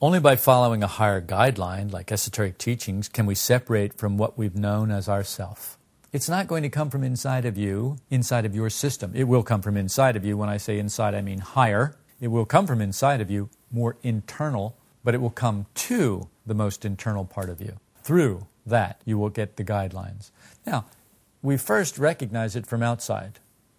Only 0.00 0.18
by 0.18 0.34
following 0.34 0.82
a 0.82 0.88
higher 0.88 1.20
guideline, 1.20 1.92
like 1.92 2.10
esoteric 2.10 2.58
teachings, 2.58 3.08
can 3.08 3.26
we 3.26 3.34
separate 3.34 3.98
from 3.98 4.16
what 4.16 4.36
we've 4.36 4.56
known 4.56 4.90
as 4.90 5.08
ourself. 5.08 5.78
It's 6.12 6.28
not 6.28 6.46
going 6.46 6.62
to 6.62 6.68
come 6.68 6.90
from 6.90 7.04
inside 7.04 7.44
of 7.44 7.56
you, 7.56 7.98
inside 8.10 8.44
of 8.44 8.54
your 8.54 8.70
system. 8.70 9.12
It 9.14 9.24
will 9.24 9.42
come 9.42 9.62
from 9.62 9.76
inside 9.76 10.16
of 10.16 10.24
you. 10.24 10.36
When 10.36 10.48
I 10.48 10.56
say 10.56 10.78
inside, 10.78 11.14
I 11.14 11.22
mean 11.22 11.38
higher. 11.38 11.96
It 12.20 12.28
will 12.28 12.44
come 12.44 12.66
from 12.66 12.80
inside 12.80 13.20
of 13.20 13.30
you, 13.30 13.48
more 13.70 13.96
internal, 14.02 14.74
but 15.04 15.14
it 15.14 15.20
will 15.20 15.30
come 15.30 15.66
to 15.74 16.28
the 16.46 16.54
most 16.54 16.84
internal 16.84 17.24
part 17.24 17.48
of 17.48 17.60
you. 17.60 17.76
Through 18.02 18.46
that, 18.66 19.00
you 19.04 19.18
will 19.18 19.30
get 19.30 19.56
the 19.56 19.64
guidelines. 19.64 20.30
Now, 20.66 20.86
we 21.42 21.56
first 21.56 21.98
recognize 21.98 22.56
it 22.56 22.66
from 22.66 22.82
outside. 22.82 23.38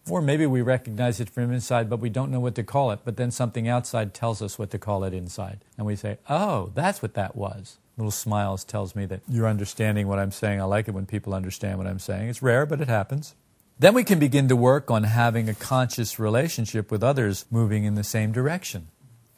Or 0.10 0.22
maybe 0.22 0.46
we 0.46 0.62
recognize 0.62 1.20
it 1.20 1.30
from 1.30 1.52
inside, 1.54 1.90
but 1.90 2.00
we 2.00 2.10
don't 2.10 2.32
know 2.32 2.42
what 2.42 2.56
to 2.56 2.64
call 2.64 2.92
it. 2.92 3.00
But 3.06 3.18
then 3.18 3.32
something 3.32 3.68
outside 3.68 4.14
tells 4.14 4.42
us 4.42 4.60
what 4.60 4.70
to 4.72 4.80
call 4.80 5.04
it 5.04 5.14
inside. 5.14 5.60
And 5.78 5.88
we 5.88 5.96
say, 5.96 6.18
oh, 6.30 6.72
that's 6.76 7.02
what 7.02 7.14
that 7.14 7.36
was 7.36 7.78
little 7.98 8.12
smiles 8.12 8.64
tells 8.64 8.96
me 8.96 9.06
that 9.06 9.22
you're 9.28 9.48
understanding 9.48 10.08
what 10.08 10.20
I'm 10.20 10.32
saying. 10.32 10.60
I 10.60 10.66
like 10.66 10.88
it 10.88 10.94
when 10.94 11.06
people 11.06 11.34
understand 11.34 11.78
what 11.78 11.88
I'm 11.88 12.00
saying. 12.00 12.30
It's 12.30 12.42
rare, 12.42 12.66
but 12.66 12.82
it 12.82 12.88
happens. 12.88 13.36
Then 13.80 13.94
we 13.94 14.04
can 14.04 14.20
begin 14.20 14.48
to 14.48 14.56
work 14.56 14.90
on 14.90 15.04
having 15.04 15.50
a 15.50 15.54
conscious 15.54 16.20
relationship 16.20 16.92
with 16.92 17.04
others 17.04 17.46
moving 17.50 17.84
in 17.84 17.96
the 17.96 18.04
same 18.04 18.32
direction. 18.32 18.88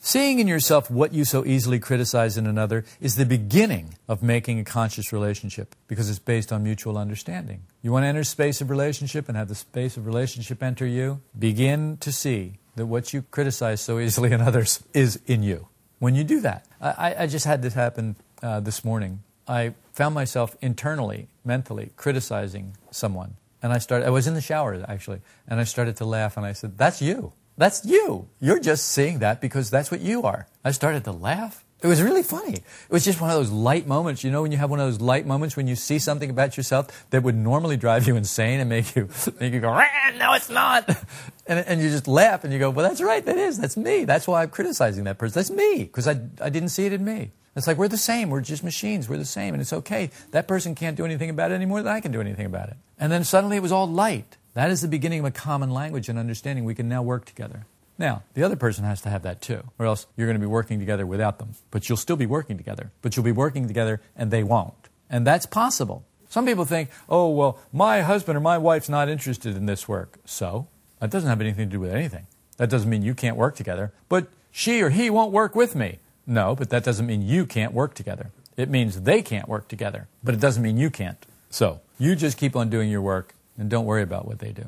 Seeing 0.08 0.38
in 0.38 0.48
yourself 0.48 0.92
what 0.92 1.16
you 1.16 1.26
so 1.26 1.44
easily 1.44 1.80
criticize 1.80 2.38
in 2.38 2.46
another 2.46 2.86
is 3.02 3.16
the 3.16 3.26
beginning 3.26 3.96
of 4.08 4.22
making 4.22 4.60
a 4.60 4.64
conscious 4.64 5.12
relationship 5.12 5.76
because 5.88 6.12
it's 6.12 6.20
based 6.20 6.54
on 6.54 6.62
mutual 6.62 6.96
understanding. 6.96 7.64
You 7.82 7.92
want 7.92 8.04
to 8.04 8.10
enter 8.10 8.24
space 8.24 8.62
of 8.62 8.70
relationship 8.70 9.28
and 9.28 9.36
have 9.36 9.48
the 9.48 9.56
space 9.56 9.98
of 9.98 10.06
relationship 10.06 10.62
enter 10.62 10.86
you? 10.86 11.22
Begin 11.40 11.98
to 12.02 12.12
see 12.12 12.60
that 12.76 12.86
what 12.86 13.14
you 13.14 13.24
criticize 13.32 13.82
so 13.82 13.98
easily 13.98 14.32
in 14.32 14.42
others 14.42 14.84
is 14.94 15.20
in 15.26 15.42
you. 15.42 15.70
When 15.98 16.14
you 16.14 16.24
do 16.24 16.40
that, 16.42 16.68
I, 16.80 17.16
I 17.22 17.26
just 17.26 17.48
had 17.48 17.64
this 17.64 17.74
happen 17.74 18.16
uh, 18.44 18.60
this 18.60 18.86
morning, 18.86 19.24
I 19.48 19.74
found 19.92 20.14
myself 20.14 20.56
internally, 20.62 21.30
mentally, 21.44 21.94
criticizing 21.96 22.78
someone. 22.92 23.38
And 23.64 23.74
I 23.74 23.80
started, 23.80 24.06
I 24.06 24.12
was 24.12 24.28
in 24.28 24.36
the 24.36 24.42
shower 24.42 24.86
actually, 24.88 25.22
and 25.48 25.60
I 25.60 25.64
started 25.64 25.96
to 25.98 26.06
laugh 26.06 26.38
and 26.38 26.46
I 26.46 26.54
said, 26.54 26.78
That's 26.78 27.02
you. 27.02 27.34
That's 27.58 27.86
you. 27.86 28.28
You're 28.40 28.60
just 28.60 28.88
seeing 28.90 29.20
that 29.20 29.42
because 29.42 29.70
that's 29.70 29.90
what 29.90 30.02
you 30.02 30.24
are. 30.24 30.48
I 30.64 30.72
started 30.72 31.04
to 31.06 31.12
laugh. 31.12 31.64
It 31.82 31.88
was 31.88 32.02
really 32.02 32.24
funny. 32.24 32.54
It 32.56 32.90
was 32.90 33.06
just 33.06 33.22
one 33.22 33.30
of 33.30 33.36
those 33.36 33.52
light 33.52 33.86
moments. 33.86 34.24
You 34.24 34.32
know, 34.32 34.42
when 34.42 34.52
you 34.52 34.58
have 34.58 34.72
one 34.72 34.80
of 34.80 34.88
those 34.88 35.02
light 35.02 35.26
moments 35.26 35.56
when 35.56 35.68
you 35.68 35.76
see 35.76 36.00
something 36.00 36.30
about 36.30 36.58
yourself 36.58 37.06
that 37.12 37.22
would 37.22 37.36
normally 37.36 37.78
drive 37.78 38.08
you 38.08 38.16
insane 38.16 38.60
and 38.60 38.70
make 38.70 38.96
you 38.96 39.08
make 39.40 39.54
you 39.54 39.60
go, 39.60 39.72
no, 40.18 40.34
it's 40.34 40.50
not. 40.50 40.90
And, 41.48 41.60
and 41.68 41.80
you 41.80 41.92
just 41.92 42.08
laugh 42.08 42.44
and 42.44 42.52
you 42.52 42.58
go, 42.58 42.72
well, 42.72 42.90
that's 42.90 43.02
right. 43.02 43.24
That 43.24 43.38
is. 43.38 43.60
That's 43.60 43.78
me. 43.78 44.04
That's 44.04 44.28
why 44.28 44.42
I'm 44.42 44.50
criticizing 44.50 45.04
that 45.04 45.20
person. 45.20 45.36
That's 45.36 45.52
me 45.52 45.84
because 45.84 46.08
I, 46.08 46.20
I 46.42 46.50
didn't 46.50 46.70
see 46.70 46.88
it 46.88 46.94
in 46.94 47.06
me. 47.06 47.34
It's 47.56 47.68
like 47.68 47.78
we're 47.78 47.88
the 47.88 47.98
same. 47.98 48.32
We're 48.32 48.42
just 48.42 48.64
machines. 48.64 49.08
We're 49.08 49.20
the 49.20 49.26
same. 49.26 49.54
And 49.54 49.62
it's 49.62 49.72
okay. 49.72 50.10
That 50.32 50.48
person 50.48 50.74
can't 50.74 50.98
do 50.98 51.06
anything 51.06 51.30
about 51.30 51.52
it 51.52 51.54
any 51.54 51.68
more 51.68 51.84
than 51.84 51.94
I 51.94 52.02
can 52.02 52.12
do 52.12 52.20
anything 52.20 52.48
about 52.48 52.70
it. 52.70 52.78
And 53.00 53.12
then 53.12 53.24
suddenly 53.24 53.58
it 53.58 53.62
was 53.62 53.72
all 53.72 53.88
light. 53.88 54.38
That 54.56 54.72
is 54.72 54.82
the 54.82 54.88
beginning 54.88 55.20
of 55.20 55.26
a 55.26 55.32
common 55.32 55.70
language 55.70 56.10
and 56.10 56.18
understanding. 56.18 56.64
We 56.64 56.76
can 56.76 56.90
now 56.90 57.04
work 57.04 57.26
together. 57.26 57.66
Now, 57.98 58.24
the 58.34 58.44
other 58.44 58.56
person 58.56 58.86
has 58.86 59.02
to 59.02 59.10
have 59.10 59.22
that 59.24 59.42
too, 59.42 59.64
or 59.78 59.86
else 59.86 60.08
you're 60.16 60.28
going 60.28 60.40
to 60.40 60.46
be 60.46 60.46
working 60.46 60.80
together 60.80 61.06
without 61.06 61.40
them. 61.40 61.56
But 61.72 61.88
you'll 61.88 61.98
still 61.98 62.16
be 62.16 62.26
working 62.26 62.58
together. 62.58 62.92
But 63.02 63.16
you'll 63.16 63.26
be 63.26 63.34
working 63.34 63.68
together 63.68 64.02
and 64.16 64.32
they 64.32 64.44
won't. 64.44 64.90
And 65.10 65.28
that's 65.28 65.46
possible. 65.46 66.06
Some 66.30 66.46
people 66.46 66.66
think, 66.66 66.90
oh, 67.08 67.30
well, 67.30 67.60
my 67.72 68.02
husband 68.02 68.38
or 68.38 68.42
my 68.42 68.58
wife's 68.58 68.90
not 68.90 69.10
interested 69.10 69.56
in 69.56 69.66
this 69.66 69.88
work. 69.88 70.20
So, 70.26 70.68
that 71.00 71.12
doesn't 71.12 71.30
have 71.30 71.42
anything 71.42 71.70
to 71.70 71.72
do 71.74 71.80
with 71.80 71.94
anything. 71.94 72.26
That 72.58 72.70
doesn't 72.70 72.90
mean 72.90 73.04
you 73.04 73.14
can't 73.14 73.38
work 73.38 73.56
together. 73.56 73.92
But 74.08 74.28
she 74.52 74.82
or 74.82 74.90
he 74.90 75.10
won't 75.10 75.34
work 75.34 75.54
with 75.54 75.76
me. 75.76 76.00
No, 76.26 76.56
but 76.56 76.70
that 76.70 76.84
doesn't 76.84 77.06
mean 77.06 77.22
you 77.22 77.46
can't 77.46 77.74
work 77.74 77.94
together. 77.94 78.32
It 78.56 78.70
means 78.70 79.02
they 79.02 79.22
can't 79.22 79.50
work 79.50 79.68
together, 79.68 80.08
but 80.24 80.34
it 80.34 80.40
doesn't 80.40 80.64
mean 80.64 80.78
you 80.78 80.90
can't. 80.90 81.24
So 81.50 81.82
you 82.00 82.16
just 82.16 82.38
keep 82.38 82.56
on 82.56 82.70
doing 82.70 82.90
your 82.90 83.02
work 83.02 83.35
and 83.58 83.70
don't 83.70 83.86
worry 83.86 84.04
about 84.04 84.28
what 84.28 84.40
they 84.40 84.52
do. 84.52 84.68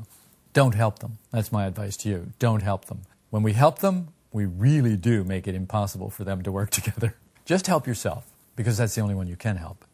don't 0.53 0.75
help 0.75 0.99
them. 0.99 1.19
That's 1.31 1.51
my 1.51 1.65
advice 1.67 1.97
to 1.97 2.09
you. 2.09 2.31
Don't 2.39 2.63
help 2.63 2.85
them. 2.85 3.01
When 3.29 3.43
we 3.43 3.53
help 3.53 3.79
them, 3.79 4.07
we 4.31 4.45
really 4.45 4.95
do 4.95 5.23
make 5.23 5.47
it 5.47 5.53
impossible 5.53 6.09
for 6.09 6.23
them 6.23 6.41
to 6.43 6.51
work 6.51 6.69
together. 6.79 7.15
Just 7.45 7.67
help 7.67 7.85
yourself, 7.85 8.25
because 8.55 8.77
that's 8.77 8.95
the 8.95 9.01
only 9.01 9.15
one 9.15 9.27
you 9.27 9.35
can 9.35 9.57
help. 9.57 9.85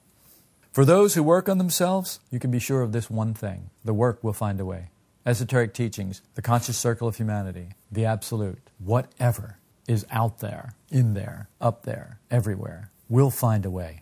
For 0.72 0.86
those 0.86 1.14
who 1.14 1.22
work 1.22 1.50
on 1.50 1.58
themselves, 1.60 2.20
you 2.32 2.40
can 2.40 2.50
be 2.50 2.60
sure 2.60 2.82
of 2.82 2.94
this 2.94 3.10
one 3.10 3.34
thing 3.34 3.70
the 3.84 3.94
work 3.94 4.24
will 4.24 4.34
find 4.34 4.60
a 4.60 4.66
way. 4.66 4.90
Esoteric 5.26 5.74
teachings, 5.74 6.22
the 6.36 6.42
conscious 6.42 6.78
circle 6.78 7.08
of 7.08 7.18
humanity, 7.18 7.70
the 7.92 8.06
absolute, 8.06 8.70
whatever 8.80 9.58
is 9.88 10.06
out 10.12 10.40
there, 10.40 10.74
in 10.90 11.14
there, 11.14 11.48
up 11.62 11.84
there, 11.84 12.20
everywhere, 12.32 12.90
will 13.10 13.30
find 13.30 13.66
a 13.66 13.70
way. 13.70 14.02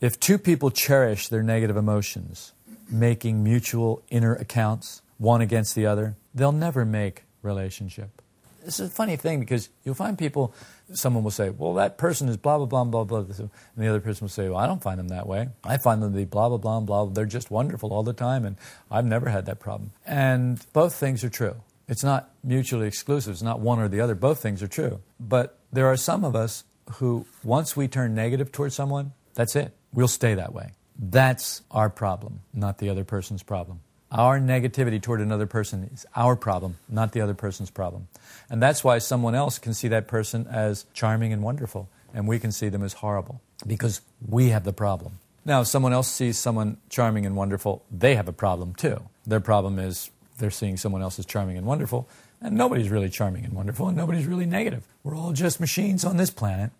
If 0.00 0.18
two 0.18 0.38
people 0.38 0.70
cherish 0.70 1.28
their 1.28 1.42
negative 1.42 1.76
emotions, 1.76 2.52
making 2.90 3.42
mutual 3.44 4.02
inner 4.10 4.34
accounts, 4.34 5.02
one 5.18 5.40
against 5.40 5.74
the 5.74 5.86
other, 5.86 6.16
they'll 6.34 6.52
never 6.52 6.84
make 6.84 7.24
relationship. 7.42 8.22
This 8.64 8.80
is 8.80 8.88
a 8.88 8.92
funny 8.92 9.16
thing 9.16 9.40
because 9.40 9.70
you'll 9.82 9.94
find 9.94 10.18
people, 10.18 10.52
someone 10.92 11.24
will 11.24 11.30
say, 11.30 11.48
well, 11.48 11.74
that 11.74 11.96
person 11.96 12.28
is 12.28 12.36
blah, 12.36 12.58
blah, 12.58 12.66
blah, 12.66 12.84
blah, 12.84 13.04
blah. 13.04 13.34
And 13.38 13.50
the 13.76 13.88
other 13.88 14.00
person 14.00 14.24
will 14.24 14.30
say, 14.30 14.48
well, 14.48 14.58
I 14.58 14.66
don't 14.66 14.82
find 14.82 14.98
them 14.98 15.08
that 15.08 15.26
way. 15.26 15.48
I 15.64 15.78
find 15.78 16.02
them 16.02 16.12
to 16.12 16.16
be 16.18 16.24
blah, 16.24 16.48
blah, 16.48 16.58
blah, 16.58 16.80
blah. 16.80 17.06
They're 17.06 17.24
just 17.24 17.50
wonderful 17.50 17.92
all 17.92 18.02
the 18.02 18.12
time, 18.12 18.44
and 18.44 18.56
I've 18.90 19.06
never 19.06 19.30
had 19.30 19.46
that 19.46 19.58
problem. 19.58 19.92
And 20.04 20.60
both 20.72 20.94
things 20.94 21.24
are 21.24 21.30
true. 21.30 21.56
It's 21.88 22.04
not 22.04 22.30
mutually 22.44 22.86
exclusive. 22.86 23.32
It's 23.32 23.42
not 23.42 23.60
one 23.60 23.78
or 23.78 23.88
the 23.88 24.00
other. 24.00 24.14
Both 24.14 24.42
things 24.42 24.62
are 24.62 24.68
true. 24.68 25.00
But 25.18 25.58
there 25.72 25.86
are 25.86 25.96
some 25.96 26.22
of 26.22 26.36
us 26.36 26.64
who, 26.94 27.24
once 27.42 27.74
we 27.74 27.88
turn 27.88 28.14
negative 28.14 28.52
towards 28.52 28.74
someone, 28.74 29.12
that's 29.34 29.56
it. 29.56 29.72
We'll 29.94 30.08
stay 30.08 30.34
that 30.34 30.52
way. 30.52 30.72
That's 30.98 31.62
our 31.70 31.88
problem, 31.88 32.40
not 32.52 32.78
the 32.78 32.88
other 32.88 33.04
person's 33.04 33.42
problem. 33.42 33.80
Our 34.10 34.40
negativity 34.40 35.00
toward 35.00 35.20
another 35.20 35.46
person 35.46 35.90
is 35.92 36.06
our 36.16 36.34
problem, 36.34 36.78
not 36.88 37.12
the 37.12 37.20
other 37.20 37.34
person's 37.34 37.70
problem. 37.70 38.08
And 38.48 38.62
that's 38.62 38.82
why 38.82 38.98
someone 38.98 39.34
else 39.34 39.58
can 39.58 39.74
see 39.74 39.88
that 39.88 40.08
person 40.08 40.46
as 40.50 40.86
charming 40.94 41.32
and 41.32 41.42
wonderful, 41.42 41.88
and 42.14 42.26
we 42.26 42.38
can 42.38 42.50
see 42.50 42.68
them 42.68 42.82
as 42.82 42.94
horrible, 42.94 43.40
because 43.66 44.00
we 44.26 44.48
have 44.48 44.64
the 44.64 44.72
problem. 44.72 45.18
Now, 45.44 45.60
if 45.60 45.66
someone 45.66 45.92
else 45.92 46.08
sees 46.08 46.38
someone 46.38 46.78
charming 46.88 47.26
and 47.26 47.36
wonderful, 47.36 47.84
they 47.90 48.16
have 48.16 48.28
a 48.28 48.32
problem 48.32 48.74
too. 48.74 49.02
Their 49.26 49.40
problem 49.40 49.78
is 49.78 50.10
they're 50.38 50.50
seeing 50.50 50.76
someone 50.76 51.02
else 51.02 51.18
as 51.18 51.26
charming 51.26 51.58
and 51.58 51.66
wonderful, 51.66 52.08
and 52.40 52.56
nobody's 52.56 52.88
really 52.88 53.10
charming 53.10 53.44
and 53.44 53.52
wonderful, 53.52 53.88
and 53.88 53.96
nobody's 53.96 54.26
really 54.26 54.46
negative. 54.46 54.84
We're 55.02 55.16
all 55.16 55.32
just 55.32 55.60
machines 55.60 56.04
on 56.04 56.16
this 56.16 56.30
planet. 56.30 56.70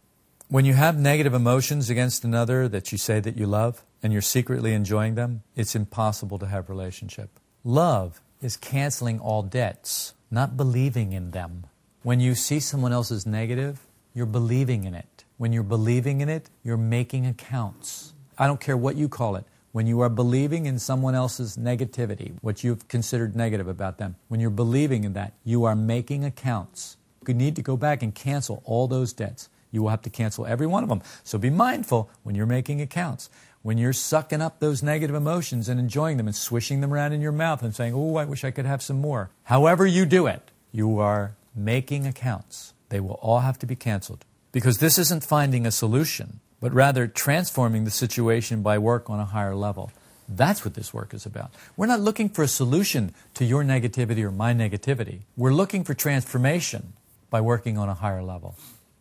When 0.48 0.64
you 0.64 0.74
have 0.74 0.98
negative 0.98 1.34
emotions 1.34 1.90
against 1.90 2.24
another 2.24 2.68
that 2.68 2.90
you 2.90 2.96
say 2.96 3.20
that 3.20 3.36
you 3.36 3.46
love 3.46 3.82
and 4.02 4.12
you're 4.12 4.22
secretly 4.22 4.72
enjoying 4.72 5.14
them, 5.14 5.42
it's 5.56 5.74
impossible 5.74 6.38
to 6.38 6.46
have 6.46 6.68
relationship. 6.68 7.40
Love 7.64 8.20
is 8.40 8.56
canceling 8.56 9.18
all 9.18 9.42
debts, 9.42 10.14
not 10.30 10.56
believing 10.56 11.12
in 11.12 11.32
them. 11.32 11.66
When 12.02 12.20
you 12.20 12.34
see 12.34 12.60
someone 12.60 12.92
else's 12.92 13.26
negative, 13.26 13.80
you're 14.14 14.26
believing 14.26 14.84
in 14.84 14.94
it. 14.94 15.24
When 15.36 15.52
you're 15.52 15.62
believing 15.62 16.20
in 16.20 16.28
it, 16.28 16.48
you're 16.62 16.76
making 16.76 17.26
accounts. 17.26 18.12
I 18.38 18.46
don't 18.46 18.60
care 18.60 18.76
what 18.76 18.96
you 18.96 19.08
call 19.08 19.36
it. 19.36 19.44
When 19.72 19.86
you 19.86 20.00
are 20.00 20.08
believing 20.08 20.66
in 20.66 20.78
someone 20.78 21.14
else's 21.14 21.56
negativity, 21.56 22.36
what 22.40 22.64
you've 22.64 22.88
considered 22.88 23.36
negative 23.36 23.68
about 23.68 23.98
them, 23.98 24.16
when 24.28 24.40
you're 24.40 24.50
believing 24.50 25.04
in 25.04 25.12
that, 25.12 25.34
you 25.44 25.64
are 25.64 25.76
making 25.76 26.24
accounts. 26.24 26.96
You 27.26 27.34
need 27.34 27.56
to 27.56 27.62
go 27.62 27.76
back 27.76 28.02
and 28.02 28.14
cancel 28.14 28.62
all 28.64 28.88
those 28.88 29.12
debts 29.12 29.50
you 29.70 29.82
will 29.82 29.90
have 29.90 30.02
to 30.02 30.10
cancel 30.10 30.46
every 30.46 30.66
one 30.66 30.82
of 30.82 30.88
them. 30.88 31.02
So 31.24 31.38
be 31.38 31.50
mindful 31.50 32.10
when 32.22 32.34
you're 32.34 32.46
making 32.46 32.80
accounts. 32.80 33.30
When 33.68 33.76
you're 33.76 33.92
sucking 33.92 34.40
up 34.40 34.60
those 34.60 34.82
negative 34.82 35.14
emotions 35.14 35.68
and 35.68 35.78
enjoying 35.78 36.16
them 36.16 36.26
and 36.26 36.34
swishing 36.34 36.80
them 36.80 36.94
around 36.94 37.12
in 37.12 37.20
your 37.20 37.32
mouth 37.32 37.62
and 37.62 37.74
saying, 37.74 37.92
Oh, 37.94 38.16
I 38.16 38.24
wish 38.24 38.42
I 38.42 38.50
could 38.50 38.64
have 38.64 38.80
some 38.80 38.98
more. 38.98 39.28
However, 39.42 39.86
you 39.86 40.06
do 40.06 40.26
it, 40.26 40.40
you 40.72 40.98
are 41.00 41.36
making 41.54 42.06
accounts. 42.06 42.72
They 42.88 42.98
will 42.98 43.18
all 43.20 43.40
have 43.40 43.58
to 43.58 43.66
be 43.66 43.76
canceled. 43.76 44.24
Because 44.52 44.78
this 44.78 44.98
isn't 44.98 45.22
finding 45.22 45.66
a 45.66 45.70
solution, 45.70 46.40
but 46.62 46.72
rather 46.72 47.06
transforming 47.06 47.84
the 47.84 47.90
situation 47.90 48.62
by 48.62 48.78
work 48.78 49.10
on 49.10 49.20
a 49.20 49.26
higher 49.26 49.54
level. 49.54 49.92
That's 50.26 50.64
what 50.64 50.72
this 50.72 50.94
work 50.94 51.12
is 51.12 51.26
about. 51.26 51.50
We're 51.76 51.88
not 51.88 52.00
looking 52.00 52.30
for 52.30 52.42
a 52.42 52.48
solution 52.48 53.14
to 53.34 53.44
your 53.44 53.64
negativity 53.64 54.22
or 54.22 54.30
my 54.30 54.54
negativity. 54.54 55.24
We're 55.36 55.52
looking 55.52 55.84
for 55.84 55.92
transformation 55.92 56.94
by 57.28 57.42
working 57.42 57.76
on 57.76 57.90
a 57.90 58.00
higher 58.00 58.22
level. 58.22 58.56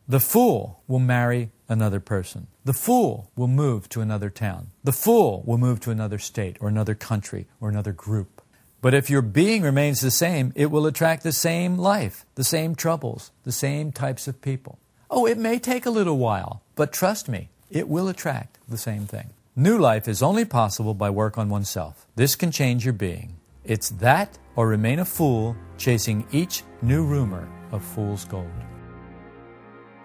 The 0.09 0.21
fool 0.21 0.81
will 0.87 0.99
marry 0.99 1.51
another 1.67 1.99
person. 1.99 2.47
The 2.63 2.71
fool 2.71 3.29
will 3.35 3.49
move 3.49 3.89
to 3.89 3.99
another 3.99 4.29
town. 4.29 4.71
The 4.81 4.93
fool 4.93 5.43
will 5.45 5.57
move 5.57 5.81
to 5.81 5.91
another 5.91 6.17
state 6.17 6.55
or 6.61 6.69
another 6.69 6.95
country 6.95 7.47
or 7.59 7.67
another 7.67 7.91
group. 7.91 8.41
But 8.79 8.93
if 8.93 9.09
your 9.09 9.21
being 9.21 9.63
remains 9.63 9.99
the 9.99 10.11
same, 10.11 10.53
it 10.55 10.71
will 10.71 10.85
attract 10.85 11.23
the 11.23 11.33
same 11.33 11.77
life, 11.77 12.25
the 12.35 12.45
same 12.45 12.73
troubles, 12.73 13.31
the 13.43 13.51
same 13.51 13.91
types 13.91 14.29
of 14.29 14.41
people. 14.41 14.79
Oh, 15.11 15.25
it 15.25 15.37
may 15.37 15.59
take 15.59 15.85
a 15.85 15.89
little 15.89 16.17
while, 16.17 16.61
but 16.75 16.93
trust 16.93 17.27
me, 17.27 17.49
it 17.69 17.89
will 17.89 18.07
attract 18.07 18.59
the 18.69 18.77
same 18.77 19.07
thing. 19.07 19.31
New 19.57 19.77
life 19.77 20.07
is 20.07 20.23
only 20.23 20.45
possible 20.45 20.93
by 20.93 21.09
work 21.09 21.37
on 21.37 21.49
oneself. 21.49 22.05
This 22.15 22.37
can 22.37 22.51
change 22.51 22.85
your 22.85 22.93
being. 22.93 23.35
It's 23.65 23.89
that 23.89 24.37
or 24.55 24.69
remain 24.69 24.99
a 24.99 25.05
fool 25.05 25.57
chasing 25.77 26.25
each 26.31 26.63
new 26.81 27.03
rumor 27.03 27.49
of 27.73 27.83
fool's 27.83 28.23
gold. 28.23 28.66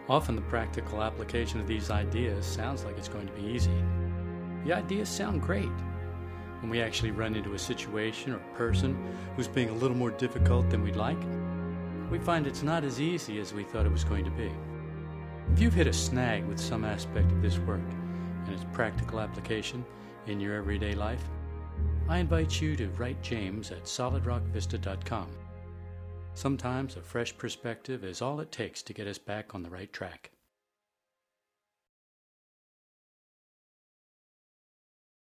Often 0.09 0.37
the 0.37 0.43
practical 0.43 1.03
application 1.03 1.61
of 1.61 1.67
these 1.67 1.91
ideas 1.91 2.45
sounds 2.45 2.85
like 2.85 2.99
it's 2.99 3.09
going 3.09 3.27
to 3.27 3.33
be 3.33 3.47
easy. 3.47 3.75
The 4.65 4.73
ideas 4.73 5.09
sound 5.09 5.43
great. 5.43 5.71
When 6.61 6.71
we 6.71 6.81
actually 6.81 7.13
run 7.13 7.35
into 7.35 7.55
a 7.55 7.59
situation 7.59 8.33
or 8.33 8.39
person 8.55 8.97
who's 9.37 9.49
being 9.49 9.71
a 9.71 9.75
little 9.75 9.97
more 9.97 10.11
difficult 10.11 10.71
than 10.71 10.83
we'd 10.83 10.97
like, 10.97 11.19
we 12.11 12.19
find 12.19 12.47
it's 12.47 12.63
not 12.63 12.85
as 12.85 13.01
easy 13.01 13.41
as 13.41 13.55
we 13.55 13.65
thought 13.65 13.87
it 13.87 13.93
was 13.93 14.05
going 14.05 14.25
to 14.25 14.31
be. 14.33 14.51
If 15.53 15.61
you've 15.61 15.75
hit 15.75 15.87
a 15.87 15.93
snag 15.93 16.45
with 16.47 16.61
some 16.61 16.85
aspect 16.85 17.31
of 17.33 17.43
this 17.43 17.59
work 17.61 17.81
and 18.45 18.55
its 18.55 18.65
practical 18.73 19.21
application 19.21 19.85
in 20.27 20.41
your 20.41 20.57
everyday 20.57 20.95
life, 20.95 21.25
I 22.09 22.19
invite 22.19 22.61
you 22.61 22.77
to 22.77 22.89
write 22.91 23.23
James 23.23 23.71
at 23.71 23.85
solidrockvista.com. 23.85 25.42
Sometimes 26.35 26.97
a 26.97 27.03
fresh 27.03 27.37
perspective 27.37 28.05
is 28.05 28.23
all 28.23 28.41
it 28.41 28.51
takes 28.51 28.83
to 28.83 28.95
get 28.95 29.07
us 29.07 29.19
back 29.19 29.55
on 29.55 29.63
the 29.63 29.71
right 29.71 29.93
track. 29.93 30.31